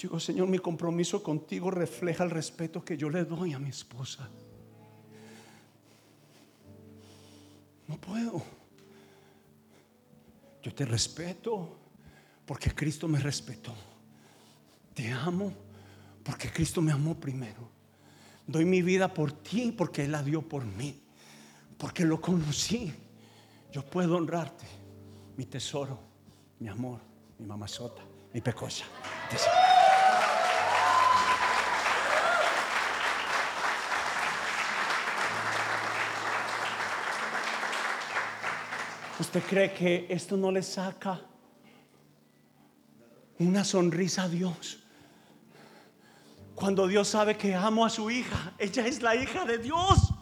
digo, 0.00 0.20
Señor, 0.20 0.48
mi 0.48 0.58
compromiso 0.58 1.22
contigo 1.22 1.70
refleja 1.70 2.24
el 2.24 2.30
respeto 2.30 2.84
que 2.84 2.96
yo 2.96 3.08
le 3.08 3.24
doy 3.24 3.52
a 3.52 3.58
mi 3.58 3.70
esposa. 3.70 4.28
No 7.88 7.96
puedo. 7.96 8.42
Yo 10.62 10.74
te 10.74 10.84
respeto 10.84 11.76
porque 12.44 12.74
Cristo 12.74 13.08
me 13.08 13.20
respetó. 13.20 13.74
Te 14.96 15.12
amo 15.12 15.52
porque 16.24 16.50
Cristo 16.50 16.82
me 16.82 16.90
amó 16.90 17.14
primero. 17.14 17.70
Doy 18.48 18.64
mi 18.64 18.82
vida 18.82 19.14
por 19.14 19.30
ti 19.30 19.70
porque 19.70 20.06
Él 20.06 20.10
la 20.10 20.24
dio 20.24 20.42
por 20.42 20.64
mí. 20.64 21.00
Porque 21.78 22.04
lo 22.04 22.20
conocí. 22.20 22.92
Yo 23.70 23.84
puedo 23.84 24.16
honrarte, 24.16 24.66
mi 25.36 25.44
tesoro 25.46 26.16
mi 26.58 26.68
amor, 26.68 27.00
mi 27.38 27.46
mamazota, 27.46 28.02
mi 28.32 28.40
pecosa. 28.40 28.84
¿Usted 39.18 39.42
cree 39.44 39.72
que 39.72 40.06
esto 40.10 40.36
no 40.36 40.50
le 40.52 40.62
saca 40.62 41.20
una 43.38 43.64
sonrisa 43.64 44.24
a 44.24 44.28
Dios? 44.28 44.85
Cuando 46.56 46.88
Dios 46.88 47.08
sabe 47.08 47.36
que 47.36 47.54
amo 47.54 47.84
a 47.84 47.90
su 47.90 48.10
hija, 48.10 48.54
ella 48.56 48.86
es 48.86 49.02
la 49.02 49.14
hija 49.14 49.44
de 49.44 49.58
Dios. 49.58 50.14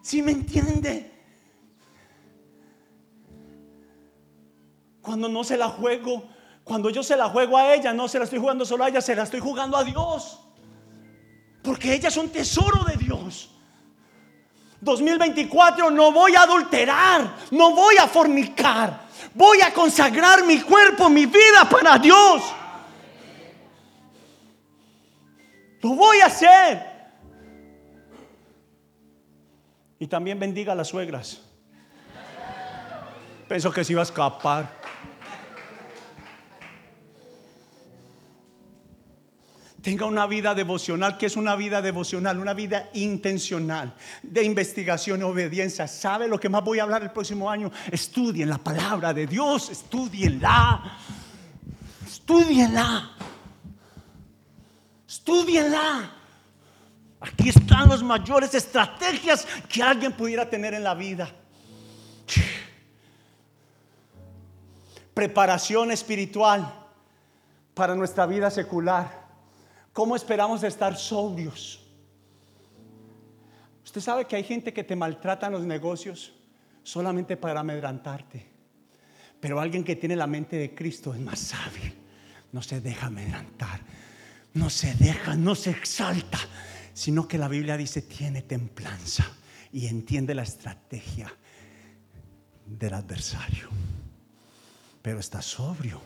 ¿Sí 0.00 0.22
me 0.22 0.32
entiende? 0.32 1.12
Cuando 5.02 5.28
no 5.28 5.44
se 5.44 5.58
la 5.58 5.68
juego, 5.68 6.30
cuando 6.64 6.88
yo 6.88 7.02
se 7.02 7.14
la 7.14 7.28
juego 7.28 7.58
a 7.58 7.74
ella, 7.74 7.92
no 7.92 8.08
se 8.08 8.18
la 8.18 8.24
estoy 8.24 8.38
jugando 8.38 8.64
solo 8.64 8.84
a 8.84 8.88
ella, 8.88 9.02
se 9.02 9.14
la 9.14 9.24
estoy 9.24 9.40
jugando 9.40 9.76
a 9.76 9.84
Dios. 9.84 10.40
Porque 11.62 11.92
ella 11.92 12.08
es 12.08 12.16
un 12.16 12.30
tesoro 12.30 12.82
de 12.84 12.96
Dios. 12.96 13.50
2024 14.80 15.90
no 15.90 16.10
voy 16.10 16.36
a 16.36 16.42
adulterar, 16.44 17.36
no 17.50 17.72
voy 17.72 17.96
a 17.98 18.08
fornicar, 18.08 19.08
voy 19.34 19.60
a 19.60 19.74
consagrar 19.74 20.42
mi 20.46 20.58
cuerpo, 20.62 21.10
mi 21.10 21.26
vida 21.26 21.68
para 21.70 21.98
Dios. 21.98 22.42
Lo 25.86 25.94
voy 25.94 26.18
a 26.18 26.26
hacer. 26.26 26.84
Y 30.00 30.08
también 30.08 30.36
bendiga 30.36 30.72
a 30.72 30.74
las 30.74 30.88
suegras. 30.88 31.42
Pensó 33.46 33.70
que 33.70 33.84
se 33.84 33.92
iba 33.92 34.02
a 34.02 34.02
escapar. 34.02 34.84
tenga 39.80 40.06
una 40.06 40.26
vida 40.26 40.52
devocional, 40.52 41.16
que 41.16 41.26
es 41.26 41.36
una 41.36 41.54
vida 41.54 41.80
devocional, 41.80 42.40
una 42.40 42.54
vida 42.54 42.90
intencional, 42.94 43.94
de 44.20 44.42
investigación 44.42 45.20
y 45.20 45.22
obediencia. 45.22 45.86
¿Sabe 45.86 46.26
lo 46.26 46.40
que 46.40 46.48
más 46.48 46.64
voy 46.64 46.80
a 46.80 46.82
hablar 46.82 47.04
el 47.04 47.12
próximo 47.12 47.48
año? 47.48 47.70
Estudien 47.92 48.48
la 48.48 48.58
palabra 48.58 49.14
de 49.14 49.28
Dios, 49.28 49.70
estudienla, 49.70 50.98
estudienla, 52.04 53.12
estudienla. 55.16 56.12
Aquí 57.20 57.48
están 57.48 57.88
las 57.88 58.02
mayores 58.02 58.54
estrategias 58.54 59.46
que 59.68 59.82
alguien 59.82 60.12
pudiera 60.12 60.48
tener 60.48 60.74
en 60.74 60.84
la 60.84 60.94
vida. 60.94 61.30
Preparación 65.14 65.90
espiritual 65.90 66.72
para 67.74 67.94
nuestra 67.94 68.26
vida 68.26 68.50
secular 68.50 69.26
¿Cómo 69.96 70.14
esperamos 70.14 70.62
estar 70.62 70.94
sobrios? 70.94 71.80
Usted 73.82 74.02
sabe 74.02 74.26
que 74.26 74.36
hay 74.36 74.44
gente 74.44 74.70
que 74.74 74.84
te 74.84 74.94
maltrata 74.94 75.46
en 75.46 75.54
los 75.54 75.64
negocios 75.64 76.34
solamente 76.82 77.38
para 77.38 77.60
amedrantarte. 77.60 78.46
Pero 79.40 79.58
alguien 79.58 79.82
que 79.82 79.96
tiene 79.96 80.14
la 80.14 80.26
mente 80.26 80.56
de 80.56 80.74
Cristo 80.74 81.14
es 81.14 81.20
más 81.20 81.38
sabio. 81.38 81.90
No 82.52 82.60
se 82.60 82.82
deja 82.82 83.06
amedrantar. 83.06 83.80
No 84.56 84.70
se 84.70 84.94
deja, 84.94 85.36
no 85.36 85.54
se 85.54 85.70
exalta. 85.70 86.38
Sino 86.94 87.28
que 87.28 87.36
la 87.36 87.46
Biblia 87.46 87.76
dice 87.76 88.00
tiene 88.00 88.40
templanza 88.40 89.26
y 89.70 89.86
entiende 89.86 90.34
la 90.34 90.44
estrategia 90.44 91.30
del 92.64 92.94
adversario. 92.94 93.68
Pero 95.02 95.20
está 95.20 95.42
sobrio. 95.42 96.00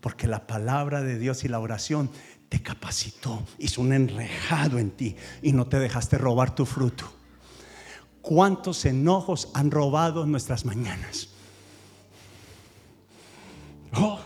Porque 0.00 0.26
la 0.26 0.48
palabra 0.48 1.02
de 1.02 1.20
Dios 1.20 1.44
y 1.44 1.48
la 1.48 1.60
oración 1.60 2.10
te 2.48 2.62
capacitó, 2.62 3.46
hizo 3.58 3.80
un 3.80 3.92
enrejado 3.92 4.80
en 4.80 4.90
ti 4.90 5.14
y 5.40 5.52
no 5.52 5.68
te 5.68 5.78
dejaste 5.78 6.18
robar 6.18 6.52
tu 6.52 6.66
fruto. 6.66 7.12
¿Cuántos 8.22 8.84
enojos 8.86 9.50
han 9.54 9.70
robado 9.70 10.26
nuestras 10.26 10.64
mañanas? 10.64 11.28
Oh. 13.92 14.18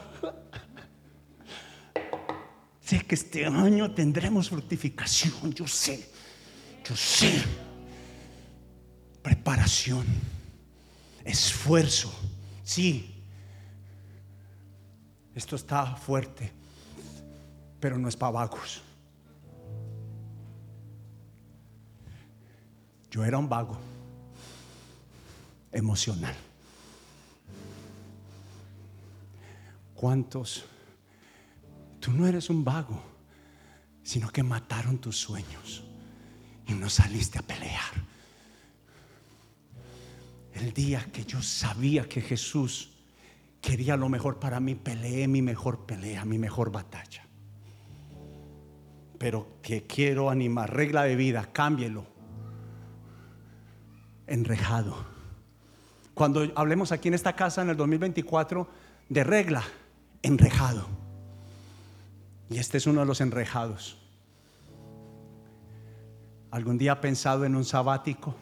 Sé 2.90 3.06
que 3.06 3.14
este 3.14 3.46
año 3.46 3.92
tendremos 3.92 4.50
fructificación, 4.50 5.54
yo 5.54 5.68
sé, 5.68 6.10
yo 6.84 6.96
sé. 6.96 7.40
Preparación, 9.22 10.04
esfuerzo, 11.24 12.12
sí. 12.64 13.22
Esto 15.36 15.54
está 15.54 15.94
fuerte 15.94 16.50
pero 17.78 17.96
no 17.96 18.08
es 18.08 18.16
para 18.16 18.32
vagos. 18.32 18.82
Yo 23.08 23.24
era 23.24 23.38
un 23.38 23.48
vago 23.48 23.78
emocional. 25.70 26.34
¿Cuántos? 29.94 30.64
Tú 32.00 32.12
no 32.12 32.26
eres 32.26 32.48
un 32.48 32.64
vago, 32.64 33.00
sino 34.02 34.30
que 34.30 34.42
mataron 34.42 34.98
tus 34.98 35.16
sueños 35.18 35.84
y 36.66 36.72
no 36.72 36.88
saliste 36.88 37.38
a 37.38 37.42
pelear. 37.42 38.10
El 40.54 40.72
día 40.72 41.06
que 41.12 41.24
yo 41.24 41.42
sabía 41.42 42.08
que 42.08 42.22
Jesús 42.22 42.90
quería 43.60 43.96
lo 43.96 44.08
mejor 44.08 44.40
para 44.40 44.58
mí, 44.60 44.74
peleé 44.74 45.28
mi 45.28 45.42
mejor 45.42 45.86
pelea, 45.86 46.24
mi 46.24 46.38
mejor 46.38 46.72
batalla. 46.72 47.26
Pero 49.18 49.58
que 49.62 49.86
quiero 49.86 50.30
animar, 50.30 50.74
regla 50.74 51.04
de 51.04 51.14
vida, 51.14 51.50
cámbielo. 51.52 52.06
Enrejado. 54.26 55.04
Cuando 56.14 56.50
hablemos 56.54 56.92
aquí 56.92 57.08
en 57.08 57.14
esta 57.14 57.36
casa 57.36 57.62
en 57.62 57.70
el 57.70 57.76
2024 57.76 58.68
de 59.08 59.24
regla, 59.24 59.62
enrejado. 60.22 60.99
Y 62.50 62.58
este 62.58 62.78
es 62.78 62.86
uno 62.86 63.00
de 63.00 63.06
los 63.06 63.20
enrejados. 63.20 63.96
¿Algún 66.50 66.76
día 66.76 66.92
ha 66.92 67.00
pensado 67.00 67.44
en 67.44 67.54
un 67.54 67.64
sabático? 67.64 68.34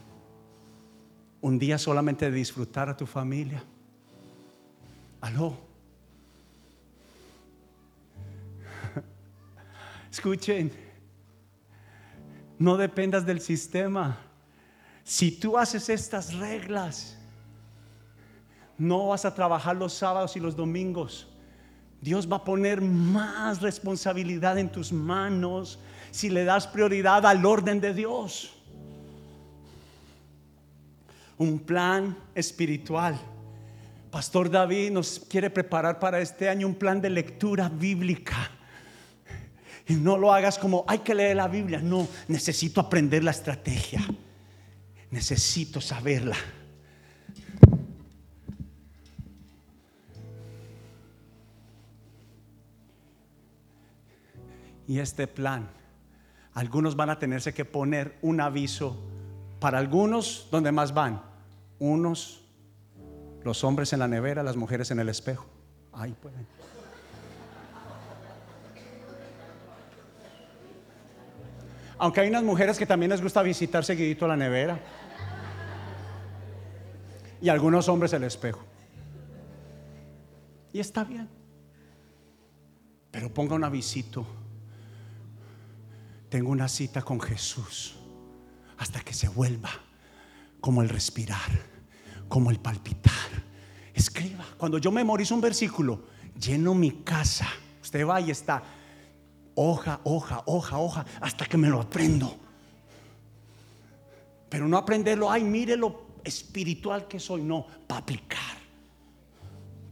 Un 1.43 1.59
día 1.59 1.77
solamente 1.77 2.31
de 2.31 2.37
disfrutar 2.37 2.89
a 2.89 2.97
tu 2.97 3.05
familia. 3.05 3.63
Aló. 5.21 5.59
Escuchen, 10.11 10.73
no 12.59 12.79
dependas 12.79 13.27
del 13.27 13.43
sistema. 13.43 14.17
Si 15.05 15.33
tú 15.33 15.59
haces 15.59 15.91
estas 15.91 16.33
reglas, 16.33 17.19
no 18.79 19.09
vas 19.09 19.27
a 19.27 19.35
trabajar 19.35 19.77
los 19.77 19.93
sábados 19.93 20.35
y 20.35 20.41
los 20.41 20.57
domingos. 20.57 21.29
Dios 22.01 22.31
va 22.31 22.37
a 22.37 22.45
poner 22.45 22.81
más 22.81 23.61
responsabilidad 23.61 24.59
en 24.59 24.71
tus 24.71 24.93
manos 24.93 25.79
si 26.11 26.31
le 26.31 26.45
das 26.45 26.67
prioridad 26.67 27.27
al 27.27 27.45
orden 27.45 27.81
de 27.81 27.93
Dios. 27.93 28.55
Un 31.37 31.59
plan 31.59 32.17
espiritual. 32.35 33.19
Pastor 34.11 34.51
David 34.51 34.91
nos 34.91 35.21
quiere 35.29 35.51
preparar 35.51 35.99
para 35.99 36.21
este 36.21 36.49
año 36.49 36.67
un 36.67 36.75
plan 36.75 37.01
de 37.01 37.11
lectura 37.11 37.69
bíblica. 37.69 38.51
Y 39.87 39.95
no 39.95 40.19
lo 40.19 40.33
hagas 40.33 40.59
como 40.59 40.85
hay 40.87 40.99
que 40.99 41.15
leer 41.15 41.37
la 41.37 41.49
Biblia. 41.49 41.81
No, 41.81 42.07
necesito 42.29 42.81
aprender 42.81 43.25
la 43.25 43.31
estrategia. 43.31 44.01
Necesito 45.11 45.81
saberla. 45.81 46.37
Y 54.89 55.01
este 55.01 55.27
plan, 55.27 55.69
algunos 56.55 56.97
van 56.97 57.11
a 57.11 57.19
tenerse 57.19 57.53
que 57.53 57.67
poner 57.67 58.19
un 58.23 58.41
aviso. 58.41 58.97
Para 59.61 59.77
algunos, 59.79 60.49
donde 60.51 60.73
más 60.73 60.95
van? 60.95 61.21
Unos, 61.79 62.43
los 63.45 63.65
hombres 63.65 63.93
en 63.93 63.99
la 63.99 64.09
nevera, 64.09 64.43
las 64.43 64.57
mujeres 64.57 64.91
en 64.91 64.99
el 64.99 65.11
espejo. 65.11 65.47
Ahí 65.93 66.13
pueden. 66.13 66.47
Aunque 71.99 72.21
hay 72.23 72.29
unas 72.31 72.45
mujeres 72.45 72.79
que 72.79 72.87
también 72.87 73.11
les 73.11 73.21
gusta 73.21 73.43
visitar 73.43 73.85
seguidito 73.85 74.27
la 74.27 74.37
nevera. 74.37 74.81
Y 77.43 77.51
algunos 77.51 77.91
hombres 77.91 78.15
el 78.15 78.25
espejo. 78.25 78.65
Y 80.73 80.81
está 80.81 81.05
bien. 81.05 81.29
Pero 83.11 83.35
ponga 83.35 83.55
un 83.55 83.65
avisito 83.65 84.25
tengo 86.29 86.51
una 86.51 86.69
cita 86.69 87.03
con 87.03 87.21
Jesús 87.21 87.95
hasta 88.77 89.01
que 89.01 89.15
se 89.15 89.29
vuelva 89.29 89.71
como 90.61 90.83
el 90.83 90.89
respirar, 90.89 91.51
como 92.29 92.51
el 92.51 92.59
palpitar. 92.61 93.15
Escriba, 93.95 94.45
cuando 94.57 94.79
yo 94.79 94.93
memorizo 94.93 95.35
un 95.35 95.41
versículo, 95.41 96.05
lleno 96.39 96.75
mi 96.75 97.03
casa. 97.03 97.49
Usted 97.83 98.07
va 98.07 98.21
y 98.21 98.31
está 98.31 98.63
hoja, 99.55 100.01
hoja, 100.05 100.43
hoja, 100.47 100.79
hoja, 100.79 101.07
hasta 101.21 101.47
que 101.47 101.57
me 101.57 101.69
lo 101.69 101.81
aprendo. 101.81 102.37
Pero 104.49 104.69
no 104.69 104.77
aprenderlo, 104.77 105.31
ay, 105.31 105.43
mire 105.45 105.77
lo 105.77 106.07
espiritual 106.25 107.09
que 107.09 107.19
soy, 107.19 107.43
no, 107.43 107.67
para 107.87 108.01
aplicar, 108.01 108.59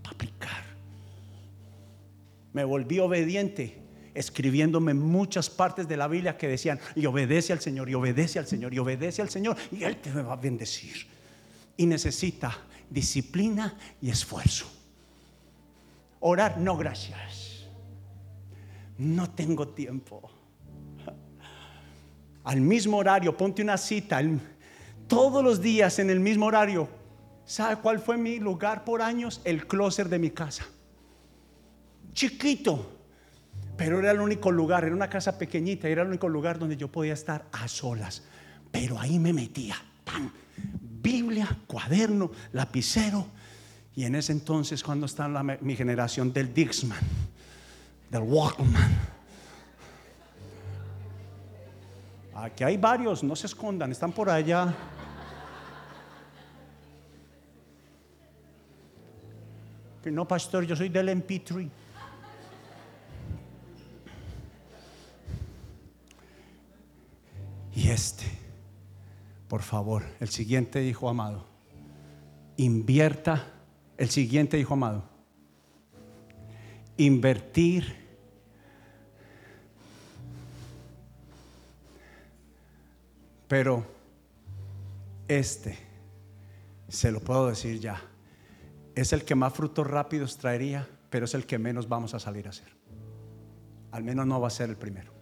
para 0.03 0.15
aplicar. 0.15 0.65
Me 2.53 2.65
volví 2.65 2.99
obediente 2.99 3.86
escribiéndome 4.17 4.95
muchas 4.95 5.51
partes 5.51 5.87
de 5.87 5.97
la 5.97 6.09
Biblia 6.09 6.37
que 6.37 6.49
decían, 6.49 6.81
y 6.95 7.07
obedece 7.07 7.53
al 7.53 7.61
Señor, 7.61 7.89
y 7.89 7.95
obedece 7.95 8.39
al 8.39 8.47
Señor, 8.47 8.73
y 8.73 8.79
obedece 8.79 9.23
al 9.23 9.29
Señor, 9.29 9.57
y 9.71 9.85
Él 9.85 9.97
te 9.97 10.11
va 10.11 10.33
a 10.33 10.37
bendecir. 10.37 11.07
Y 11.77 11.87
necesita 11.87 12.57
disciplina 12.89 13.77
y 14.01 14.11
esfuerzo. 14.11 14.67
Orar, 16.21 16.59
no 16.59 16.77
gracias. 16.77 17.67
No 18.99 19.31
tengo 19.31 19.69
tiempo. 19.69 20.31
Al 22.45 22.61
mismo 22.61 22.97
horario, 22.97 23.37
ponte 23.37 23.63
una 23.63 23.77
cita, 23.77 24.21
todos 25.07 25.45
los 25.45 25.61
días 25.61 25.99
en 25.99 26.11
el 26.11 26.21
mismo 26.21 26.47
horario. 26.47 26.89
¿Sabe 27.45 27.77
cuál 27.77 28.01
fue 28.01 28.17
mi 28.17 28.39
lugar 28.39 28.85
por 28.85 29.03
años? 29.03 29.41
El 29.45 29.67
closet 29.67 30.09
de 30.09 30.19
mi 30.19 30.31
casa. 30.31 30.67
Chiquito, 32.13 32.97
pero 33.77 33.99
era 33.99 34.11
el 34.11 34.21
único 34.21 34.51
lugar, 34.51 34.85
era 34.85 34.95
una 34.95 35.11
casa 35.11 35.37
pequeñita, 35.39 35.89
era 35.89 36.03
el 36.03 36.09
único 36.09 36.29
lugar 36.29 36.59
donde 36.59 36.77
yo 36.77 36.89
podía 36.89 37.13
estar 37.13 37.47
a 37.53 37.69
solas. 37.69 38.23
Pero 38.71 38.99
ahí 38.99 39.19
me 39.19 39.33
metía, 39.33 39.77
Biblia, 40.81 41.49
cuaderno, 41.67 42.31
lapicero. 42.53 43.27
Y 43.95 44.05
en 44.05 44.15
ese 44.15 44.33
entonces, 44.33 44.83
cuando 44.83 45.07
está 45.07 45.29
mi 45.29 45.77
generación 45.77 46.33
del 46.33 46.53
Dixman, 46.53 47.01
del 48.11 48.23
Walkman. 48.23 49.17
Aquí 52.35 52.65
hay 52.65 52.77
varios, 52.77 53.23
no 53.23 53.35
se 53.35 53.47
escondan, 53.47 53.93
están 53.93 54.13
por 54.13 54.29
allá. 54.29 54.75
No, 60.05 60.29
pastor, 60.29 60.65
yo 60.65 60.77
soy 60.77 60.89
del 60.89 61.09
MP3. 61.09 61.69
Y 67.77 67.91
este, 67.91 68.25
por 69.49 69.63
favor, 69.63 70.03
el 70.19 70.31
siguiente 70.31 70.83
hijo 70.83 71.11
amado, 71.11 71.47
invierta, 72.57 73.53
el 73.99 74.09
siguiente 74.09 74.59
hijo 74.59 74.75
amado, 74.75 75.05
invertir 76.97 78.07
pero 83.47 83.85
este, 85.29 85.79
se 86.89 87.13
lo 87.13 87.21
puedo 87.21 87.49
decir 87.49 87.79
ya, 87.79 88.03
es 88.95 89.13
el 89.13 89.25
que 89.25 89.35
más 89.35 89.53
frutos 89.53 89.87
rápidos 89.87 90.39
traería, 90.39 90.89
pero 91.11 91.27
es 91.27 91.35
el 91.35 91.47
que 91.47 91.59
menos 91.59 91.89
vamos 91.89 92.15
a 92.15 92.19
salir 92.19 92.47
a 92.47 92.51
hacer. 92.51 92.75
Al 93.93 94.03
menos 94.03 94.27
no 94.27 94.41
va 94.41 94.49
a 94.49 94.51
ser 94.51 94.71
el 94.71 94.77
primero. 94.77 95.16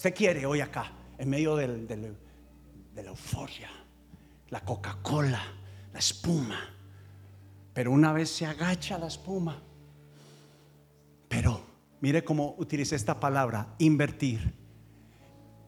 Usted 0.00 0.14
quiere 0.14 0.46
hoy 0.46 0.62
acá, 0.62 0.90
en 1.18 1.28
medio 1.28 1.56
de 1.56 1.68
la 1.68 3.10
euforia, 3.10 3.68
la 4.48 4.64
Coca-Cola, 4.64 5.42
la 5.92 5.98
espuma. 5.98 6.58
Pero 7.74 7.92
una 7.92 8.10
vez 8.14 8.30
se 8.30 8.46
agacha 8.46 8.96
la 8.96 9.08
espuma. 9.08 9.60
Pero 11.28 11.60
mire 12.00 12.24
cómo 12.24 12.54
utilicé 12.56 12.96
esta 12.96 13.20
palabra, 13.20 13.74
invertir 13.76 14.54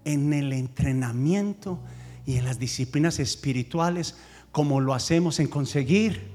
en 0.06 0.32
el 0.32 0.54
entrenamiento 0.54 1.78
y 2.24 2.38
en 2.38 2.46
las 2.46 2.58
disciplinas 2.58 3.18
espirituales 3.18 4.16
como 4.50 4.80
lo 4.80 4.94
hacemos 4.94 5.40
en 5.40 5.48
conseguir 5.48 6.32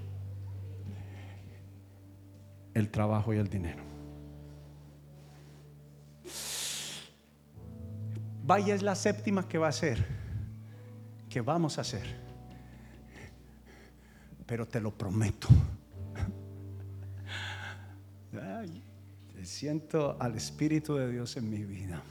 el 2.75 2.91
trabajo 2.91 3.33
y 3.33 3.37
el 3.37 3.49
dinero. 3.49 3.86
Vaya 8.47 8.73
es 8.73 8.81
la 8.81 8.95
séptima 8.95 9.47
que 9.47 9.57
va 9.57 9.67
a 9.67 9.73
ser, 9.73 10.03
que 11.29 11.41
vamos 11.41 11.77
a 11.77 11.81
hacer. 11.81 12.05
Pero 14.45 14.65
te 14.65 14.79
lo 14.79 14.97
prometo. 14.97 15.49
siento 19.43 20.17
al 20.19 20.35
Espíritu 20.35 20.95
de 20.95 21.11
Dios 21.11 21.37
en 21.37 21.49
mi 21.49 21.63
vida. 21.63 22.01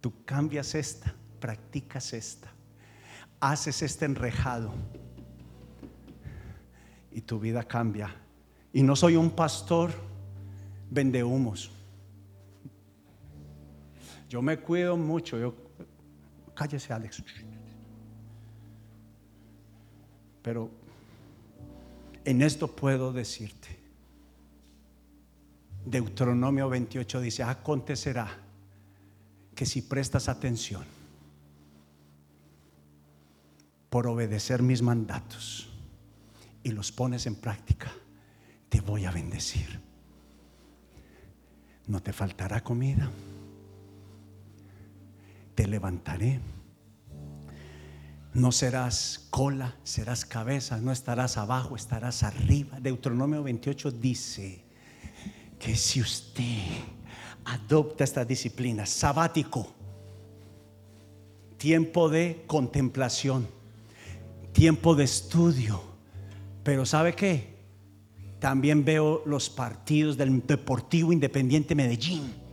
Tú 0.00 0.12
cambias 0.24 0.74
esta, 0.74 1.12
practicas 1.40 2.12
esta, 2.12 2.48
haces 3.40 3.82
este 3.82 4.04
enrejado 4.04 4.72
y 7.12 7.20
tu 7.20 7.38
vida 7.38 7.64
cambia. 7.64 8.14
Y 8.72 8.82
no 8.82 8.96
soy 8.96 9.16
un 9.16 9.30
pastor 9.30 9.90
vende 10.90 11.22
humos. 11.22 11.77
Yo 14.28 14.42
me 14.42 14.58
cuido 14.58 14.96
mucho. 14.96 15.38
Yo, 15.38 15.54
cállese, 16.54 16.92
Alex. 16.92 17.22
Pero 20.42 20.70
en 22.24 22.42
esto 22.42 22.68
puedo 22.68 23.12
decirte. 23.12 23.78
Deuteronomio 25.84 26.68
28 26.68 27.20
dice, 27.20 27.42
acontecerá 27.42 28.28
que 29.54 29.64
si 29.64 29.82
prestas 29.82 30.28
atención 30.28 30.84
por 33.88 34.06
obedecer 34.06 34.62
mis 34.62 34.82
mandatos 34.82 35.70
y 36.62 36.72
los 36.72 36.92
pones 36.92 37.26
en 37.26 37.36
práctica, 37.36 37.90
te 38.68 38.80
voy 38.82 39.06
a 39.06 39.10
bendecir. 39.10 39.80
No 41.86 42.00
te 42.02 42.12
faltará 42.12 42.62
comida. 42.62 43.10
Te 45.58 45.66
levantaré. 45.66 46.38
No 48.32 48.52
serás 48.52 49.26
cola, 49.28 49.74
serás 49.82 50.24
cabeza, 50.24 50.76
no 50.78 50.92
estarás 50.92 51.36
abajo, 51.36 51.74
estarás 51.74 52.22
arriba. 52.22 52.78
Deuteronomio 52.78 53.42
28 53.42 53.90
dice 53.90 54.62
que 55.58 55.74
si 55.74 56.00
usted 56.00 56.62
adopta 57.44 58.04
esta 58.04 58.24
disciplina, 58.24 58.86
sabático, 58.86 59.74
tiempo 61.56 62.08
de 62.08 62.44
contemplación, 62.46 63.48
tiempo 64.52 64.94
de 64.94 65.02
estudio, 65.02 65.82
pero 66.62 66.86
¿sabe 66.86 67.16
qué? 67.16 67.56
También 68.38 68.84
veo 68.84 69.24
los 69.26 69.50
partidos 69.50 70.16
del 70.16 70.40
Deportivo 70.46 71.12
Independiente 71.12 71.74
Medellín. 71.74 72.47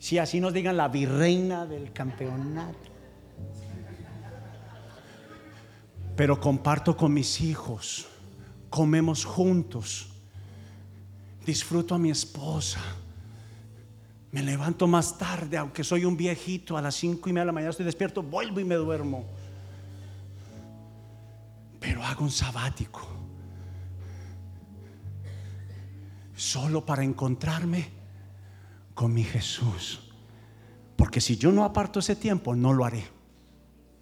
Si 0.00 0.16
así 0.16 0.40
nos 0.40 0.54
digan 0.54 0.78
la 0.78 0.88
virreina 0.88 1.66
del 1.66 1.92
campeonato. 1.92 2.88
Pero 6.16 6.40
comparto 6.40 6.96
con 6.96 7.12
mis 7.12 7.42
hijos, 7.42 8.06
comemos 8.70 9.26
juntos, 9.26 10.08
disfruto 11.44 11.94
a 11.94 11.98
mi 11.98 12.10
esposa. 12.10 12.80
Me 14.32 14.42
levanto 14.42 14.86
más 14.86 15.18
tarde, 15.18 15.58
aunque 15.58 15.84
soy 15.84 16.06
un 16.06 16.16
viejito, 16.16 16.78
a 16.78 16.82
las 16.82 16.94
cinco 16.94 17.28
y 17.28 17.32
media 17.34 17.42
de 17.42 17.46
la 17.46 17.52
mañana 17.52 17.70
estoy 17.70 17.84
despierto, 17.84 18.22
vuelvo 18.22 18.58
y 18.58 18.64
me 18.64 18.76
duermo. 18.76 19.26
Pero 21.78 22.02
hago 22.02 22.24
un 22.24 22.30
sabático 22.30 23.06
solo 26.34 26.86
para 26.86 27.04
encontrarme 27.04 27.99
con 29.00 29.14
mi 29.14 29.24
Jesús. 29.24 29.98
Porque 30.94 31.22
si 31.22 31.38
yo 31.38 31.50
no 31.52 31.64
aparto 31.64 32.00
ese 32.00 32.14
tiempo, 32.16 32.54
no 32.54 32.74
lo 32.74 32.84
haré. 32.84 33.02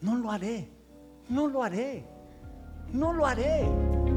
No 0.00 0.16
lo 0.16 0.32
haré. 0.32 0.68
No 1.28 1.46
lo 1.46 1.62
haré. 1.62 2.04
No 2.92 3.12
lo 3.12 3.24
haré. 3.24 4.07